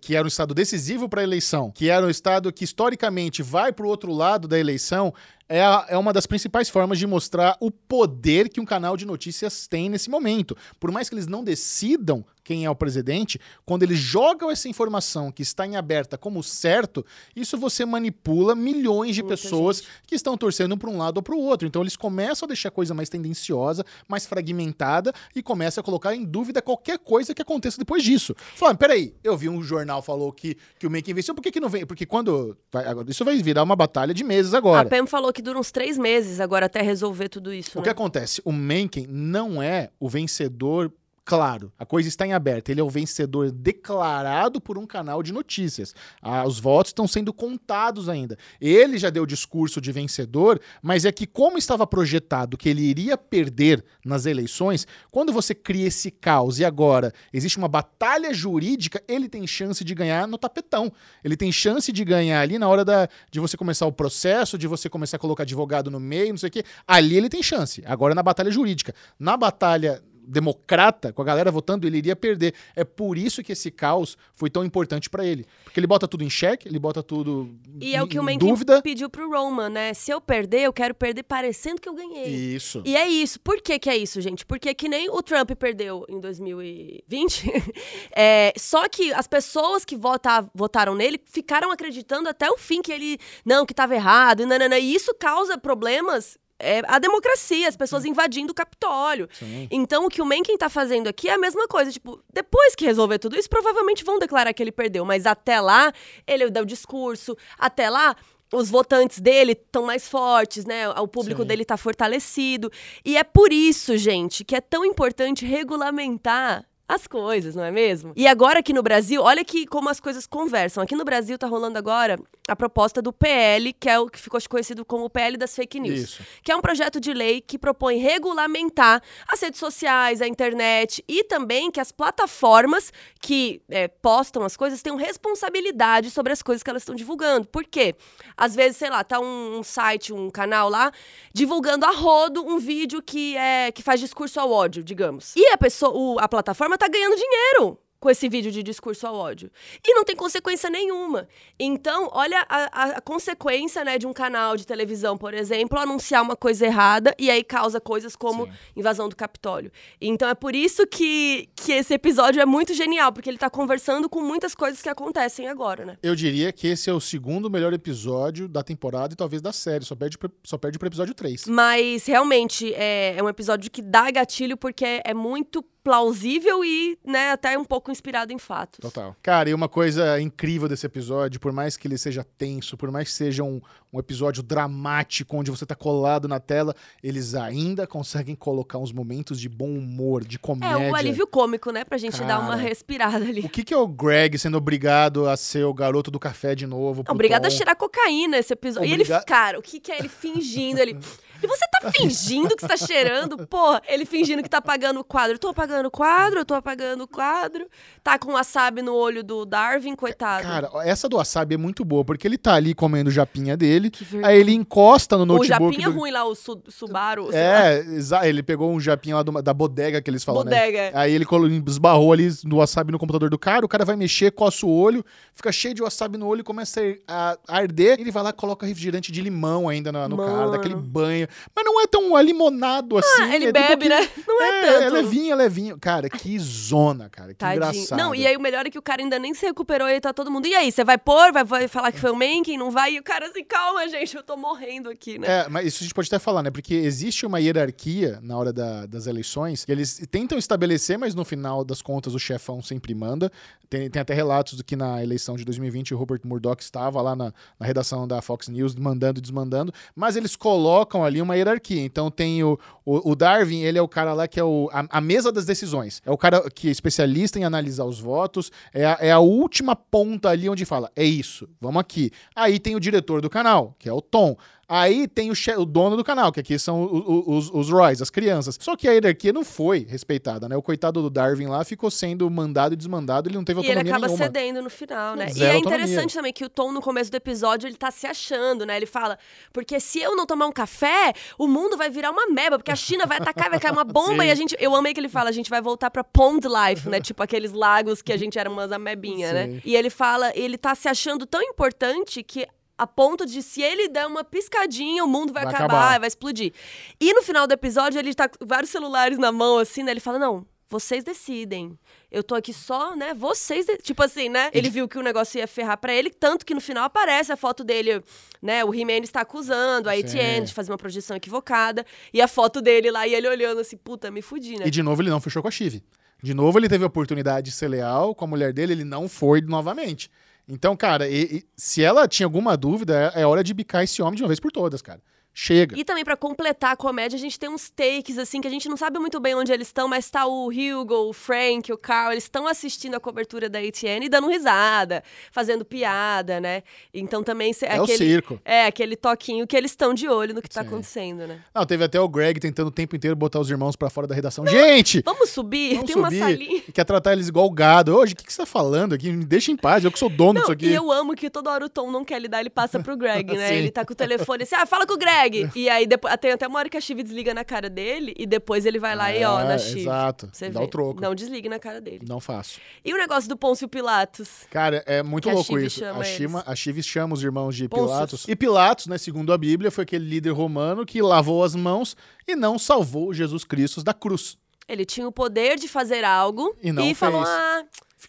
que 0.00 0.14
era 0.14 0.24
um 0.24 0.28
estado 0.28 0.54
decisivo 0.54 1.08
para 1.08 1.20
a 1.20 1.24
eleição, 1.24 1.70
que 1.70 1.88
era 1.88 2.06
um 2.06 2.10
estado 2.10 2.52
que 2.52 2.64
historicamente 2.64 3.42
vai 3.42 3.72
para 3.72 3.84
o 3.84 3.88
outro 3.88 4.12
lado 4.12 4.46
da 4.46 4.58
eleição, 4.58 5.12
é, 5.48 5.62
a, 5.62 5.86
é 5.88 5.96
uma 5.96 6.12
das 6.12 6.26
principais 6.26 6.68
formas 6.68 6.98
de 6.98 7.06
mostrar 7.06 7.56
o 7.60 7.70
poder 7.70 8.48
que 8.48 8.60
um 8.60 8.64
canal 8.64 8.96
de 8.96 9.06
notícias 9.06 9.66
tem 9.66 9.88
nesse 9.88 10.10
momento. 10.10 10.56
Por 10.80 10.90
mais 10.90 11.08
que 11.08 11.14
eles 11.14 11.26
não 11.26 11.44
decidam 11.44 12.24
quem 12.42 12.64
é 12.64 12.70
o 12.70 12.76
presidente, 12.76 13.40
quando 13.64 13.82
eles 13.82 13.98
jogam 13.98 14.50
essa 14.50 14.68
informação 14.68 15.32
que 15.32 15.42
está 15.42 15.66
em 15.66 15.74
aberta 15.74 16.16
como 16.16 16.44
certo, 16.44 17.04
isso 17.34 17.58
você 17.58 17.84
manipula 17.84 18.54
milhões 18.54 19.16
de 19.16 19.22
Muita 19.22 19.36
pessoas 19.36 19.78
gente. 19.78 19.88
que 20.06 20.14
estão 20.14 20.36
torcendo 20.38 20.76
para 20.76 20.88
um 20.88 20.96
lado 20.98 21.16
ou 21.16 21.22
para 21.22 21.34
o 21.34 21.40
outro. 21.40 21.66
Então 21.66 21.82
eles 21.82 21.96
começam 21.96 22.46
a 22.46 22.48
deixar 22.48 22.68
a 22.68 22.72
coisa 22.72 22.94
mais 22.94 23.08
tendenciosa, 23.08 23.84
mais 24.08 24.26
fragmentada 24.26 25.12
e 25.34 25.42
começam 25.42 25.80
a 25.80 25.84
colocar 25.84 26.14
em 26.14 26.24
dúvida 26.24 26.62
qualquer 26.62 26.98
coisa 26.98 27.34
que 27.34 27.42
aconteça 27.42 27.78
depois 27.78 28.04
disso. 28.04 28.34
Falando, 28.54 28.78
peraí, 28.78 29.14
eu 29.24 29.36
vi 29.36 29.48
um 29.48 29.55
jornal 29.62 30.02
falou 30.02 30.32
que, 30.32 30.56
que 30.78 30.86
o 30.86 30.90
Make 30.90 31.12
venceu, 31.12 31.34
por 31.34 31.42
que, 31.42 31.50
que 31.50 31.60
não 31.60 31.68
vem? 31.68 31.86
Porque 31.86 32.06
quando. 32.06 32.56
Vai, 32.72 32.84
isso 33.08 33.24
vai 33.24 33.36
virar 33.42 33.62
uma 33.62 33.76
batalha 33.76 34.12
de 34.12 34.24
meses 34.24 34.54
agora. 34.54 34.86
A 34.86 34.90
Pam 34.90 35.06
falou 35.06 35.32
que 35.32 35.42
dura 35.42 35.58
uns 35.58 35.70
três 35.70 35.98
meses 35.98 36.40
agora 36.40 36.66
até 36.66 36.82
resolver 36.82 37.28
tudo 37.28 37.52
isso. 37.52 37.78
O 37.78 37.80
né? 37.80 37.84
que 37.84 37.90
acontece? 37.90 38.40
O 38.44 38.52
Mencken 38.52 39.06
não 39.08 39.62
é 39.62 39.90
o 39.98 40.08
vencedor 40.08 40.92
claro, 41.26 41.72
a 41.76 41.84
coisa 41.84 42.08
está 42.08 42.24
em 42.24 42.32
aberto. 42.32 42.70
Ele 42.70 42.80
é 42.80 42.84
o 42.84 42.88
vencedor 42.88 43.50
declarado 43.50 44.60
por 44.60 44.78
um 44.78 44.86
canal 44.86 45.24
de 45.24 45.32
notícias. 45.32 45.92
Ah, 46.22 46.46
os 46.46 46.60
votos 46.60 46.90
estão 46.90 47.08
sendo 47.08 47.32
contados 47.32 48.08
ainda. 48.08 48.38
Ele 48.60 48.96
já 48.96 49.10
deu 49.10 49.24
o 49.24 49.26
discurso 49.26 49.80
de 49.80 49.90
vencedor, 49.90 50.60
mas 50.80 51.04
é 51.04 51.10
que, 51.10 51.26
como 51.26 51.58
estava 51.58 51.84
projetado 51.84 52.56
que 52.56 52.68
ele 52.68 52.82
iria 52.82 53.18
perder 53.18 53.84
nas 54.04 54.24
eleições, 54.24 54.86
quando 55.10 55.32
você 55.32 55.52
cria 55.52 55.88
esse 55.88 56.12
caos 56.12 56.60
e 56.60 56.64
agora 56.64 57.12
existe 57.32 57.58
uma 57.58 57.66
batalha 57.66 58.32
jurídica, 58.32 59.02
ele 59.08 59.28
tem 59.28 59.44
chance 59.48 59.82
de 59.82 59.94
ganhar 59.96 60.28
no 60.28 60.38
tapetão. 60.38 60.92
Ele 61.24 61.36
tem 61.36 61.50
chance 61.50 61.90
de 61.90 62.04
ganhar 62.04 62.40
ali 62.40 62.56
na 62.56 62.68
hora 62.68 62.84
da, 62.84 63.08
de 63.32 63.40
você 63.40 63.56
começar 63.56 63.84
o 63.86 63.92
processo, 63.92 64.56
de 64.56 64.68
você 64.68 64.88
começar 64.88 65.16
a 65.16 65.20
colocar 65.20 65.42
advogado 65.42 65.90
no 65.90 65.98
meio, 65.98 66.30
não 66.30 66.38
sei 66.38 66.50
o 66.50 66.52
quê. 66.52 66.62
Ali 66.86 67.16
ele 67.16 67.28
tem 67.28 67.42
chance. 67.42 67.82
Agora 67.84 68.14
na 68.14 68.22
batalha 68.22 68.50
jurídica. 68.52 68.94
Na 69.18 69.36
batalha 69.36 70.00
democrata, 70.26 71.12
com 71.12 71.22
a 71.22 71.24
galera 71.24 71.50
votando, 71.50 71.86
ele 71.86 71.98
iria 71.98 72.16
perder. 72.16 72.54
É 72.74 72.84
por 72.84 73.16
isso 73.16 73.42
que 73.42 73.52
esse 73.52 73.70
caos 73.70 74.18
foi 74.34 74.50
tão 74.50 74.64
importante 74.64 75.08
para 75.08 75.24
ele. 75.24 75.46
Porque 75.64 75.78
ele 75.78 75.86
bota 75.86 76.08
tudo 76.08 76.24
em 76.24 76.30
xeque, 76.30 76.68
ele 76.68 76.78
bota 76.78 77.02
tudo 77.02 77.54
e 77.80 77.94
é 77.94 78.02
o 78.02 78.06
que 78.06 78.18
o 78.18 78.22
Mencken 78.22 78.48
dúvida. 78.48 78.82
pediu 78.82 79.08
pro 79.08 79.30
Roman, 79.30 79.68
né? 79.68 79.94
Se 79.94 80.10
eu 80.10 80.20
perder, 80.20 80.62
eu 80.62 80.72
quero 80.72 80.94
perder 80.94 81.22
parecendo 81.22 81.80
que 81.80 81.88
eu 81.88 81.94
ganhei. 81.94 82.26
Isso. 82.26 82.82
E 82.84 82.96
é 82.96 83.08
isso. 83.08 83.38
Por 83.40 83.60
que 83.60 83.78
que 83.78 83.88
é 83.88 83.96
isso, 83.96 84.20
gente? 84.20 84.44
Porque 84.44 84.74
que 84.74 84.88
nem 84.88 85.08
o 85.08 85.22
Trump 85.22 85.50
perdeu 85.52 86.04
em 86.08 86.18
2020, 86.20 87.52
é, 88.14 88.52
só 88.56 88.88
que 88.88 89.12
as 89.12 89.26
pessoas 89.26 89.84
que 89.84 89.96
votar, 89.96 90.48
votaram 90.54 90.94
nele 90.94 91.20
ficaram 91.24 91.70
acreditando 91.70 92.28
até 92.28 92.50
o 92.50 92.58
fim 92.58 92.82
que 92.82 92.92
ele, 92.92 93.18
não, 93.44 93.64
que 93.64 93.72
estava 93.72 93.94
errado, 93.94 94.42
e, 94.42 94.46
nanana, 94.46 94.78
e 94.78 94.94
isso 94.94 95.14
causa 95.14 95.58
problemas 95.58 96.38
é 96.58 96.82
a 96.86 96.98
democracia, 96.98 97.68
as 97.68 97.76
pessoas 97.76 98.04
invadindo 98.04 98.52
o 98.52 98.54
Capitólio. 98.54 99.28
Sim. 99.32 99.68
Então, 99.70 100.06
o 100.06 100.08
que 100.08 100.22
o 100.22 100.26
Mencken 100.26 100.56
tá 100.56 100.68
fazendo 100.68 101.08
aqui 101.08 101.28
é 101.28 101.34
a 101.34 101.38
mesma 101.38 101.68
coisa. 101.68 101.92
Tipo, 101.92 102.22
depois 102.32 102.74
que 102.74 102.84
resolver 102.84 103.18
tudo 103.18 103.36
isso, 103.36 103.48
provavelmente 103.48 104.04
vão 104.04 104.18
declarar 104.18 104.52
que 104.52 104.62
ele 104.62 104.72
perdeu. 104.72 105.04
Mas 105.04 105.26
até 105.26 105.60
lá, 105.60 105.92
ele 106.26 106.48
deu 106.50 106.64
discurso. 106.64 107.36
Até 107.58 107.90
lá, 107.90 108.16
os 108.52 108.70
votantes 108.70 109.20
dele 109.20 109.52
estão 109.52 109.84
mais 109.84 110.08
fortes, 110.08 110.64
né? 110.64 110.88
O 110.90 111.08
público 111.08 111.42
Sim. 111.42 111.48
dele 111.48 111.62
está 111.62 111.76
fortalecido. 111.76 112.70
E 113.04 113.16
é 113.16 113.24
por 113.24 113.52
isso, 113.52 113.96
gente, 113.96 114.44
que 114.44 114.54
é 114.54 114.60
tão 114.60 114.84
importante 114.84 115.44
regulamentar 115.44 116.64
as 116.88 117.06
coisas, 117.06 117.56
não 117.56 117.64
é 117.64 117.70
mesmo? 117.70 118.12
E 118.14 118.26
agora 118.26 118.60
aqui 118.60 118.72
no 118.72 118.82
Brasil, 118.82 119.22
olha 119.22 119.44
que 119.44 119.66
como 119.66 119.88
as 119.88 119.98
coisas 119.98 120.26
conversam. 120.26 120.82
Aqui 120.82 120.94
no 120.94 121.04
Brasil 121.04 121.36
tá 121.36 121.46
rolando 121.46 121.78
agora 121.78 122.18
a 122.48 122.54
proposta 122.54 123.02
do 123.02 123.12
PL, 123.12 123.72
que 123.72 123.88
é 123.88 123.98
o 123.98 124.08
que 124.08 124.20
ficou 124.20 124.40
conhecido 124.48 124.84
como 124.84 125.04
o 125.06 125.10
PL 125.10 125.36
das 125.36 125.54
fake 125.54 125.80
news, 125.80 126.00
Isso. 126.00 126.22
que 126.42 126.52
é 126.52 126.56
um 126.56 126.60
projeto 126.60 127.00
de 127.00 127.12
lei 127.12 127.40
que 127.40 127.58
propõe 127.58 127.96
regulamentar 127.96 129.02
as 129.28 129.40
redes 129.40 129.58
sociais, 129.58 130.22
a 130.22 130.28
internet 130.28 131.04
e 131.08 131.24
também 131.24 131.70
que 131.70 131.80
as 131.80 131.90
plataformas 131.90 132.92
que 133.20 133.60
é, 133.68 133.88
postam 133.88 134.44
as 134.44 134.56
coisas 134.56 134.80
tenham 134.80 134.96
responsabilidade 134.96 136.10
sobre 136.10 136.32
as 136.32 136.42
coisas 136.42 136.62
que 136.62 136.70
elas 136.70 136.82
estão 136.82 136.94
divulgando. 136.94 137.48
Por 137.48 137.64
quê? 137.64 137.96
Às 138.36 138.54
vezes, 138.54 138.76
sei 138.76 138.90
lá, 138.90 139.02
tá 139.02 139.18
um, 139.18 139.58
um 139.58 139.62
site, 139.64 140.12
um 140.12 140.30
canal 140.30 140.68
lá 140.68 140.92
divulgando 141.32 141.84
a 141.84 141.90
rodo 141.90 142.46
um 142.46 142.58
vídeo 142.58 143.02
que 143.02 143.36
é 143.36 143.72
que 143.72 143.82
faz 143.82 143.98
discurso 143.98 144.38
ao 144.38 144.52
ódio, 144.52 144.84
digamos. 144.84 145.34
E 145.34 145.46
a 145.48 145.58
pessoa, 145.58 145.92
o, 145.92 146.18
a 146.20 146.28
plataforma 146.28 146.75
tá 146.76 146.88
ganhando 146.88 147.16
dinheiro 147.16 147.78
com 147.98 148.10
esse 148.10 148.28
vídeo 148.28 148.52
de 148.52 148.62
discurso 148.62 149.06
ao 149.06 149.16
ódio. 149.16 149.50
E 149.84 149.94
não 149.94 150.04
tem 150.04 150.14
consequência 150.14 150.70
nenhuma. 150.70 151.26
Então, 151.58 152.08
olha 152.12 152.46
a, 152.48 152.84
a, 152.84 153.00
consequência 153.00 153.84
né, 153.84 153.98
de 153.98 154.06
um 154.06 154.12
canal 154.12 154.56
de 154.56 154.66
televisão, 154.66 155.16
por 155.16 155.34
exemplo, 155.34 155.78
anunciar 155.78 156.22
uma 156.22 156.36
coisa 156.36 156.66
errada 156.66 157.14
e 157.18 157.30
aí 157.30 157.42
causa 157.42 157.80
coisas 157.80 158.14
como 158.14 158.46
Sim. 158.46 158.52
invasão 158.76 159.08
do 159.08 159.16
Capitólio. 159.16 159.72
Então 160.00 160.28
é 160.28 160.34
por 160.34 160.54
isso 160.54 160.86
que, 160.86 161.48
que 161.56 161.72
esse 161.72 161.94
episódio 161.94 162.40
é 162.40 162.46
muito 162.46 162.74
genial, 162.74 163.12
porque 163.12 163.28
ele 163.28 163.36
está 163.36 163.50
conversando 163.50 164.08
com 164.08 164.20
muitas 164.20 164.54
coisas 164.54 164.82
que 164.82 164.88
acontecem 164.88 165.48
agora, 165.48 165.84
né? 165.84 165.98
Eu 166.02 166.14
diria 166.14 166.52
que 166.52 166.68
esse 166.68 166.90
é 166.90 166.92
o 166.92 167.00
segundo 167.00 167.50
melhor 167.50 167.72
episódio 167.72 168.48
da 168.48 168.62
temporada 168.62 169.14
e 169.14 169.16
talvez 169.16 169.42
da 169.42 169.52
série. 169.52 169.84
Só 169.84 169.96
perde, 169.96 170.16
só 170.44 170.58
perde 170.58 170.78
pro 170.78 170.88
episódio 170.88 171.14
3. 171.14 171.46
Mas 171.46 172.06
realmente 172.06 172.72
é, 172.74 173.16
é 173.16 173.22
um 173.22 173.28
episódio 173.28 173.70
que 173.70 173.82
dá 173.82 174.10
gatilho 174.10 174.56
porque 174.56 174.84
é, 174.84 175.02
é 175.06 175.14
muito 175.14 175.64
plausível 175.86 176.64
e, 176.64 176.98
né, 177.06 177.30
até 177.30 177.56
um 177.56 177.64
pouco 177.64 177.92
inspirado 177.92 178.32
em 178.32 178.38
fatos. 178.40 178.80
Total. 178.80 179.14
Cara, 179.22 179.48
e 179.48 179.54
uma 179.54 179.68
coisa 179.68 180.20
incrível 180.20 180.68
desse 180.68 180.84
episódio, 180.84 181.38
por 181.38 181.52
mais 181.52 181.76
que 181.76 181.86
ele 181.86 181.96
seja 181.96 182.26
tenso, 182.36 182.76
por 182.76 182.90
mais 182.90 183.06
que 183.08 183.14
seja 183.14 183.44
um, 183.44 183.60
um 183.92 184.00
episódio 184.00 184.42
dramático, 184.42 185.36
onde 185.36 185.48
você 185.48 185.64
tá 185.64 185.76
colado 185.76 186.26
na 186.26 186.40
tela, 186.40 186.74
eles 187.04 187.36
ainda 187.36 187.86
conseguem 187.86 188.34
colocar 188.34 188.78
uns 188.78 188.90
momentos 188.90 189.38
de 189.38 189.48
bom 189.48 189.68
humor, 189.68 190.24
de 190.24 190.40
comédia. 190.40 190.86
É, 190.86 190.90
um 190.90 190.94
alívio 190.96 191.24
cômico, 191.24 191.70
né, 191.70 191.84
pra 191.84 191.98
gente 191.98 192.18
Cara, 192.18 192.26
dar 192.26 192.40
uma 192.40 192.56
respirada 192.56 193.24
ali. 193.24 193.42
O 193.42 193.48
que 193.48 193.62
que 193.62 193.72
é 193.72 193.78
o 193.78 193.86
Greg 193.86 194.36
sendo 194.40 194.56
obrigado 194.56 195.28
a 195.28 195.36
ser 195.36 195.62
o 195.66 195.72
garoto 195.72 196.10
do 196.10 196.18
café 196.18 196.56
de 196.56 196.66
novo? 196.66 197.04
Obrigado 197.08 197.42
Tom? 197.42 197.46
a 197.46 197.50
tirar 197.52 197.76
cocaína 197.76 198.38
esse 198.38 198.52
episódio. 198.52 198.92
Obriga... 198.92 199.14
E 199.14 199.16
ele, 199.16 199.24
cara, 199.24 199.56
o 199.56 199.62
que 199.62 199.78
que 199.78 199.92
é 199.92 200.00
ele 200.00 200.08
fingindo? 200.08 200.80
ele... 200.80 200.98
E 201.42 201.46
você 201.46 201.64
tá 201.70 201.90
fingindo 201.92 202.56
que 202.56 202.64
está 202.64 202.76
cheirando? 202.76 203.46
Porra, 203.46 203.82
ele 203.88 204.04
fingindo 204.04 204.42
que 204.42 204.48
tá 204.48 204.58
apagando 204.58 205.00
o 205.00 205.04
quadro. 205.04 205.34
Eu 205.34 205.38
tô 205.38 205.48
apagando 205.48 205.86
o 205.86 205.90
quadro, 205.90 206.40
eu 206.40 206.44
tô 206.44 206.54
apagando 206.54 207.02
o 207.04 207.08
quadro. 207.08 207.66
Tá 208.02 208.18
com 208.18 208.32
wasabi 208.32 208.82
no 208.82 208.94
olho 208.94 209.22
do 209.22 209.44
Darwin, 209.44 209.94
coitado. 209.94 210.42
Cara, 210.42 210.70
essa 210.84 211.08
do 211.08 211.16
wasabi 211.16 211.54
é 211.54 211.58
muito 211.58 211.84
boa, 211.84 212.04
porque 212.04 212.26
ele 212.26 212.38
tá 212.38 212.54
ali 212.54 212.74
comendo 212.74 213.10
o 213.10 213.12
japinha 213.12 213.56
dele, 213.56 213.90
aí 214.24 214.38
ele 214.40 214.52
encosta 214.52 215.16
no 215.16 215.22
o 215.22 215.26
notebook. 215.26 215.72
japinha 215.74 215.90
do- 215.90 215.98
ruim 215.98 216.10
lá, 216.10 216.24
o 216.24 216.34
Su- 216.34 216.62
Subaru. 216.68 217.26
lá. 217.30 217.36
É, 217.36 217.78
exa- 217.78 218.26
ele 218.26 218.42
pegou 218.42 218.72
um 218.72 218.80
japinha 218.80 219.16
lá 219.16 219.22
do- 219.22 219.42
da 219.42 219.52
bodega 219.54 220.00
que 220.00 220.10
eles 220.10 220.24
falam, 220.24 220.44
né? 220.44 220.50
Bodega. 220.50 220.90
Aí 220.94 221.12
ele 221.14 221.26
esbarrou 221.66 222.12
ali 222.12 222.28
no 222.44 222.56
wasabi 222.56 222.92
no 222.92 222.98
computador 222.98 223.28
do 223.30 223.38
cara, 223.38 223.64
o 223.64 223.68
cara 223.68 223.84
vai 223.84 223.96
mexer, 223.96 224.30
coça 224.32 224.64
o 224.66 224.70
olho, 224.70 225.04
fica 225.34 225.50
cheio 225.52 225.74
de 225.74 225.82
wasabi 225.82 226.16
no 226.18 226.26
olho, 226.26 226.42
começa 226.44 226.80
a 227.06 227.36
arder, 227.48 228.00
ele 228.00 228.10
vai 228.10 228.22
lá 228.22 228.30
e 228.30 228.32
coloca 228.32 228.66
refrigerante 228.66 229.10
de 229.12 229.20
limão 229.20 229.68
ainda 229.68 229.90
na- 229.92 230.08
no, 230.08 230.16
cara, 230.16 230.50
daquele 230.50 230.74
banho. 230.74 231.25
Mas 231.54 231.64
não 231.64 231.80
é 231.80 231.86
tão 231.86 232.14
alimonado 232.16 232.98
assim. 232.98 233.22
Ah, 233.22 233.34
ele 233.36 233.46
é 233.46 233.52
tipo 233.52 233.68
bebe, 233.68 233.88
né? 233.88 234.08
Não 234.26 234.42
é, 234.42 234.48
É, 234.48 234.72
tanto. 234.72 234.82
é 234.84 234.90
levinho, 234.90 235.32
é 235.32 235.34
levinho. 235.36 235.78
Cara, 235.78 236.08
que 236.08 236.38
zona, 236.38 237.08
cara. 237.08 237.28
Que 237.28 237.34
Tadinho. 237.38 237.56
engraçado. 237.70 237.98
Não, 237.98 238.14
e 238.14 238.26
aí 238.26 238.36
o 238.36 238.40
melhor 238.40 238.66
é 238.66 238.70
que 238.70 238.78
o 238.78 238.82
cara 238.82 239.00
ainda 239.02 239.18
nem 239.18 239.32
se 239.34 239.46
recuperou 239.46 239.88
e 239.88 240.00
tá 240.00 240.12
todo 240.12 240.30
mundo. 240.30 240.46
E 240.46 240.54
aí, 240.54 240.70
você 240.70 240.84
vai 240.84 240.98
pôr? 240.98 241.32
Vai, 241.32 241.44
vai 241.44 241.68
falar 241.68 241.92
que 241.92 241.98
foi 242.00 242.10
o 242.10 242.16
Mencken? 242.16 242.58
Não 242.58 242.70
vai? 242.70 242.94
E 242.94 242.98
o 242.98 243.02
cara 243.02 243.26
assim, 243.28 243.44
calma, 243.44 243.88
gente, 243.88 244.14
eu 244.16 244.22
tô 244.22 244.36
morrendo 244.36 244.90
aqui, 244.90 245.18
né? 245.18 245.26
É, 245.26 245.48
mas 245.48 245.66
isso 245.66 245.82
a 245.82 245.84
gente 245.84 245.94
pode 245.94 246.08
até 246.08 246.18
falar, 246.18 246.42
né? 246.42 246.50
Porque 246.50 246.74
existe 246.74 247.24
uma 247.26 247.40
hierarquia 247.40 248.18
na 248.22 248.36
hora 248.36 248.52
da- 248.52 248.86
das 248.86 249.06
eleições 249.06 249.64
que 249.64 249.72
eles 249.72 250.02
tentam 250.10 250.36
estabelecer, 250.38 250.98
mas 250.98 251.14
no 251.14 251.24
final 251.24 251.64
das 251.64 251.80
contas 251.82 252.14
o 252.14 252.18
chefão 252.18 252.62
sempre 252.62 252.94
manda. 252.94 253.30
Tem, 253.68 253.90
tem 253.90 254.00
até 254.00 254.14
relatos 254.14 254.54
do 254.54 254.62
que 254.62 254.76
na 254.76 255.02
eleição 255.02 255.34
de 255.36 255.44
2020 255.44 255.92
o 255.92 255.96
Rupert 255.98 256.20
Murdoch 256.24 256.62
estava 256.62 257.02
lá 257.02 257.16
na, 257.16 257.32
na 257.58 257.66
redação 257.66 258.06
da 258.06 258.22
Fox 258.22 258.46
News 258.46 258.76
mandando 258.76 259.18
e 259.18 259.22
desmandando, 259.22 259.72
mas 259.94 260.14
eles 260.14 260.36
colocam 260.36 261.04
ali 261.04 261.15
uma 261.22 261.36
hierarquia. 261.36 261.82
Então 261.82 262.10
tem 262.10 262.42
o, 262.42 262.58
o, 262.84 263.12
o 263.12 263.16
Darwin, 263.16 263.60
ele 263.60 263.78
é 263.78 263.82
o 263.82 263.88
cara 263.88 264.12
lá 264.12 264.26
que 264.28 264.38
é 264.38 264.44
o, 264.44 264.68
a, 264.72 264.86
a 264.98 265.00
mesa 265.00 265.32
das 265.32 265.44
decisões. 265.44 266.02
É 266.04 266.10
o 266.10 266.16
cara 266.16 266.48
que 266.50 266.68
é 266.68 266.70
especialista 266.70 267.38
em 267.38 267.44
analisar 267.44 267.84
os 267.84 268.00
votos, 268.00 268.50
é 268.72 268.84
a, 268.84 268.98
é 269.00 269.10
a 269.12 269.18
última 269.18 269.74
ponta 269.74 270.28
ali 270.28 270.48
onde 270.48 270.64
fala, 270.64 270.90
é 270.94 271.04
isso, 271.04 271.48
vamos 271.60 271.80
aqui. 271.80 272.10
Aí 272.34 272.58
tem 272.58 272.76
o 272.76 272.80
diretor 272.80 273.20
do 273.20 273.30
canal, 273.30 273.74
que 273.78 273.88
é 273.88 273.92
o 273.92 274.00
Tom. 274.00 274.36
Aí 274.68 275.06
tem 275.06 275.30
o, 275.30 275.34
o 275.58 275.64
dono 275.64 275.96
do 275.96 276.02
canal, 276.02 276.32
que 276.32 276.40
aqui 276.40 276.58
são 276.58 276.82
o- 276.82 276.96
o- 277.30 277.36
os, 277.36 277.48
os 277.52 277.70
Roys, 277.70 278.02
as 278.02 278.10
crianças. 278.10 278.58
Só 278.60 278.74
que 278.74 278.88
a 278.88 278.92
hierarquia 278.92 279.32
não 279.32 279.44
foi 279.44 279.86
respeitada, 279.88 280.48
né? 280.48 280.56
O 280.56 280.62
coitado 280.62 281.00
do 281.00 281.08
Darwin 281.08 281.46
lá 281.46 281.64
ficou 281.64 281.88
sendo 281.88 282.28
mandado 282.28 282.72
e 282.72 282.76
desmandado, 282.76 283.28
ele 283.28 283.36
não 283.36 283.44
teve 283.44 283.60
E 283.60 283.62
ele 283.62 283.70
autonomia 283.78 283.92
acaba 283.92 284.06
nenhuma. 284.08 284.24
cedendo 284.24 284.62
no 284.62 284.68
final, 284.68 285.14
né? 285.14 285.28
Zero 285.28 285.38
e 285.38 285.42
é 285.44 285.54
autonomia. 285.54 285.84
interessante 285.84 286.14
também 286.14 286.32
que 286.32 286.44
o 286.44 286.48
Tom, 286.48 286.72
no 286.72 286.80
começo 286.82 287.12
do 287.12 287.16
episódio, 287.16 287.68
ele 287.68 287.76
tá 287.76 287.92
se 287.92 288.08
achando, 288.08 288.66
né? 288.66 288.76
Ele 288.76 288.86
fala, 288.86 289.16
porque 289.52 289.78
se 289.78 290.00
eu 290.00 290.16
não 290.16 290.26
tomar 290.26 290.46
um 290.46 290.52
café, 290.52 291.12
o 291.38 291.46
mundo 291.46 291.76
vai 291.76 291.88
virar 291.88 292.10
uma 292.10 292.26
meba, 292.26 292.58
porque 292.58 292.72
a 292.72 292.76
China 292.76 293.06
vai 293.06 293.18
atacar, 293.18 293.48
vai 293.48 293.60
cair 293.60 293.70
uma 293.72 293.84
bomba 293.84 294.18
Sim. 294.24 294.28
e 294.28 294.30
a 294.32 294.34
gente... 294.34 294.56
Eu 294.58 294.74
amei 294.74 294.92
que 294.92 294.98
ele 294.98 295.08
fala, 295.08 295.28
a 295.30 295.32
gente 295.32 295.48
vai 295.48 295.62
voltar 295.62 295.92
pra 295.92 296.02
Pond 296.02 296.44
Life, 296.48 296.88
né? 296.88 297.00
Tipo 297.00 297.22
aqueles 297.22 297.52
lagos 297.52 298.02
que 298.02 298.12
a 298.12 298.16
gente 298.16 298.36
era 298.36 298.50
umas 298.50 298.72
amebinha, 298.72 299.32
né? 299.32 299.60
E 299.64 299.76
ele 299.76 299.90
fala, 299.90 300.32
ele 300.34 300.58
tá 300.58 300.74
se 300.74 300.88
achando 300.88 301.24
tão 301.24 301.40
importante 301.40 302.20
que... 302.24 302.48
A 302.78 302.86
ponto 302.86 303.24
de 303.24 303.42
se 303.42 303.62
ele 303.62 303.88
der 303.88 304.06
uma 304.06 304.22
piscadinha, 304.22 305.02
o 305.04 305.08
mundo 305.08 305.32
vai, 305.32 305.44
Vai 305.44 305.54
acabar, 305.54 305.74
acabar. 305.76 306.00
vai 306.00 306.08
explodir. 306.08 306.52
E 307.00 307.12
no 307.14 307.22
final 307.22 307.46
do 307.46 307.52
episódio, 307.52 307.98
ele 307.98 308.12
tá 308.14 308.28
com 308.28 308.44
vários 308.44 308.70
celulares 308.70 309.16
na 309.18 309.32
mão, 309.32 309.58
assim, 309.58 309.82
né? 309.82 309.92
Ele 309.92 310.00
fala: 310.00 310.18
Não, 310.18 310.44
vocês 310.68 311.02
decidem. 311.02 311.78
Eu 312.10 312.22
tô 312.22 312.34
aqui 312.34 312.52
só, 312.52 312.94
né? 312.94 313.14
Vocês. 313.14 313.64
de-" 313.66 313.78
Tipo 313.78 314.02
assim, 314.02 314.28
né? 314.28 314.50
Ele 314.52 314.68
viu 314.68 314.86
que 314.88 314.98
o 314.98 315.02
negócio 315.02 315.38
ia 315.38 315.46
ferrar 315.46 315.78
pra 315.78 315.94
ele, 315.94 316.10
tanto 316.10 316.44
que 316.44 316.52
no 316.54 316.60
final 316.60 316.84
aparece 316.84 317.32
a 317.32 317.36
foto 317.36 317.64
dele, 317.64 318.02
né? 318.42 318.62
O 318.64 318.74
He-Man 318.74 318.98
está 318.98 319.22
acusando 319.22 319.88
a. 319.88 319.96
Etienne 319.96 320.44
de 320.46 320.52
fazer 320.52 320.70
uma 320.70 320.78
projeção 320.78 321.16
equivocada. 321.16 321.84
E 322.12 322.20
a 322.20 322.28
foto 322.28 322.60
dele 322.60 322.90
lá, 322.90 323.06
e 323.06 323.14
ele 323.14 323.26
olhando 323.28 323.60
assim, 323.60 323.76
puta, 323.76 324.10
me 324.10 324.20
fudi, 324.20 324.58
né? 324.58 324.66
E 324.66 324.70
de 324.70 324.82
novo 324.82 325.00
ele 325.00 325.08
não 325.10 325.20
fechou 325.20 325.40
com 325.40 325.48
a 325.48 325.50
Chive. 325.50 325.82
De 326.22 326.34
novo 326.34 326.58
ele 326.58 326.68
teve 326.68 326.84
a 326.84 326.86
oportunidade 326.86 327.50
de 327.50 327.56
ser 327.56 327.68
leal 327.68 328.14
com 328.14 328.24
a 328.24 328.28
mulher 328.28 328.52
dele, 328.52 328.72
ele 328.72 328.84
não 328.84 329.08
foi 329.08 329.40
novamente. 329.40 330.10
Então, 330.48 330.76
cara, 330.76 331.08
e- 331.08 331.38
e 331.38 331.46
se 331.56 331.82
ela 331.82 332.06
tinha 332.06 332.26
alguma 332.26 332.56
dúvida, 332.56 333.12
é 333.14 333.22
é 333.22 333.26
hora 333.26 333.42
de 333.42 333.52
bicar 333.54 333.82
esse 333.82 334.00
homem 334.02 334.16
de 334.16 334.22
uma 334.22 334.28
vez 334.28 334.38
por 334.40 334.52
todas, 334.52 334.80
cara. 334.80 335.00
Chega. 335.38 335.78
E 335.78 335.84
também 335.84 336.02
pra 336.02 336.16
completar 336.16 336.72
a 336.72 336.76
comédia, 336.76 337.14
a 337.14 337.20
gente 337.20 337.38
tem 337.38 337.50
uns 337.50 337.68
takes 337.68 338.16
assim 338.16 338.40
que 338.40 338.48
a 338.48 338.50
gente 338.50 338.70
não 338.70 338.76
sabe 338.76 338.98
muito 338.98 339.20
bem 339.20 339.34
onde 339.34 339.52
eles 339.52 339.66
estão, 339.68 339.86
mas 339.86 340.10
tá 340.10 340.24
o 340.26 340.48
Hugo, 340.48 340.94
o 341.10 341.12
Frank, 341.12 341.70
o 341.70 341.76
Carl, 341.76 342.12
eles 342.12 342.24
estão 342.24 342.46
assistindo 342.48 342.94
a 342.94 343.00
cobertura 343.00 343.46
da 343.46 343.58
ATN 343.58 344.02
e 344.06 344.08
dando 344.08 344.28
risada, 344.28 345.04
fazendo 345.30 345.62
piada, 345.62 346.40
né? 346.40 346.62
Então 346.94 347.22
também 347.22 347.52
É 347.62 347.78
o 347.78 347.82
aquele 347.84 347.98
circo. 347.98 348.40
é 348.46 348.64
aquele 348.64 348.96
toquinho 348.96 349.46
que 349.46 349.54
eles 349.54 349.72
estão 349.72 349.92
de 349.92 350.08
olho 350.08 350.32
no 350.32 350.40
que 350.40 350.48
tá 350.48 350.62
Sim. 350.62 350.68
acontecendo, 350.68 351.26
né? 351.26 351.40
Não, 351.54 351.66
teve 351.66 351.84
até 351.84 352.00
o 352.00 352.08
Greg 352.08 352.40
tentando 352.40 352.68
o 352.68 352.70
tempo 352.70 352.96
inteiro 352.96 353.14
botar 353.14 353.38
os 353.38 353.50
irmãos 353.50 353.76
pra 353.76 353.90
fora 353.90 354.06
da 354.06 354.14
redação. 354.14 354.46
Gente! 354.46 355.02
Vamos 355.04 355.28
subir, 355.28 355.74
Vamos 355.74 355.86
tem 355.86 355.96
uma 355.96 356.08
subir. 356.08 356.18
salinha. 356.20 356.62
Quer 356.72 356.84
tratar 356.84 357.12
eles 357.12 357.28
igual 357.28 357.50
gado. 357.50 357.94
Hoje, 357.94 358.14
o 358.14 358.16
que, 358.16 358.24
que 358.24 358.32
você 358.32 358.38
tá 358.38 358.46
falando 358.46 358.94
aqui? 358.94 359.12
Me 359.12 359.22
deixa 359.26 359.52
em 359.52 359.56
paz, 359.56 359.84
eu 359.84 359.92
que 359.92 359.98
sou 359.98 360.08
dono 360.08 360.32
Não, 360.32 360.40
disso 360.40 360.52
aqui. 360.52 360.66
e 360.68 360.74
eu 360.74 360.90
amo 360.90 361.14
que 361.14 361.28
toda 361.28 361.50
hora 361.50 361.66
o 361.66 361.68
Tom 361.68 361.90
não 361.90 362.06
quer 362.06 362.18
lidar, 362.22 362.40
ele 362.40 362.48
passa 362.48 362.80
pro 362.80 362.96
Greg, 362.96 363.26
né? 363.36 363.48
Sim. 363.48 363.54
Ele 363.54 363.70
tá 363.70 363.84
com 363.84 363.92
o 363.92 363.96
telefone 363.96 364.44
assim, 364.44 364.54
ah, 364.54 364.64
fala 364.64 364.86
com 364.86 364.94
o 364.94 364.96
Greg. 364.96 365.25
E 365.54 365.68
aí 365.68 365.86
depois, 365.86 366.14
tem 366.20 366.32
até 366.32 366.46
uma 366.46 366.58
hora 366.58 366.68
que 366.68 366.76
a 366.76 366.80
Chive 366.80 367.02
desliga 367.02 367.32
na 367.34 367.44
cara 367.44 367.68
dele 367.68 368.14
e 368.16 368.26
depois 368.26 368.64
ele 368.66 368.78
vai 368.78 368.94
lá 368.96 369.14
e 369.14 369.24
ó, 369.24 369.40
É, 369.40 369.44
na 369.44 369.58
Chive. 369.58 369.80
Exato. 369.80 370.28
Você 370.32 370.48
Dá 370.48 370.60
vê. 370.60 370.66
o 370.66 370.68
troco. 370.68 371.00
Não 371.00 371.14
desligue 371.14 371.48
na 371.48 371.58
cara 371.58 371.80
dele. 371.80 372.04
Não 372.08 372.20
faço. 372.20 372.58
E 372.84 372.92
o 372.92 372.96
negócio 372.96 373.28
do 373.28 373.36
Pôncio 373.36 373.68
Pilatos? 373.68 374.44
Cara, 374.50 374.82
é 374.86 375.02
muito 375.02 375.28
a 375.28 375.32
louco 375.32 375.52
Chive 375.52 375.66
isso. 375.66 375.84
A, 375.84 376.06
eles. 376.06 376.34
a 376.46 376.54
Chive 376.54 376.82
chama 376.82 377.14
os 377.14 377.22
irmãos 377.22 377.54
de 377.56 377.68
Pôncios. 377.68 377.86
Pilatos. 377.90 378.24
E 378.28 378.36
Pilatos, 378.36 378.86
né, 378.86 378.98
segundo 378.98 379.32
a 379.32 379.38
Bíblia, 379.38 379.70
foi 379.70 379.82
aquele 379.84 380.04
líder 380.08 380.30
romano 380.30 380.84
que 380.86 381.00
lavou 381.02 381.42
as 381.44 381.54
mãos 381.54 381.96
e 382.26 382.34
não 382.36 382.58
salvou 382.58 383.12
Jesus 383.14 383.44
Cristo 383.44 383.82
da 383.82 383.92
cruz. 383.94 384.36
Ele 384.68 384.84
tinha 384.84 385.06
o 385.06 385.12
poder 385.12 385.56
de 385.56 385.68
fazer 385.68 386.02
algo 386.04 386.56
E 386.60 386.72
não 386.72 386.92
falou, 386.94 387.24
fez. 387.24 387.36
ah. 387.38 387.62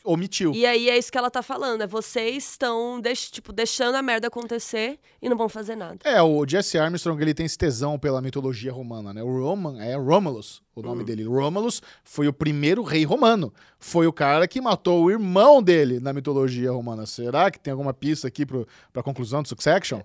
Omitiu. 0.03 0.53
E 0.53 0.65
aí 0.65 0.89
é 0.89 0.97
isso 0.97 1.11
que 1.11 1.17
ela 1.17 1.31
tá 1.31 1.41
falando, 1.41 1.81
é 1.81 1.87
vocês 1.87 2.49
estão, 2.51 2.99
deix- 2.99 3.31
tipo, 3.31 3.53
deixando 3.53 3.95
a 3.95 4.01
merda 4.01 4.27
acontecer 4.27 4.99
e 5.21 5.29
não 5.29 5.37
vão 5.37 5.47
fazer 5.47 5.75
nada. 5.75 5.97
É, 6.03 6.21
o 6.21 6.45
Jesse 6.47 6.77
Armstrong, 6.77 7.21
ele 7.21 7.33
tem 7.33 7.45
esse 7.45 7.57
tesão 7.57 7.97
pela 7.97 8.21
mitologia 8.21 8.71
romana, 8.71 9.13
né? 9.13 9.23
O 9.23 9.39
Roman 9.41 9.81
é 9.81 9.95
Romulus, 9.95 10.61
o 10.81 10.83
nome 10.83 11.03
dele. 11.03 11.23
Romulus 11.23 11.81
foi 12.03 12.27
o 12.27 12.33
primeiro 12.33 12.83
rei 12.83 13.03
romano. 13.03 13.53
Foi 13.79 14.07
o 14.07 14.13
cara 14.13 14.47
que 14.47 14.61
matou 14.61 15.03
o 15.03 15.11
irmão 15.11 15.61
dele 15.61 15.99
na 15.99 16.13
mitologia 16.13 16.71
romana. 16.71 17.05
Será 17.05 17.51
que 17.51 17.59
tem 17.59 17.71
alguma 17.71 17.93
pista 17.93 18.27
aqui 18.27 18.45
pro, 18.45 18.67
pra 18.91 19.03
conclusão 19.03 19.41
do 19.41 19.47
Succession? 19.47 20.01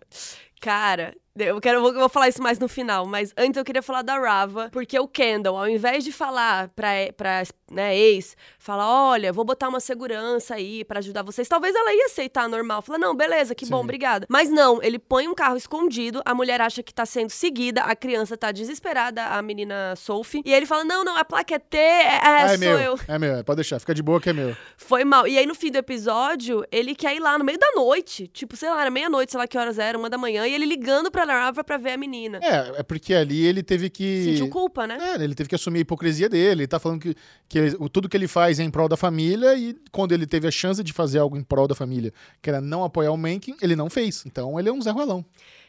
Cara, 0.60 1.12
eu 1.36 1.60
quero 1.60 1.78
eu 1.78 1.94
vou, 1.94 2.08
falar 2.10 2.28
isso 2.28 2.42
mais 2.42 2.58
no 2.58 2.68
final, 2.68 3.06
mas 3.06 3.32
antes 3.36 3.56
eu 3.56 3.64
queria 3.64 3.80
falar 3.80 4.02
da 4.02 4.18
Rava, 4.18 4.68
porque 4.70 4.98
o 4.98 5.08
Kendall, 5.08 5.56
ao 5.56 5.68
invés 5.68 6.04
de 6.04 6.12
falar 6.12 6.68
pra, 6.68 6.90
pra 7.16 7.42
né, 7.70 7.96
ex, 7.96 8.36
fala, 8.58 8.86
olha, 9.10 9.32
vou 9.32 9.44
botar 9.44 9.68
uma 9.68 9.80
segurança 9.80 10.54
aí 10.54 10.84
pra 10.84 10.98
ajudar 10.98 11.22
vocês, 11.22 11.48
talvez 11.48 11.74
ela 11.74 11.94
ia 11.94 12.04
aceitar 12.04 12.48
normal, 12.48 12.82
fala, 12.82 12.98
não, 12.98 13.14
beleza, 13.14 13.54
que 13.54 13.64
bom, 13.64 13.78
Sim. 13.78 13.84
obrigada. 13.84 14.26
Mas 14.28 14.50
não, 14.50 14.82
ele 14.82 14.98
põe 14.98 15.26
um 15.26 15.34
carro 15.34 15.56
escondido, 15.56 16.20
a 16.24 16.34
mulher 16.34 16.60
acha 16.60 16.82
que 16.82 16.92
tá 16.92 17.06
sendo 17.06 17.30
seguida, 17.30 17.82
a 17.82 17.96
criança 17.96 18.36
tá 18.36 18.52
desesperada, 18.52 19.24
a 19.24 19.40
menina 19.40 19.96
Sophie, 19.96 20.42
e 20.44 20.52
ele 20.52 20.61
fala, 20.66 20.84
não, 20.84 21.04
não, 21.04 21.16
a 21.16 21.24
placa 21.24 21.54
é 21.54 21.58
T, 21.58 21.76
é, 21.76 22.02
é, 22.06 22.18
Ah, 22.42 22.48
sou 22.50 22.58
meu. 22.58 22.78
eu. 22.78 22.98
É 23.08 23.18
meu, 23.18 23.44
pode 23.44 23.56
deixar, 23.56 23.78
fica 23.78 23.94
de 23.94 24.02
boa 24.02 24.20
que 24.20 24.30
é 24.30 24.32
meu. 24.32 24.56
Foi 24.76 25.04
mal. 25.04 25.26
E 25.26 25.36
aí, 25.38 25.46
no 25.46 25.54
fim 25.54 25.70
do 25.70 25.76
episódio, 25.78 26.64
ele 26.70 26.94
quer 26.94 27.14
ir 27.16 27.20
lá 27.20 27.38
no 27.38 27.44
meio 27.44 27.58
da 27.58 27.70
noite. 27.74 28.26
Tipo, 28.28 28.56
sei 28.56 28.68
lá, 28.70 28.80
era 28.80 28.90
meia-noite, 28.90 29.32
sei 29.32 29.38
lá 29.38 29.46
que 29.46 29.56
horas 29.58 29.78
era, 29.78 29.96
uma 29.98 30.10
da 30.10 30.18
manhã. 30.18 30.46
E 30.46 30.54
ele 30.54 30.66
ligando 30.66 31.10
pra 31.10 31.24
Rava 31.24 31.62
pra 31.64 31.76
ver 31.76 31.92
a 31.92 31.96
menina. 31.96 32.38
É, 32.42 32.80
é 32.80 32.82
porque 32.82 33.14
ali 33.14 33.44
ele 33.44 33.62
teve 33.62 33.88
que. 33.90 34.24
Sentiu 34.24 34.48
culpa, 34.48 34.86
né? 34.86 34.98
É, 35.00 35.22
ele 35.22 35.34
teve 35.34 35.48
que 35.48 35.54
assumir 35.54 35.78
a 35.78 35.82
hipocrisia 35.82 36.28
dele. 36.28 36.62
Ele 36.62 36.66
tá 36.66 36.78
falando 36.78 37.00
que, 37.00 37.14
que 37.48 37.58
ele- 37.58 37.76
o- 37.78 37.88
tudo 37.88 38.08
que 38.08 38.16
ele 38.16 38.28
faz 38.28 38.58
é 38.60 38.62
em 38.62 38.70
prol 38.70 38.88
da 38.88 38.96
família 38.96 39.54
e 39.54 39.74
quando 39.90 40.12
ele 40.12 40.26
teve 40.26 40.46
a 40.46 40.50
chance 40.50 40.82
de 40.82 40.92
fazer 40.92 41.18
algo 41.18 41.36
em 41.36 41.42
prol 41.42 41.66
da 41.68 41.74
família, 41.74 42.12
que 42.40 42.48
era 42.50 42.60
não 42.60 42.84
apoiar 42.84 43.10
o 43.12 43.16
Mencken, 43.16 43.56
ele 43.62 43.74
não 43.76 43.88
fez. 43.90 44.24
Então 44.26 44.58
ele 44.58 44.68
é 44.68 44.72
um 44.72 44.80
Zé 44.80 44.90
Ruelão. 44.90 45.24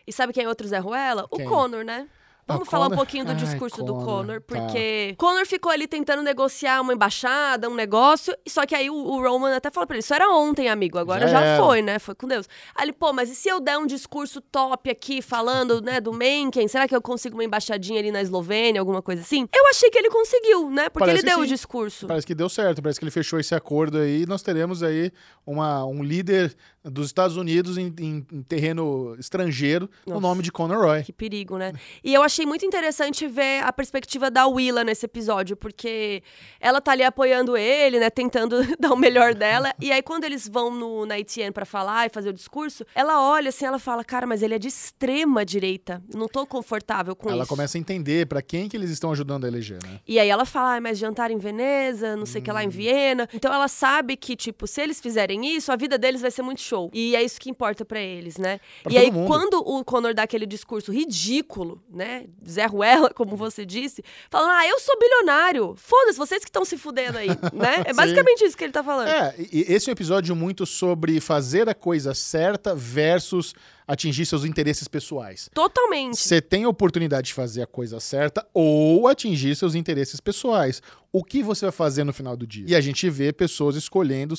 E 0.05 0.11
sabe 0.11 0.33
quem 0.33 0.43
é 0.43 0.47
outro 0.49 0.67
Zé 0.67 0.79
Ruela? 0.79 1.25
O 1.31 1.37
Quem? 1.37 1.45
Connor, 1.47 1.83
né? 1.85 2.07
Ah, 2.47 2.53
Vamos 2.53 2.69
falar 2.69 2.87
um 2.87 2.91
pouquinho 2.95 3.23
do 3.25 3.31
Ai, 3.31 3.37
discurso 3.37 3.83
do 3.83 3.93
Connor, 3.93 4.05
Connor, 4.05 4.41
tá. 4.41 4.59
porque 4.59 5.15
Connor 5.17 5.45
ficou 5.45 5.71
ali 5.71 5.87
tentando 5.87 6.21
negociar 6.21 6.81
uma 6.81 6.93
embaixada, 6.93 7.69
um 7.69 7.73
negócio, 7.75 8.35
só 8.47 8.65
que 8.65 8.75
aí 8.75 8.89
o, 8.89 8.95
o 8.95 9.21
Roman 9.21 9.55
até 9.55 9.71
falou 9.71 9.87
pra 9.87 9.95
ele, 9.95 10.01
isso 10.03 10.13
era 10.13 10.29
ontem, 10.29 10.67
amigo, 10.67 10.97
agora 10.97 11.27
Já 11.27 11.41
já, 11.57 11.63
foi, 11.63 11.81
né? 11.81 11.99
Foi 11.99 12.13
com 12.15 12.27
Deus. 12.27 12.47
Aí 12.75 12.85
ele, 12.85 12.93
pô, 12.93 13.13
mas 13.13 13.29
e 13.31 13.35
se 13.35 13.47
eu 13.47 13.59
der 13.61 13.77
um 13.77 13.85
discurso 13.87 14.41
top 14.41 14.89
aqui, 14.89 15.21
falando, 15.21 15.81
né, 15.81 16.01
do 16.01 16.11
Mencken, 16.11 16.67
será 16.67 16.87
que 16.87 16.95
eu 16.95 17.01
consigo 17.01 17.37
uma 17.37 17.43
embaixadinha 17.45 17.99
ali 17.99 18.11
na 18.11 18.21
Eslovênia, 18.21 18.81
alguma 18.81 19.01
coisa 19.01 19.21
assim? 19.21 19.47
Eu 19.55 19.67
achei 19.67 19.89
que 19.89 19.97
ele 19.97 20.09
conseguiu, 20.09 20.69
né? 20.69 20.89
Porque 20.89 21.05
Parece 21.05 21.19
ele 21.19 21.29
deu 21.29 21.37
que 21.37 21.43
o 21.43 21.47
sim. 21.47 21.53
discurso. 21.53 22.07
Parece 22.07 22.27
que 22.27 22.35
deu 22.35 22.49
certo, 22.49 22.81
parece 22.81 22.99
que 22.99 23.05
ele 23.05 23.11
fechou 23.11 23.39
esse 23.39 23.55
acordo 23.55 23.99
aí 23.99 24.23
e 24.23 24.25
nós 24.25 24.41
teremos 24.41 24.83
aí 24.83 25.11
uma, 25.45 25.85
um 25.85 26.03
líder 26.03 26.53
dos 26.83 27.05
Estados 27.07 27.37
Unidos 27.37 27.77
em, 27.77 27.93
em- 27.99 28.25
em 28.31 28.43
terreno 28.43 29.15
estrangeiro 29.17 29.89
no 30.05 30.15
Nossa. 30.15 30.27
nome 30.27 30.43
de 30.43 30.51
Conor 30.51 30.79
Roy. 30.85 31.03
Que 31.03 31.13
perigo, 31.13 31.57
né? 31.57 31.71
E 32.03 32.13
eu 32.13 32.21
achei 32.21 32.32
muito 32.45 32.65
interessante 32.65 33.27
ver 33.27 33.63
a 33.63 33.71
perspectiva 33.71 34.29
da 34.31 34.47
Willa 34.47 34.83
nesse 34.83 35.05
episódio, 35.05 35.55
porque 35.55 36.21
ela 36.59 36.81
tá 36.81 36.91
ali 36.91 37.03
apoiando 37.03 37.55
ele, 37.55 37.99
né? 37.99 38.09
Tentando 38.09 38.57
dar 38.79 38.91
o 38.91 38.97
melhor 38.97 39.33
dela. 39.33 39.73
E 39.79 39.91
aí, 39.91 40.01
quando 40.01 40.23
eles 40.23 40.47
vão 40.47 40.71
no, 40.71 41.05
na 41.05 41.15
ATN 41.15 41.51
pra 41.53 41.65
falar 41.65 42.07
e 42.07 42.09
fazer 42.09 42.29
o 42.29 42.33
discurso, 42.33 42.85
ela 42.95 43.21
olha 43.29 43.49
assim, 43.49 43.65
ela 43.65 43.79
fala, 43.79 44.03
cara, 44.03 44.25
mas 44.25 44.41
ele 44.41 44.55
é 44.55 44.59
de 44.59 44.67
extrema 44.67 45.45
direita. 45.45 46.01
Eu 46.11 46.19
não 46.19 46.27
tô 46.27 46.45
confortável 46.45 47.15
com 47.15 47.29
Ela 47.29 47.43
isso. 47.43 47.49
começa 47.49 47.77
a 47.77 47.79
entender 47.79 48.25
pra 48.27 48.41
quem 48.41 48.67
que 48.67 48.75
eles 48.75 48.89
estão 48.89 49.11
ajudando 49.11 49.45
a 49.45 49.47
eleger, 49.47 49.79
né? 49.83 49.99
E 50.07 50.19
aí 50.19 50.29
ela 50.29 50.45
fala, 50.45 50.75
ah, 50.75 50.81
mas 50.81 50.97
jantar 50.97 51.29
em 51.31 51.37
Veneza, 51.37 52.15
não 52.15 52.25
sei 52.25 52.41
o 52.41 52.43
que 52.43 52.49
Hum. 52.51 52.53
lá 52.55 52.63
em 52.63 52.69
Viena. 52.69 53.27
Então 53.33 53.53
ela 53.53 53.67
sabe 53.67 54.15
que, 54.15 54.35
tipo, 54.35 54.65
se 54.67 54.81
eles 54.81 54.99
fizerem 55.01 55.55
isso, 55.55 55.71
a 55.71 55.75
vida 55.75 55.97
deles 55.97 56.21
vai 56.21 56.31
ser 56.31 56.41
muito 56.41 56.61
show. 56.61 56.89
E 56.93 57.15
é 57.15 57.23
isso 57.23 57.39
que 57.39 57.49
importa 57.49 57.83
pra 57.85 57.99
eles, 57.99 58.37
né? 58.37 58.59
Pra 58.83 58.91
e 58.93 58.97
aí, 58.97 59.11
mundo. 59.11 59.27
quando 59.27 59.55
o 59.55 59.83
Conor 59.83 60.13
dá 60.13 60.23
aquele 60.23 60.45
discurso 60.45 60.91
ridículo, 60.91 61.81
né? 61.89 62.22
Zé 62.47 62.65
Ruela, 62.65 63.11
como 63.15 63.35
você 63.35 63.65
disse, 63.65 64.03
falando, 64.29 64.51
ah, 64.51 64.67
eu 64.67 64.79
sou 64.79 64.97
bilionário. 64.99 65.75
Foda-se, 65.77 66.17
vocês 66.17 66.43
que 66.43 66.49
estão 66.49 66.65
se 66.65 66.77
fudendo 66.77 67.17
aí, 67.17 67.29
né? 67.53 67.83
É 67.85 67.93
basicamente 67.93 68.43
isso 68.43 68.57
que 68.57 68.63
ele 68.63 68.73
tá 68.73 68.83
falando. 68.83 69.07
É, 69.07 69.35
esse 69.51 69.89
é 69.89 69.91
um 69.91 69.93
episódio 69.93 70.35
muito 70.35 70.65
sobre 70.65 71.19
fazer 71.19 71.69
a 71.69 71.73
coisa 71.73 72.13
certa 72.13 72.75
versus 72.75 73.53
atingir 73.87 74.25
seus 74.25 74.45
interesses 74.45 74.87
pessoais. 74.87 75.49
Totalmente. 75.53 76.17
Você 76.17 76.41
tem 76.41 76.63
a 76.63 76.69
oportunidade 76.69 77.27
de 77.27 77.33
fazer 77.33 77.61
a 77.61 77.67
coisa 77.67 77.99
certa 77.99 78.45
ou 78.53 79.07
atingir 79.07 79.55
seus 79.55 79.75
interesses 79.75 80.19
pessoais. 80.19 80.81
O 81.11 81.23
que 81.23 81.43
você 81.43 81.65
vai 81.65 81.71
fazer 81.71 82.03
no 82.03 82.11
final 82.11 82.35
do 82.35 82.47
dia? 82.47 82.65
E 82.67 82.75
a 82.75 82.81
gente 82.81 83.07
vê 83.07 83.31
pessoas 83.31 83.75
escolhendo 83.75 84.35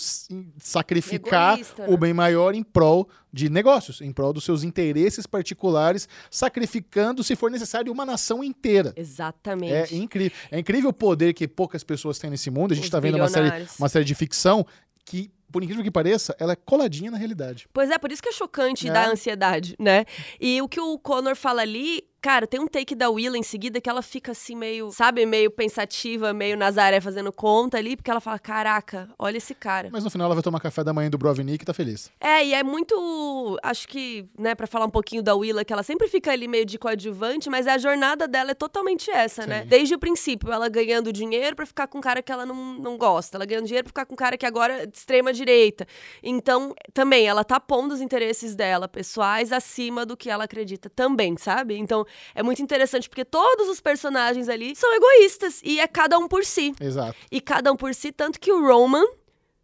sacrificar 0.58 1.54
Egoísta, 1.54 1.84
o 1.86 1.92
né? 1.92 1.96
bem 1.96 2.12
maior 2.12 2.52
em 2.52 2.64
prol 2.64 3.08
de 3.32 3.48
negócios, 3.48 4.00
em 4.00 4.10
prol 4.10 4.32
dos 4.32 4.42
seus 4.44 4.64
interesses 4.64 5.24
particulares, 5.24 6.08
sacrificando, 6.28 7.22
se 7.22 7.36
for 7.36 7.48
necessário, 7.48 7.92
uma 7.92 8.04
nação 8.04 8.42
inteira. 8.42 8.92
Exatamente. 8.96 9.94
É 9.94 9.96
incrível. 9.96 10.36
É 10.50 10.58
incrível 10.58 10.90
o 10.90 10.92
poder 10.92 11.32
que 11.32 11.46
poucas 11.46 11.84
pessoas 11.84 12.18
têm 12.18 12.30
nesse 12.30 12.50
mundo. 12.50 12.72
A 12.72 12.74
gente 12.74 12.86
está 12.86 12.98
vendo 12.98 13.18
uma 13.18 13.28
série, 13.28 13.66
uma 13.78 13.88
série 13.88 14.04
de 14.04 14.14
ficção 14.14 14.66
que, 15.04 15.30
por 15.54 15.62
incrível 15.62 15.84
que 15.84 15.90
pareça, 15.90 16.34
ela 16.40 16.52
é 16.54 16.56
coladinha 16.56 17.12
na 17.12 17.16
realidade. 17.16 17.68
Pois 17.72 17.88
é, 17.88 17.96
por 17.96 18.10
isso 18.10 18.20
que 18.20 18.28
é 18.28 18.32
chocante 18.32 18.88
É. 18.88 18.92
da 18.92 19.08
ansiedade, 19.08 19.76
né? 19.78 20.04
E 20.40 20.60
o 20.60 20.68
que 20.68 20.80
o 20.80 20.98
Connor 20.98 21.36
fala 21.36 21.62
ali, 21.62 22.02
cara, 22.24 22.46
tem 22.46 22.58
um 22.58 22.66
take 22.66 22.94
da 22.94 23.10
Willa 23.10 23.36
em 23.36 23.42
seguida 23.42 23.82
que 23.82 23.90
ela 23.90 24.00
fica 24.00 24.32
assim 24.32 24.56
meio, 24.56 24.90
sabe, 24.90 25.26
meio 25.26 25.50
pensativa, 25.50 26.32
meio 26.32 26.56
Nazaré 26.56 26.98
fazendo 26.98 27.30
conta 27.30 27.76
ali, 27.76 27.96
porque 27.96 28.10
ela 28.10 28.18
fala, 28.18 28.38
caraca, 28.38 29.10
olha 29.18 29.36
esse 29.36 29.54
cara. 29.54 29.90
Mas 29.92 30.02
no 30.02 30.08
final 30.08 30.24
ela 30.24 30.34
vai 30.34 30.42
tomar 30.42 30.58
café 30.58 30.82
da 30.82 30.90
manhã 30.90 31.10
do 31.10 31.18
Brovnik 31.18 31.62
e 31.62 31.66
tá 31.66 31.74
feliz. 31.74 32.10
É, 32.18 32.42
e 32.42 32.54
é 32.54 32.62
muito, 32.62 33.58
acho 33.62 33.86
que, 33.86 34.26
né, 34.38 34.54
pra 34.54 34.66
falar 34.66 34.86
um 34.86 34.90
pouquinho 34.90 35.22
da 35.22 35.34
Willa, 35.34 35.66
que 35.66 35.72
ela 35.72 35.82
sempre 35.82 36.08
fica 36.08 36.32
ali 36.32 36.48
meio 36.48 36.64
de 36.64 36.78
coadjuvante, 36.78 37.50
mas 37.50 37.66
a 37.66 37.76
jornada 37.76 38.26
dela 38.26 38.52
é 38.52 38.54
totalmente 38.54 39.10
essa, 39.10 39.46
né? 39.46 39.60
Sim. 39.60 39.68
Desde 39.68 39.94
o 39.94 39.98
princípio, 39.98 40.50
ela 40.50 40.70
ganhando 40.70 41.12
dinheiro 41.12 41.54
pra 41.54 41.66
ficar 41.66 41.86
com 41.88 41.98
um 41.98 42.00
cara 42.00 42.22
que 42.22 42.32
ela 42.32 42.46
não, 42.46 42.56
não 42.78 42.96
gosta, 42.96 43.36
ela 43.36 43.44
ganhando 43.44 43.66
dinheiro 43.66 43.84
pra 43.84 43.90
ficar 43.90 44.06
com 44.06 44.14
um 44.14 44.16
cara 44.16 44.38
que 44.38 44.46
agora 44.46 44.84
é 44.84 44.86
de 44.86 44.96
extrema 44.96 45.30
direita. 45.30 45.86
Então, 46.22 46.74
também, 46.94 47.26
ela 47.26 47.44
tá 47.44 47.60
pondo 47.60 47.92
os 47.92 48.00
interesses 48.00 48.54
dela, 48.54 48.88
pessoais, 48.88 49.52
acima 49.52 50.06
do 50.06 50.16
que 50.16 50.30
ela 50.30 50.44
acredita 50.44 50.88
também, 50.88 51.36
sabe? 51.36 51.76
Então, 51.76 52.06
é 52.34 52.42
muito 52.42 52.62
interessante, 52.62 53.08
porque 53.08 53.24
todos 53.24 53.68
os 53.68 53.80
personagens 53.80 54.48
ali 54.48 54.74
são 54.74 54.94
egoístas, 54.94 55.60
e 55.62 55.80
é 55.80 55.86
cada 55.86 56.18
um 56.18 56.28
por 56.28 56.44
si. 56.44 56.74
Exato. 56.80 57.16
E 57.30 57.40
cada 57.40 57.72
um 57.72 57.76
por 57.76 57.94
si, 57.94 58.12
tanto 58.12 58.40
que 58.40 58.52
o 58.52 58.66
Roman, 58.66 59.04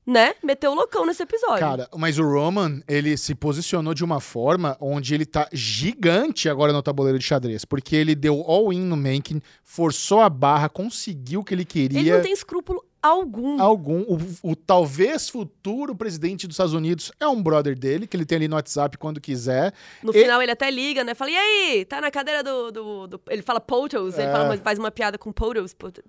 né, 0.06 0.34
meteu 0.42 0.72
o 0.72 0.74
loucão 0.74 1.06
nesse 1.06 1.22
episódio. 1.22 1.60
Cara, 1.60 1.88
mas 1.96 2.18
o 2.18 2.24
Roman, 2.24 2.82
ele 2.88 3.16
se 3.16 3.34
posicionou 3.34 3.94
de 3.94 4.04
uma 4.04 4.20
forma 4.20 4.76
onde 4.80 5.14
ele 5.14 5.24
tá 5.24 5.48
gigante 5.52 6.48
agora 6.48 6.72
no 6.72 6.82
tabuleiro 6.82 7.18
de 7.18 7.24
xadrez. 7.24 7.64
Porque 7.64 7.94
ele 7.94 8.14
deu 8.14 8.42
all-in 8.46 8.80
no 8.80 8.96
Mankin, 8.96 9.40
forçou 9.62 10.20
a 10.20 10.28
barra, 10.28 10.68
conseguiu 10.68 11.40
o 11.40 11.44
que 11.44 11.54
ele 11.54 11.64
queria. 11.64 12.00
Ele 12.00 12.10
não 12.10 12.22
tem 12.22 12.32
escrúpulo 12.32 12.84
algum. 13.02 13.60
Algum. 13.60 14.00
O, 14.02 14.18
o 14.52 14.56
talvez 14.56 15.28
futuro 15.28 15.94
presidente 15.94 16.46
dos 16.46 16.54
Estados 16.54 16.74
Unidos 16.74 17.10
é 17.20 17.26
um 17.26 17.42
brother 17.42 17.78
dele, 17.78 18.06
que 18.06 18.16
ele 18.16 18.24
tem 18.24 18.36
ali 18.36 18.48
no 18.48 18.56
WhatsApp 18.56 18.96
quando 18.98 19.20
quiser. 19.20 19.72
No 20.02 20.10
E- 20.14 20.20
final 20.22 20.42
ele 20.42 20.52
até 20.52 20.70
liga, 20.70 21.02
né? 21.04 21.14
Fala, 21.14 21.30
e 21.30 21.36
aí? 21.36 21.84
Tá 21.84 22.00
na 22.00 22.10
cadeira 22.10 22.42
do. 22.42 22.70
do- 22.70 23.06
do- 23.06 23.20
Ele 23.28 23.42
fala 23.42 23.60
potos, 23.60 24.18
ele 24.18 24.28
É. 24.28 24.32
fala 24.32 24.44
uma- 24.44 24.56
faz 24.58 24.78
uma 24.78 24.90
piada 24.90 25.16
com 25.18 25.32
potos. 25.32 25.72
pot- 25.74 26.02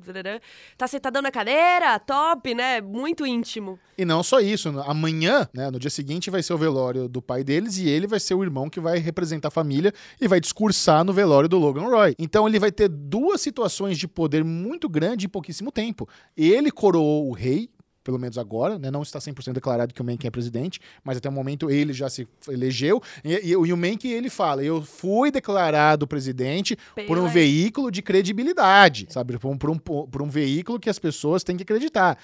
Tá 0.77 0.88
sentadão 0.88 1.21
na 1.21 1.32
cadeira? 1.32 1.97
Top, 1.99 2.54
né? 2.54 2.82
Muito 2.82 3.25
íntimo. 3.25 3.80
E 3.97 4.06
não 4.06 4.23
só 4.23 4.39
isso, 4.39 4.69
amanhã, 4.86 5.47
né, 5.54 5.69
no 5.69 5.80
dia 5.80 5.89
seguinte, 5.89 6.30
vai 6.30 6.41
ser 6.41 6.54
o 6.54 6.58
velório 6.58 7.08
do 7.08 7.21
pai 7.21 7.43
deles 7.43 7.77
e 7.77 7.88
ele 7.88 8.08
vai 8.08 8.19
ser 8.19 8.34
o 8.34 8.43
irmão 8.43 8.69
que 8.69 8.80
vai 8.80 8.97
representar 8.97 9.49
a 9.49 9.51
família 9.51 9.93
e 10.19 10.27
vai 10.27 10.39
discursar 10.39 11.04
no 11.04 11.13
velório 11.13 11.47
do 11.47 11.58
Logan 11.60 11.84
Roy. 11.88 12.15
Então 12.17 12.47
ele 12.47 12.60
vai 12.60 12.71
ter 12.71 12.88
duas 12.89 13.41
situações 13.41 13.97
de 13.97 14.08
poder 14.08 14.43
muito 14.43 14.89
grande 14.89 15.25
em 15.25 15.30
pouquíssimo 15.30 15.71
tempo. 15.71 16.08
Ele 16.36 16.71
coroou 16.82 17.30
o 17.30 17.34
rei. 17.34 17.70
Pelo 18.04 18.17
menos 18.17 18.36
agora, 18.39 18.80
né? 18.80 18.89
Não 18.89 19.04
está 19.04 19.20
100% 19.20 19.54
declarado 19.54 19.94
que 19.94 20.02
o 20.02 20.04
Mencken 20.04 20.28
é 20.28 20.32
presidente, 20.32 20.80
mas 21.04 21.17
até 21.17 21.30
o 21.30 21.32
momento 21.32 21.70
ele 21.70 21.94
já 21.94 22.10
se 22.10 22.28
elegeu. 22.48 23.00
E, 23.24 23.32
e- 23.34 23.50
e 23.52 23.72
o 23.72 23.78
Mencken, 23.78 24.10
ele 24.12 24.28
fala, 24.28 24.63
eu 24.63 24.82
fui 24.82 25.30
declarado 25.30 26.08
presidente 26.08 26.76
por 26.96 27.15
um 27.20 27.22
Pela- 27.22 27.30
veículo 27.30 27.91
de 27.91 28.02
credibilidade, 28.02 29.06
sabe? 29.12 29.38
Por 29.38 29.52
um, 29.52 29.56
por, 29.56 29.70
um, 29.70 29.78
por 29.78 30.22
um 30.24 30.28
veículo 30.30 30.80
que 30.80 30.89
as 30.89 30.98
pessoas 30.98 31.44
têm 31.44 31.56
que 31.56 31.62
acreditar. 31.62 32.17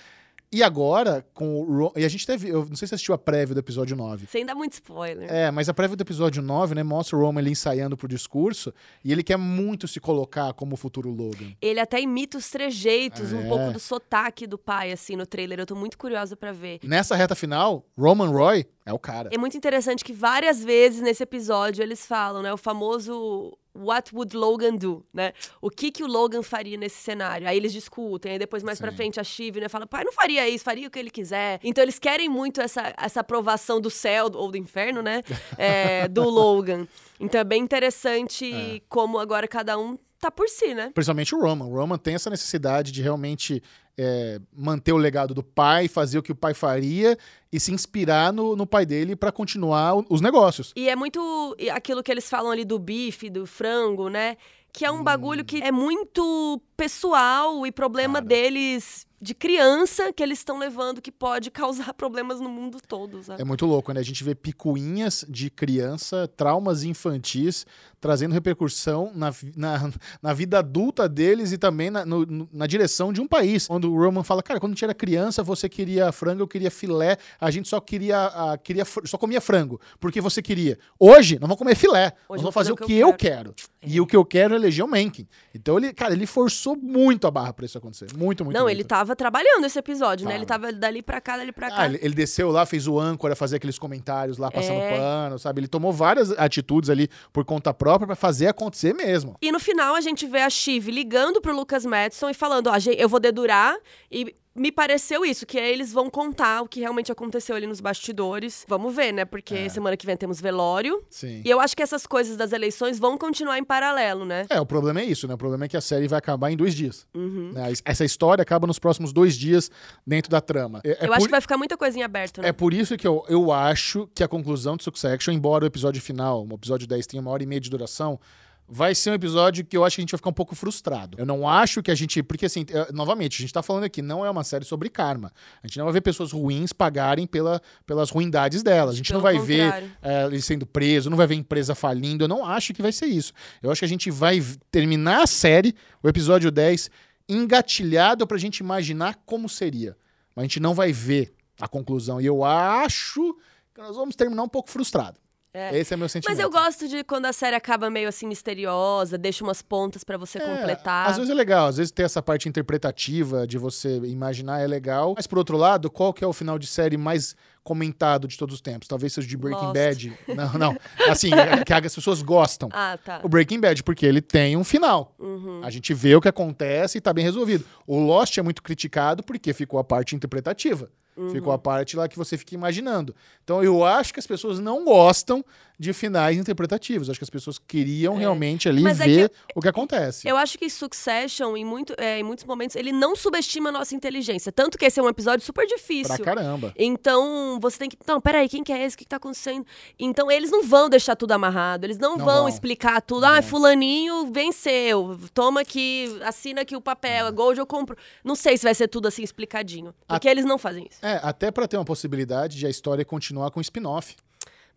E 0.50 0.64
agora, 0.64 1.26
com 1.34 1.60
o 1.60 1.64
Ro- 1.78 1.94
E 1.98 2.06
a 2.06 2.08
gente 2.08 2.26
teve. 2.26 2.48
Eu 2.48 2.66
não 2.66 2.76
sei 2.78 2.88
se 2.88 2.96
assistiu 2.96 3.14
a 3.14 3.18
prévia 3.18 3.54
do 3.54 3.60
episódio 3.60 3.98
9. 3.98 4.28
Sem 4.28 4.46
dar 4.46 4.56
muito 4.56 4.74
spoiler. 4.74 5.30
É, 5.30 5.52
mas 5.52 5.68
a 5.68 5.74
prévia 5.74 5.98
do 5.98 6.02
episódio 6.02 6.42
9, 6.42 6.74
né, 6.74 6.84
mostra 6.84 7.18
o 7.18 7.20
Roman 7.22 7.42
ele 7.42 7.50
ensaiando 7.52 7.98
pro 7.98 8.08
discurso 8.08 8.74
e 9.04 9.12
ele 9.12 9.24
quer 9.24 9.38
muito 9.38 9.90
se 9.90 10.00
colocar 10.00 10.54
como 10.54 10.76
o 10.76 10.78
futuro 10.78 11.10
Logan. 11.10 11.52
Ele 11.62 11.82
até 11.82 12.00
imita 12.00 12.38
os 12.38 12.50
trejeitos, 12.50 13.34
um 13.34 13.42
É. 13.42 13.48
pouco 13.50 13.72
do 13.74 13.80
sotaque 13.80 14.48
do 14.48 14.58
pai, 14.58 14.94
assim, 14.94 15.18
no 15.18 15.26
trailer. 15.26 15.60
Eu 15.60 15.66
tô 15.66 15.76
muito 15.76 15.98
curiosa 15.98 16.36
pra 16.38 16.54
ver. 16.54 16.80
Nessa 16.82 17.14
reta 17.16 17.36
final, 17.36 17.86
Roman 17.98 18.30
Roy 18.30 18.66
é 18.86 18.94
o 18.94 19.00
cara. 19.00 19.30
É 19.34 19.38
muito 19.38 19.58
interessante 19.58 20.02
que 20.06 20.14
várias 20.14 20.64
vezes 20.64 21.02
nesse 21.02 21.24
episódio 21.24 21.84
eles 21.84 22.06
falam, 22.06 22.42
né? 22.42 22.54
O 22.54 22.58
famoso 22.58 23.58
What 23.78 24.14
would 24.16 24.36
Logan 24.36 24.76
do, 24.76 25.06
né? 25.14 25.34
O 25.62 25.70
que 25.70 25.92
que 25.92 26.04
o 26.04 26.08
Logan 26.08 26.42
faria 26.42 26.78
nesse 26.78 26.98
cenário? 26.98 27.48
Aí 27.48 27.56
eles 27.58 27.72
discutem, 27.72 28.34
aí 28.34 28.40
depois 28.40 28.64
mais 28.64 28.80
pra 28.80 28.92
Sim. 28.92 28.98
frente 28.98 29.20
a 29.20 29.24
Shiv, 29.24 29.60
né, 29.60 29.70
fala, 29.70 29.86
pai, 29.86 30.04
não 30.04 30.12
faria 30.12 30.48
isso, 30.50 30.64
faria 30.64 30.88
o 30.88 30.92
que 30.92 30.98
ele 31.00 31.10
quiser. 31.12 31.60
Então 31.64 31.84
eles 31.84 32.00
querem 32.00 32.28
muito 32.28 32.60
essa, 32.62 32.94
essa 32.98 33.20
aprovação 33.22 33.80
do 33.80 33.90
céu 33.90 34.30
ou 34.34 34.50
do 34.52 34.58
inferno, 34.58 35.02
né? 35.02 35.22
É, 35.58 36.08
do 36.08 36.24
Logan. 36.30 36.88
Então 37.20 37.42
é 37.42 37.44
bem 37.44 37.62
interessante 37.64 38.54
É. 38.54 38.82
como 38.90 39.18
agora 39.20 39.48
cada 39.48 39.78
um 39.78 39.98
tá 40.20 40.30
por 40.32 40.48
si, 40.50 40.74
né? 40.74 40.92
Principalmente 40.94 41.34
o 41.36 41.40
Roman. 41.40 41.66
O 41.66 41.76
Roman 41.76 41.98
tem 41.98 42.16
essa 42.16 42.30
necessidade 42.30 42.92
de 42.92 43.02
realmente 43.02 43.62
é, 43.98 44.40
manter 44.56 44.92
o 44.92 44.98
legado 44.98 45.34
do 45.34 45.42
pai, 45.44 45.88
fazer 45.88 46.18
o 46.20 46.24
que 46.24 46.32
o 46.32 46.36
pai 46.36 46.54
faria 46.54 47.18
e 47.52 47.60
se 47.60 47.74
inspirar 47.74 48.32
no, 48.32 48.56
no 48.56 48.68
pai 48.68 48.86
dele 48.86 49.16
pra 49.16 49.32
continuar 49.32 49.96
o- 49.98 50.06
os 50.10 50.22
negócios. 50.22 50.72
E 50.76 50.88
é 50.90 50.96
muito 50.96 51.56
aquilo 51.74 52.04
que 52.04 52.12
eles 52.12 52.30
falam 52.30 52.52
ali 52.52 52.64
do 52.66 52.78
bife, 52.78 53.30
do 53.30 53.48
frango, 53.48 54.08
né? 54.10 54.38
Que 54.72 54.86
é 54.86 54.92
um 54.92 55.02
bagulho 55.04 55.44
que 55.44 55.62
é 55.64 55.72
muito 55.72 56.62
pessoal 56.76 57.66
e 57.66 57.72
problema 57.72 58.16
Cara. 58.16 58.26
deles 58.28 59.07
de 59.20 59.34
criança 59.34 60.14
que 60.14 60.22
eles 60.22 60.38
estão 60.40 60.60
levando 60.60 61.02
que 61.02 61.12
pode 61.12 61.50
causar 61.50 61.94
problemas 61.96 62.40
no 62.40 62.50
mundo 62.50 62.78
todo, 62.88 63.24
sabe? 63.24 63.42
É 63.42 63.46
muito 63.46 63.66
louco, 63.66 63.92
né? 63.92 64.00
A 64.00 64.04
gente 64.04 64.24
vê 64.24 64.36
picuinhas 64.36 65.26
de 65.28 65.50
criança, 65.50 66.28
traumas 66.36 66.84
infantis, 66.84 67.66
trazendo 68.00 68.34
repercussão 68.34 69.12
na, 69.16 69.34
na, 69.56 69.92
na 70.22 70.34
vida 70.34 70.60
adulta 70.60 71.10
deles 71.10 71.52
e 71.52 71.58
também 71.58 71.90
na, 71.90 72.06
no- 72.06 72.48
na 72.54 72.68
direção 72.68 73.12
de 73.12 73.20
um 73.22 73.28
país. 73.28 73.68
Quando 73.68 73.92
o 73.92 73.98
Roman 73.98 74.24
fala, 74.24 74.44
cara, 74.44 74.60
quando 74.60 74.74
a 74.74 74.76
gente 74.76 74.84
era 74.84 74.94
criança, 74.94 75.42
você 75.44 75.68
queria 75.68 76.12
frango, 76.12 76.44
eu 76.44 76.48
queria 76.48 76.70
filé, 76.70 77.18
a 77.40 77.50
gente 77.50 77.68
só 77.68 77.80
queria, 77.80 78.26
ah, 78.28 78.58
queria 78.58 78.86
só 78.86 79.18
comia 79.18 79.42
frango, 79.42 79.80
porque 80.00 80.22
você 80.22 80.42
queria. 80.42 80.78
Hoje, 81.00 81.36
nós 81.36 81.48
vamos 81.48 81.58
comer 81.58 81.76
filé, 81.76 82.14
nós 82.30 82.42
vamos 82.42 82.54
fazer 82.54 82.72
o 82.72 82.76
que 82.76 82.94
eu 82.94 83.14
quero. 83.14 83.56
E 83.86 84.02
o 84.02 84.08
que 84.08 84.16
eu 84.16 84.26
quero 84.26 84.56
é 84.56 84.58
eleger 84.58 84.84
o 84.84 84.88
Mencken. 84.88 85.28
Então, 85.54 85.78
ele, 85.78 85.94
cara, 85.94 86.12
ele 86.14 86.26
forçou 86.26 86.76
muito 86.76 87.28
a 87.28 87.32
barra 87.32 87.54
pra 87.54 87.64
isso 87.66 87.78
acontecer. 87.78 88.08
Muito, 88.18 88.44
muito, 88.44 88.56
Não, 88.58 88.64
muito. 88.66 88.76
ele 88.76 88.84
tava 88.84 89.16
trabalhando 89.16 89.66
esse 89.66 89.78
episódio, 89.78 90.28
né? 90.28 90.34
Ele 90.36 90.46
Tava. 90.48 90.68
tava 90.68 90.74
dali 90.80 91.02
pra 91.04 91.22
cá, 91.22 91.38
dali 91.38 91.52
pra 91.52 91.70
cá. 91.70 91.82
Ah, 91.82 91.86
ele, 91.86 92.00
ele 92.02 92.16
desceu 92.16 92.50
lá, 92.50 92.66
fez 92.66 92.88
o 92.88 93.00
âncora, 93.00 93.36
fazer 93.36 93.58
aqueles 93.58 93.78
comentários 93.78 94.40
lá, 94.40 94.50
passando 94.50 94.80
É. 94.82 94.98
pano, 94.98 95.38
sabe? 95.38 95.60
Ele 95.62 95.68
tomou 95.68 95.94
várias 95.94 96.32
atitudes 96.32 96.90
ali 96.90 97.08
por 97.32 97.46
conta 97.46 97.72
própria 97.72 98.08
pra 98.08 98.16
fazer 98.16 98.48
acontecer 98.48 98.94
mesmo. 98.96 99.36
E 99.42 99.52
no 99.52 99.60
final 99.60 99.94
a 99.94 100.02
gente 100.02 100.26
vê 100.26 100.42
a 100.42 100.50
Shiv 100.50 100.90
ligando 100.90 101.40
pro 101.40 101.56
Lucas 101.56 101.86
Madison 101.86 102.30
e 102.30 102.34
falando: 102.34 102.68
ó, 102.68 102.74
eu 102.98 103.08
vou 103.08 103.20
dedurar 103.20 103.76
e 104.12 104.36
me 104.58 104.72
pareceu 104.72 105.24
isso, 105.24 105.46
que 105.46 105.58
aí 105.58 105.72
eles 105.72 105.94
vão 105.94 106.10
contar 106.10 106.62
o 106.62 106.68
que 106.68 106.80
realmente 106.80 107.12
aconteceu 107.12 107.56
ali 107.56 107.68
nos 107.68 107.80
bastidores. 107.80 108.66
Vamos 108.68 108.96
ver, 108.96 109.12
né? 109.12 109.26
Porque 109.26 109.54
É. 109.56 109.70
semana 109.70 109.96
que 109.96 110.06
vem 110.06 110.18
temos 110.18 110.42
velório. 110.42 111.04
Sim. 111.10 111.42
E 111.46 111.50
eu 111.50 111.60
acho 111.60 111.76
que 111.76 111.84
essas 111.84 112.06
coisas 112.08 112.36
das 112.36 112.52
eleições 112.52 112.98
vão 113.00 113.18
continuar 113.18 113.58
em 113.58 113.64
paralelo, 113.64 114.26
né? 114.26 114.46
É, 114.50 114.60
o 114.60 114.66
problema 114.66 115.00
é 115.02 115.06
isso, 115.06 115.28
né? 115.28 115.36
O 115.36 115.38
problema 115.38 115.66
é 115.66 115.68
que 115.68 115.78
a 115.78 115.82
série 115.82 116.08
vai 116.08 116.20
acabar 116.20 116.52
em 116.52 116.58
dois 116.58 116.74
dias. 116.74 117.08
Uhum. 117.14 117.52
né? 117.54 117.72
Essa 117.86 118.04
história 118.04 118.42
acaba 118.42 118.66
nos 118.66 118.80
próximos 118.80 119.14
dois 119.14 119.36
dias 119.36 119.70
dentro 120.06 120.32
da 120.32 120.42
trama. 120.42 120.82
É, 120.84 120.90
é 120.90 120.94
eu 120.94 121.08
por... 121.08 121.14
acho 121.14 121.26
que 121.26 121.32
vai 121.32 121.42
ficar 121.42 121.58
muita 121.58 121.78
coisa 121.78 121.98
em 121.98 122.04
aberto, 122.04 122.42
né? 122.42 122.50
É 122.50 122.52
por 122.52 122.74
isso 122.74 122.98
que 122.98 123.08
eu, 123.08 123.24
eu 123.30 123.52
acho 123.52 124.10
que 124.16 124.24
a 124.24 124.28
conclusão 124.28 124.76
de 124.76 124.84
Succession, 124.84 125.32
embora 125.34 125.64
o 125.64 125.68
episódio 125.68 126.02
final, 126.02 126.48
o 126.50 126.56
episódio 126.56 126.88
10, 126.88 127.06
tenha 127.08 127.22
uma 127.22 127.32
hora 127.32 127.44
e 127.44 127.46
meia 127.46 127.62
de 127.62 127.70
duração, 127.70 128.20
vai 128.68 128.94
ser 128.94 129.12
um 129.12 129.14
episódio 129.14 129.64
que 129.64 129.78
eu 129.78 129.86
acho 129.86 129.96
que 129.96 130.02
a 130.02 130.04
gente 130.04 130.12
vai 130.12 130.18
ficar 130.18 130.30
um 130.30 130.34
pouco 130.34 130.54
frustrado. 130.56 131.18
Eu 131.18 131.26
não 131.26 131.48
acho 131.48 131.82
que 131.82 131.90
a 131.90 131.96
gente. 131.96 132.22
Porque, 132.22 132.46
assim, 132.46 132.66
é, 132.70 132.92
novamente, 132.92 133.40
a 133.40 133.42
gente 133.42 133.54
tá 133.54 133.64
falando 133.64 133.86
aqui, 133.86 134.02
não 134.02 134.26
é 134.26 134.30
uma 134.30 134.44
série 134.44 134.66
sobre 134.66 134.90
karma. 134.90 135.32
A 135.64 135.68
gente 135.68 135.78
não 135.78 135.86
vai 135.86 135.94
ver 135.94 136.02
pessoas 136.02 136.32
ruins 136.32 136.74
pagarem 136.74 137.26
pela, 137.26 137.62
pelas 137.86 138.10
ruindades 138.10 138.62
delas. 138.64 138.96
A 138.96 138.98
gente 138.98 139.08
Pelo 139.08 139.20
não 139.20 139.24
vai 139.24 139.40
ver 139.40 139.66
contrário. 139.66 139.92
é, 140.02 140.26
ele 140.26 140.42
sendo 140.42 140.66
preso, 140.66 141.10
não 141.10 141.18
vai 141.18 141.28
ver 141.28 141.36
empresa 141.36 141.74
falindo. 141.74 142.26
Eu 142.26 142.28
não 142.28 142.46
acho 142.46 142.74
que 142.74 142.82
vai 142.82 142.92
ser 142.92 143.06
isso. 143.06 143.32
Eu 143.64 143.72
acho 143.72 143.80
que 143.80 143.86
a 143.86 143.90
gente 143.90 144.12
vai 144.12 144.44
terminar 144.70 145.24
a 145.24 145.28
série, 145.28 145.74
o 146.04 146.10
episódio 146.10 146.52
10, 146.52 146.90
engatilhado 147.30 148.28
pra 148.28 148.38
gente 148.38 148.60
imaginar 148.60 149.16
como 149.26 149.48
seria. 149.48 149.96
Mas 150.36 150.44
a 150.44 150.46
gente 150.48 150.60
não 150.60 150.74
vai 150.74 150.92
ver 150.92 151.34
a 151.60 151.68
conclusão. 151.68 152.20
E 152.20 152.26
eu 152.26 152.44
acho 152.44 153.34
que 153.74 153.82
nós 153.82 153.96
vamos 153.96 154.16
terminar 154.16 154.44
um 154.44 154.50
pouco 154.50 154.70
frustrado. 154.70 155.20
É. 155.54 155.76
Esse 155.78 155.94
é 155.94 155.98
meu 155.98 156.08
sentimento. 156.08 156.38
Mas 156.38 156.44
eu 156.44 156.52
gosto 156.52 156.88
de 156.88 157.04
quando 157.04 157.26
a 157.26 157.34
série 157.34 157.56
acaba 157.56 157.90
meio 157.90 158.08
assim 158.08 158.28
misteriosa, 158.28 159.18
deixa 159.18 159.44
umas 159.44 159.62
pontas 159.62 160.04
pra 160.04 160.18
você 160.18 160.38
É, 160.38 160.42
completar. 160.42 161.10
Às 161.10 161.18
vezes 161.18 161.32
é 161.32 161.34
legal, 161.34 161.68
às 161.68 161.78
vezes 161.78 161.92
ter 161.92 162.04
essa 162.04 162.22
parte 162.22 162.48
interpretativa 162.48 163.48
de 163.48 163.58
você 163.58 163.98
imaginar 164.06 164.60
é 164.60 164.68
legal. 164.68 165.14
Mas 165.16 165.26
por 165.26 165.38
outro 165.38 165.58
lado, 165.58 165.90
qual 165.90 166.14
que 166.14 166.24
é 166.24 166.28
o 166.28 166.34
final 166.34 166.60
de 166.60 166.68
série 166.68 166.98
mais 166.98 167.36
comentado 167.64 168.28
de 168.28 168.38
todos 168.38 168.56
os 168.56 168.62
tempos? 168.62 168.88
Talvez 168.88 169.14
seja 169.14 169.26
o 169.26 169.30
de 169.30 169.36
Breaking 169.36 169.66
Lost. 169.66 169.74
Bad. 169.76 170.20
Não, 170.28 170.54
não. 170.54 170.78
Assim, 171.10 171.32
é 171.34 171.64
que 171.66 171.74
as 171.74 171.96
pessoas 171.96 172.22
gostam. 172.22 172.70
Ah, 172.72 172.98
tá. 173.04 173.22
O 173.24 173.30
Breaking 173.30 173.60
Bad, 173.60 173.84
porque 173.84 174.06
ele 174.06 174.22
tem 174.22 174.56
um 174.56 174.64
final. 174.64 175.16
Uhum. 175.18 175.62
A 175.64 175.70
gente 175.70 175.94
vê 175.94 176.16
o 176.16 176.22
que 176.22 176.28
acontece 176.28 176.98
e 176.98 177.02
tá 177.02 177.12
bem 177.12 177.24
resolvido. 177.24 177.66
O 177.86 178.00
Lost 178.00 178.38
é 178.38 178.42
muito 178.42 178.62
criticado 178.62 179.24
porque 179.24 179.54
ficou 179.54 179.80
a 179.80 179.84
parte 179.84 180.16
interpretativa. 180.16 180.90
Uhum. 181.18 181.30
Ficou 181.32 181.52
a 181.52 181.58
parte 181.58 181.98
lá 181.98 182.08
que 182.08 182.16
você 182.18 182.38
fica 182.38 182.54
imaginando. 182.54 183.16
Então 183.44 183.64
eu 183.64 183.84
acho 183.84 184.14
que 184.14 184.20
as 184.20 184.28
pessoas 184.28 184.60
não 184.60 184.86
gostam 184.86 185.44
de 185.80 185.94
finais 185.94 186.38
interpretativos. 186.38 187.10
Acho 187.10 187.20
que 187.20 187.24
as 187.24 187.30
pessoas 187.30 187.60
queriam 187.60 188.16
É. 188.16 188.20
realmente 188.20 188.68
ali 188.68 188.82
Mas 188.82 189.00
é 189.00 189.06
ver 189.06 189.32
o 189.56 189.62
que 189.62 189.68
acontece. 189.68 190.28
Eu 190.28 190.36
acho 190.36 190.58
que 190.58 190.70
Succession, 190.70 191.56
em, 191.56 191.64
muito, 191.66 191.94
é, 191.98 192.20
em 192.20 192.24
muitos 192.24 192.46
momentos, 192.46 192.76
ele 192.76 192.92
não 192.92 193.16
subestima 193.16 193.70
a 193.70 193.72
nossa 193.72 193.96
inteligência. 193.96 194.52
Tanto 194.52 194.78
que 194.78 194.86
esse 194.86 195.00
é 195.00 195.04
um 195.04 195.10
episódio 195.10 195.46
super 195.46 195.68
Pra 195.68 195.76
difícil. 195.76 196.24
caramba. 196.24 196.74
Então, 196.78 197.60
você 197.62 197.78
tem 197.78 197.90
que. 197.90 197.98
Não, 198.08 198.20
peraí, 198.22 198.48
quem 198.50 198.64
que 198.64 198.72
é 198.74 198.84
esse? 198.86 198.96
O 198.96 198.98
que, 198.98 199.04
que 199.06 199.10
tá 199.10 199.18
acontecendo? 199.18 199.66
Então, 200.00 200.32
eles 200.32 200.50
não 200.50 200.64
vão 200.64 200.90
deixar 200.90 201.16
tudo 201.16 201.32
amarrado. 201.34 201.86
Eles 201.86 201.98
não, 201.98 202.18
Não 202.18 202.26
vão, 202.26 202.36
vão. 202.40 202.50
explicar 202.50 203.02
tudo. 203.02 203.22
Não 203.22 203.36
ah. 203.36 203.42
Fulaninho 203.42 204.32
venceu. 204.32 205.20
Toma 205.34 205.62
aqui, 205.62 206.18
assina 206.24 206.62
aqui 206.62 206.76
o 206.76 206.82
papel. 206.82 207.26
É. 207.26 207.28
A 207.28 207.32
Gold 207.32 207.60
eu 207.60 207.66
compro. 207.68 207.96
Não 208.24 208.36
sei 208.36 208.58
se 208.58 208.64
vai 208.64 208.74
ser 208.74 208.88
tudo 208.88 209.08
assim 209.08 209.24
explicadinho. 209.24 209.94
Porque 210.08 210.28
eles 210.28 210.46
não 210.46 210.58
fazem 210.58 210.88
isso. 210.90 211.00
É, 211.08 211.20
até 211.24 211.52
pra 211.52 211.68
ter 211.68 211.78
uma 211.78 211.86
possibilidade 211.86 212.58
de 212.58 212.66
a 212.66 212.70
história 212.70 213.04
continuar 213.06 213.52
com 213.52 213.62
spin-off. 213.62 214.16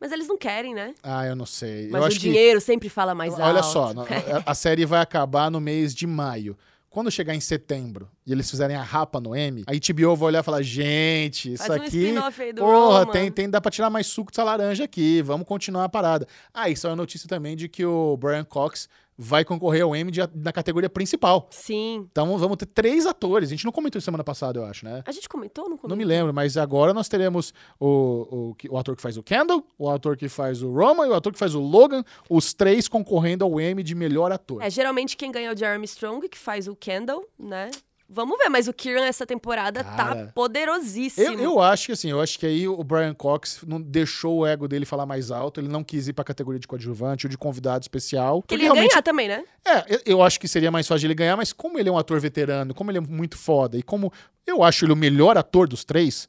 Mas 0.01 0.13
eles 0.13 0.27
não 0.29 0.39
querem, 0.39 0.75
né? 0.75 0.95
Ah, 1.03 1.27
eu 1.27 1.37
não 1.37 1.45
sei. 1.45 1.89
Mas 1.91 1.95
eu 1.95 2.01
o 2.01 2.05
acho 2.07 2.17
que 2.17 2.23
dinheiro 2.23 2.61
sempre 2.61 2.89
fala 2.89 3.15
mais 3.15 3.33
alto. 3.35 3.43
Olha 3.43 3.63
só, 3.63 3.93
a- 4.47 4.55
série 4.55 4.87
vai 4.87 5.01
acabar 5.01 5.51
no 5.51 5.61
mês 5.61 5.95
de 5.95 6.07
maio. 6.07 6.57
Quando 6.89 7.09
chegar 7.11 7.35
em 7.37 7.41
setembro 7.41 8.09
e 8.27 8.33
eles 8.33 8.51
fizerem 8.51 8.75
a 8.77 8.83
rapa 8.83 9.21
no 9.21 9.37
M, 9.37 9.63
a 9.67 9.73
HBO 9.73 10.17
vai 10.17 10.27
olhar 10.29 10.41
e 10.41 10.43
falar: 10.43 10.63
gente, 10.63 11.53
isso 11.53 11.65
Faz 11.65 11.81
um 11.81 11.85
aqui. 11.85 12.07
aí 12.43 12.53
do 12.53 12.63
Porra, 12.63 12.99
Roman. 13.01 13.13
tem, 13.13 13.31
tem, 13.31 13.49
dá 13.49 13.61
pra 13.61 13.71
tirar 13.71 13.91
mais 13.91 14.09
suco 14.09 14.33
dessa 14.33 14.43
laranja 14.43 14.85
aqui. 14.85 15.23
Vamos 15.23 15.47
continuar 15.47 15.85
a 15.85 15.89
parada. 15.89 16.27
Ah, 16.53 16.69
isso 16.69 16.87
é 16.87 16.91
uma 16.91 16.97
notícia 16.97 17.29
também 17.29 17.55
de 17.55 17.69
que 17.69 17.85
o 17.85 18.17
Brian 18.17 18.43
Cox 18.43 18.89
vai 19.23 19.45
concorrer 19.45 19.83
ao 19.83 19.95
M 19.95 20.11
de- 20.11 20.21
na 20.35 20.51
categoria 20.51 20.89
principal. 20.89 21.47
Sim. 21.51 22.07
Então 22.11 22.39
vamos 22.39 22.57
ter 22.57 22.65
três 22.67 23.05
atores. 23.07 23.51
A 23.51 23.51
gente 23.51 23.67
não 23.67 23.73
comentou 23.73 23.99
isso 23.99 24.07
semana 24.07 24.25
passada, 24.25 24.59
eu 24.59 24.65
acho, 24.65 24.85
né? 24.85 25.03
A 25.07 25.13
gente 25.13 25.29
comentou 25.29 25.65
ou 25.65 25.71
não 25.71 25.77
comentou? 25.77 25.91
Não 25.91 25.97
me 25.97 26.05
lembro, 26.05 26.33
mas 26.33 26.57
agora 26.57 26.95
nós 26.95 27.07
teremos 27.09 27.53
o, 27.79 28.55
o, 28.71 28.75
o 28.75 28.79
ator 28.79 28.97
que 28.97 29.03
faz 29.03 29.19
o 29.19 29.23
Kendall, 29.23 29.63
o 29.79 29.91
ator 29.91 30.17
que 30.17 30.29
faz 30.29 30.63
o 30.63 30.73
Roman 30.73 31.07
e 31.07 31.11
o 31.11 31.15
ator 31.15 31.33
que 31.33 31.39
faz 31.39 31.55
o 31.55 31.61
Logan, 31.61 32.03
os 32.31 32.55
três 32.55 32.89
concorrendo 32.89 33.45
ao 33.45 33.61
M 33.61 33.83
de 33.83 33.95
melhor 33.95 34.33
ator. 34.33 34.63
É, 34.63 34.71
geralmente 34.71 35.17
quem 35.17 35.31
ganha 35.31 35.51
é 35.51 35.53
o 35.53 35.57
Jeremy 35.57 35.85
Strong, 35.85 36.27
que 36.29 36.39
faz 36.39 36.67
o 36.67 36.75
Kendall, 36.75 37.25
né? 37.39 37.71
Vamos 38.13 38.37
ver, 38.39 38.49
mas 38.49 38.67
o 38.67 38.73
Kieran 38.73 39.05
essa 39.05 39.25
temporada 39.25 39.85
Cara, 39.85 40.27
tá 40.27 40.33
poderosíssimo. 40.35 41.27
Eu, 41.39 41.41
eu 41.41 41.61
acho 41.61 41.87
que 41.87 41.93
assim, 41.93 42.11
eu 42.11 42.21
acho 42.21 42.39
que 42.39 42.45
aí 42.47 42.67
o 42.67 42.83
Brian 42.83 43.15
Cox 43.15 43.61
não 43.67 43.81
deixou 43.81 44.39
o 44.41 44.47
ego 44.47 44.67
dele 44.67 44.85
falar 44.85 45.07
mais 45.07 45.31
alto, 45.31 45.61
ele 45.61 45.69
não 45.69 45.85
quis 45.85 46.09
ir 46.09 46.13
pra 46.13 46.25
categoria 46.25 46.59
de 46.59 46.67
coadjuvante 46.67 47.27
ou 47.27 47.31
de 47.31 47.39
convidado 47.39 47.83
especial. 47.83 48.43
que 48.43 48.55
ele 48.55 48.65
ia 48.65 48.73
ganhar 48.75 49.03
também, 49.03 49.29
né? 49.29 49.45
É, 49.65 49.95
eu- 49.95 50.01
eu 50.07 50.23
acho 50.23 50.41
que 50.41 50.49
seria 50.49 50.71
mais 50.71 50.89
fácil 50.89 51.07
ele 51.07 51.15
ganhar, 51.15 51.37
mas 51.37 51.53
como 51.53 51.79
ele 51.79 51.89
é 51.89 51.93
um 51.93 51.99
ator 51.99 52.19
veterano, 52.21 52.75
como 52.75 52.91
ele 52.91 52.99
é 52.99 53.01
muito 53.01 53.39
foda 53.39 53.79
e 53.79 53.83
como 53.83 54.13
eu 54.47 54.63
acho 54.65 54.85
ele 54.85 54.93
o 54.93 54.97
melhor 54.97 55.39
ator 55.39 55.69
dos 55.69 55.85
três, 55.85 56.29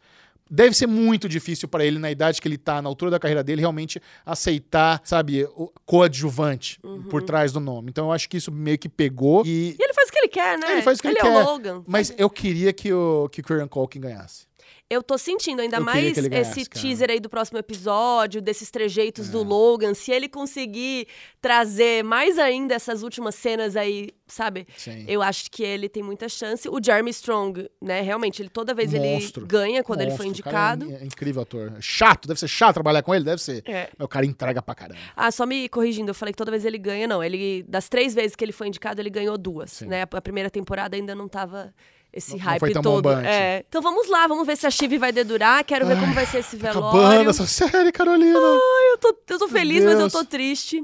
deve 0.51 0.75
ser 0.75 0.85
muito 0.87 1.29
difícil 1.29 1.67
pra 1.69 1.85
ele, 1.85 1.97
na 1.97 2.11
idade 2.11 2.41
que 2.41 2.47
ele 2.47 2.57
tá, 2.57 2.81
na 2.81 2.89
altura 2.89 3.09
da 3.09 3.17
carreira 3.19 3.41
dele, 3.43 3.61
realmente 3.61 4.01
aceitar, 4.25 4.99
sabe, 5.03 5.45
o 5.55 5.71
coadjuvante 5.85 6.77
Uhum. 6.83 7.03
por 7.03 7.23
trás 7.23 7.51
do 7.53 7.59
nome. 7.59 7.89
Então 7.89 8.05
eu 8.07 8.11
acho 8.11 8.27
que 8.27 8.37
isso 8.37 8.51
meio 8.51 8.77
que 8.77 8.89
pegou 8.89 9.43
e. 9.45 9.75
E 9.79 9.83
ele 9.83 9.93
faz 9.93 10.09
o 10.09 10.11
que 10.11 10.19
ele 10.19 10.27
quer, 10.27 10.57
né? 10.59 10.73
Ele 10.73 10.81
faz 10.81 10.99
o 10.99 11.01
que 11.01 11.07
ele 11.07 11.17
é 11.17 11.21
quer, 11.21 11.29
o 11.29 11.43
Logan. 11.43 11.83
Mas 11.87 12.13
eu 12.17 12.29
queria 12.29 12.73
que 12.73 12.91
o, 12.91 13.29
que 13.31 13.41
o 13.41 13.43
Kieran 13.43 13.67
Culkin 13.67 14.01
ganhasse. 14.01 14.45
Eu 14.91 15.01
tô 15.01 15.17
sentindo 15.17 15.61
ainda 15.61 15.77
Eu 15.77 15.83
mais 15.85 16.13
ganhasse, 16.19 16.59
esse 16.59 16.69
cara. 16.69 16.81
teaser 16.85 17.09
aí 17.11 17.19
do 17.21 17.29
próximo 17.29 17.57
episódio, 17.57 18.41
desses 18.41 18.69
trejeitos 18.69 19.29
É. 19.29 19.31
do 19.31 19.41
Logan. 19.41 19.93
Se 19.93 20.11
ele 20.11 20.27
conseguir 20.27 21.07
trazer 21.39 22.03
mais 22.03 22.37
ainda 22.37 22.75
essas 22.75 23.01
últimas 23.01 23.35
cenas 23.35 23.75
aí, 23.77 24.09
sabe? 24.27 24.67
Sim. 24.77 25.05
Eu 25.07 25.21
acho 25.21 25.49
que 25.49 25.63
ele 25.63 25.87
tem 25.87 26.03
muita 26.03 26.27
chance. 26.27 26.67
O 26.67 26.77
Jeremy 26.83 27.09
Strong, 27.11 27.69
né? 27.81 28.01
Realmente, 28.01 28.41
ele 28.41 28.49
toda 28.49 28.73
vez 28.73 28.91
Monstro. 28.93 29.43
ele 29.43 29.47
ganha 29.47 29.83
quando 29.83 30.01
ele 30.01 30.11
foi 30.11 30.25
Monstro, 30.25 30.49
o 30.49 30.51
cara 30.51 30.75
indicado. 30.75 30.93
É, 31.01 31.03
é 31.03 31.05
incrível 31.05 31.41
ator. 31.41 31.71
Chato, 31.79 32.27
deve 32.27 32.39
ser 32.39 32.47
chato 32.49 32.73
trabalhar 32.73 33.01
com 33.01 33.15
ele, 33.15 33.23
deve 33.23 33.41
ser. 33.41 33.63
É. 33.65 33.89
Mas 33.97 34.05
o 34.05 34.09
cara 34.09 34.25
entrega 34.25 34.61
pra 34.61 34.75
caramba. 34.75 34.99
Ah, 35.15 35.31
só 35.31 35.45
me 35.45 35.69
corrigindo, 35.69 36.09
eu 36.11 36.15
falei 36.15 36.33
que 36.33 36.37
toda 36.37 36.51
vez 36.51 36.65
ele 36.65 36.77
ganha, 36.77 37.07
não. 37.07 37.23
Ele, 37.23 37.63
das 37.63 37.87
três 37.87 38.13
vezes 38.13 38.35
que 38.35 38.43
ele 38.43 38.51
foi 38.51 38.67
indicado, 38.67 39.01
ele 39.01 39.09
ganhou 39.09 39.37
duas, 39.37 39.71
Sim. 39.71 39.85
né? 39.87 40.01
A 40.03 40.21
primeira 40.21 40.49
temporada 40.49 40.95
ainda 40.97 41.15
não 41.15 41.27
tava 41.27 41.73
esse 42.13 42.31
Não- 42.31 42.37
não 42.39 42.45
hype 42.45 42.73
tão 42.73 42.81
todo. 42.81 43.01
bombante. 43.03 43.27
É. 43.27 43.63
Então 43.67 43.81
vamos 43.81 44.07
lá, 44.09 44.27
vamos 44.27 44.45
ver 44.45 44.57
se 44.57 44.65
a 44.67 44.71
Chive 44.71 44.97
vai 44.97 45.11
dedurar. 45.11 45.63
Quero 45.63 45.85
ver 45.85 45.99
como 45.99 46.13
vai 46.13 46.25
ser 46.25 46.39
esse 46.39 46.55
velório. 46.57 46.87
Acabando 46.99 47.29
essa 47.29 47.45
série, 47.47 47.91
Carolina. 47.91 48.37
Eu 48.37 48.97
tô, 48.99 49.15
eu 49.29 49.39
tô 49.39 49.47
feliz, 49.47 49.83
mas 49.83 49.99
eu 49.99 50.09
tô 50.09 50.23
triste. 50.25 50.83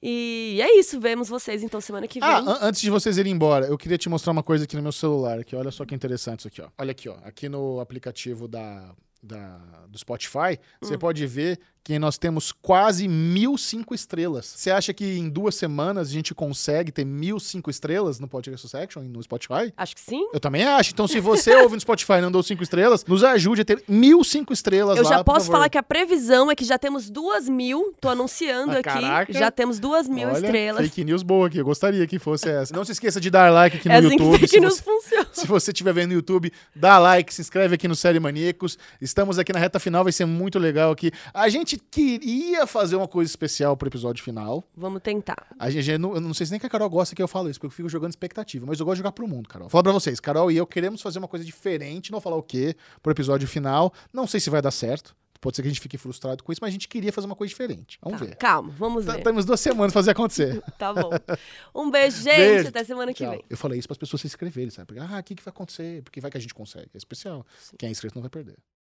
E 0.00 0.60
é 0.62 0.78
isso, 0.78 1.00
vemos 1.00 1.28
vocês 1.28 1.62
então 1.62 1.80
semana 1.80 2.06
que 2.06 2.20
vem. 2.20 2.28
Ah, 2.28 2.38
an- 2.38 2.58
antes 2.62 2.80
de 2.80 2.88
vocês 2.90 3.18
irem 3.18 3.32
embora, 3.32 3.66
eu 3.66 3.76
queria 3.76 3.98
te 3.98 4.08
mostrar 4.08 4.30
uma 4.30 4.44
coisa 4.44 4.62
aqui 4.64 4.76
no 4.76 4.82
meu 4.82 4.92
celular. 4.92 5.40
Aqui, 5.40 5.56
olha 5.56 5.70
só 5.72 5.84
que 5.84 5.94
interessante 5.94 6.40
isso 6.40 6.48
aqui, 6.48 6.62
ó. 6.62 6.68
Olha 6.78 6.92
aqui, 6.92 7.08
ó. 7.08 7.16
Aqui 7.24 7.48
no 7.48 7.80
aplicativo 7.80 8.46
da, 8.46 8.92
da- 9.20 9.58
do 9.88 9.98
Spotify, 9.98 10.56
você 10.80 10.94
Hum. 10.94 10.98
pode 11.00 11.26
ver 11.26 11.58
que 11.88 11.98
nós 11.98 12.18
temos 12.18 12.52
quase 12.52 13.08
mil 13.08 13.56
cinco 13.56 13.94
estrelas. 13.94 14.44
Você 14.44 14.70
acha 14.70 14.92
que 14.92 15.16
em 15.18 15.26
duas 15.26 15.54
semanas 15.54 16.08
a 16.08 16.12
gente 16.12 16.34
consegue 16.34 16.92
ter 16.92 17.02
mil 17.02 17.40
cinco 17.40 17.70
estrelas 17.70 18.20
no 18.20 18.28
Podcast 18.28 18.68
Section, 18.68 19.04
no 19.04 19.22
Spotify? 19.22 19.72
Acho 19.74 19.94
que 19.94 20.02
sim. 20.02 20.28
Eu 20.34 20.38
também 20.38 20.64
acho. 20.64 20.90
Então, 20.92 21.08
se 21.08 21.18
você 21.18 21.54
ouve 21.56 21.76
no 21.76 21.80
Spotify 21.80 22.12
e 22.18 22.20
não 22.20 22.30
deu 22.30 22.42
cinco 22.42 22.62
estrelas, 22.62 23.06
nos 23.06 23.24
ajude 23.24 23.62
a 23.62 23.64
ter 23.64 23.82
mil 23.88 24.22
cinco 24.22 24.52
estrelas 24.52 24.98
Eu 24.98 25.04
lá, 25.04 25.08
já 25.08 25.24
posso 25.24 25.50
falar 25.50 25.70
que 25.70 25.78
a 25.78 25.82
previsão 25.82 26.50
é 26.50 26.54
que 26.54 26.62
já 26.62 26.78
temos 26.78 27.08
duas 27.08 27.48
mil. 27.48 27.94
Tô 27.98 28.10
anunciando 28.10 28.72
Ah, 28.72 28.80
aqui. 28.80 28.82
caraca. 28.82 29.32
Já 29.32 29.50
temos 29.50 29.78
duas 29.78 30.06
mil 30.06 30.28
Olha, 30.28 30.36
estrelas. 30.44 30.82
Fake 30.84 31.04
news 31.04 31.22
boa 31.22 31.46
aqui. 31.46 31.56
Eu 31.56 31.64
gostaria 31.64 32.06
que 32.06 32.18
fosse 32.18 32.50
essa. 32.50 32.76
Não 32.76 32.84
se 32.84 32.92
esqueça 32.92 33.18
de 33.18 33.30
dar 33.30 33.50
like 33.50 33.78
aqui 33.78 33.88
no 33.88 33.94
É 33.94 33.96
assim 33.96 34.08
YouTube. 34.10 34.32
que 34.32 34.38
fake 34.40 34.48
se 34.50 34.60
news 34.60 34.74
você- 34.74 34.82
funciona. 34.82 35.26
Se 35.32 35.46
você 35.46 35.70
estiver 35.70 35.94
vendo 35.94 36.08
no 36.08 36.16
YouTube, 36.16 36.52
dá 36.76 36.98
like, 36.98 37.32
se 37.32 37.40
inscreve 37.40 37.76
aqui 37.76 37.88
no 37.88 37.96
Série 37.96 38.20
Maníacos. 38.20 38.76
Estamos 39.00 39.38
aqui 39.38 39.54
na 39.54 39.58
reta 39.58 39.80
final, 39.80 40.02
vai 40.04 40.12
ser 40.12 40.26
muito 40.26 40.58
legal 40.58 40.90
aqui. 40.92 41.10
A 41.32 41.48
gente 41.48 41.77
queria 41.78 42.66
fazer 42.66 42.96
uma 42.96 43.08
coisa 43.08 43.30
especial 43.30 43.76
pro 43.76 43.88
episódio 43.88 44.22
final. 44.24 44.64
Vamos 44.76 45.02
tentar. 45.02 45.46
A 45.58 45.70
gente, 45.70 45.90
eu 45.90 45.98
não, 45.98 46.14
eu 46.14 46.20
não 46.20 46.34
sei 46.34 46.46
se 46.46 46.52
nem 46.52 46.60
que 46.60 46.66
a 46.66 46.68
Carol 46.70 46.88
gosta 46.90 47.14
que 47.14 47.22
eu 47.22 47.28
falo 47.28 47.48
isso, 47.50 47.58
porque 47.58 47.66
eu 47.72 47.76
fico 47.76 47.88
jogando 47.88 48.10
expectativa, 48.10 48.64
mas 48.66 48.78
eu 48.80 48.86
gosto 48.86 48.96
de 48.96 48.98
jogar 48.98 49.12
pro 49.12 49.26
mundo, 49.28 49.48
Carol. 49.48 49.68
Fala 49.68 49.82
pra 49.84 49.92
vocês, 49.92 50.20
Carol 50.20 50.50
e 50.50 50.56
eu 50.56 50.66
queremos 50.66 51.00
fazer 51.02 51.18
uma 51.18 51.28
coisa 51.28 51.44
diferente, 51.44 52.10
não 52.12 52.20
falar 52.20 52.36
o 52.36 52.42
quê, 52.42 52.74
pro 53.02 53.12
episódio 53.12 53.46
final. 53.48 53.92
Não 54.12 54.26
sei 54.26 54.40
se 54.40 54.50
vai 54.50 54.62
dar 54.62 54.70
certo. 54.70 55.14
Pode 55.40 55.54
ser 55.54 55.62
que 55.62 55.68
a 55.68 55.70
gente 55.70 55.80
fique 55.80 55.96
frustrado 55.96 56.42
com 56.42 56.50
isso, 56.50 56.58
mas 56.60 56.66
a 56.68 56.72
gente 56.72 56.88
queria 56.88 57.12
fazer 57.12 57.26
uma 57.26 57.36
coisa 57.36 57.48
diferente. 57.48 57.96
Vamos 58.02 58.18
Tá, 58.18 58.24
ver. 58.26 58.34
Calma, 58.34 58.74
vamos 58.76 59.04
Tá- 59.04 59.12
ver. 59.12 59.22
Temos 59.22 59.44
duas 59.44 59.60
semanas 59.60 59.92
pra 59.92 60.00
fazer 60.00 60.10
acontecer. 60.10 60.60
Tá 60.76 60.92
bom. 60.92 61.10
Um 61.72 61.88
beijo, 61.92 62.22
gente. 62.24 62.34
Beijo. 62.36 62.68
Até 62.70 62.82
semana 62.82 63.12
que 63.14 63.22
Tchau. 63.22 63.30
vem. 63.30 63.44
Eu 63.48 63.56
falei 63.56 63.78
isso 63.78 63.86
para 63.86 63.94
as 63.94 63.98
pessoas 63.98 64.20
se 64.22 64.26
inscreverem, 64.26 64.70
sabe? 64.70 64.86
Porque, 64.88 65.00
ah, 65.00 65.18
o 65.18 65.22
que, 65.22 65.36
que 65.36 65.42
vai 65.44 65.52
acontecer? 65.52 66.02
Porque 66.02 66.20
vai 66.20 66.28
que 66.28 66.36
a 66.38 66.40
gente 66.40 66.52
consegue. 66.52 66.90
É 66.92 66.98
especial. 66.98 67.46
Quem 67.78 67.88
é 67.88 67.92
inscrito 67.92 68.16
não 68.16 68.22
vai 68.22 68.30
perder. 68.30 68.56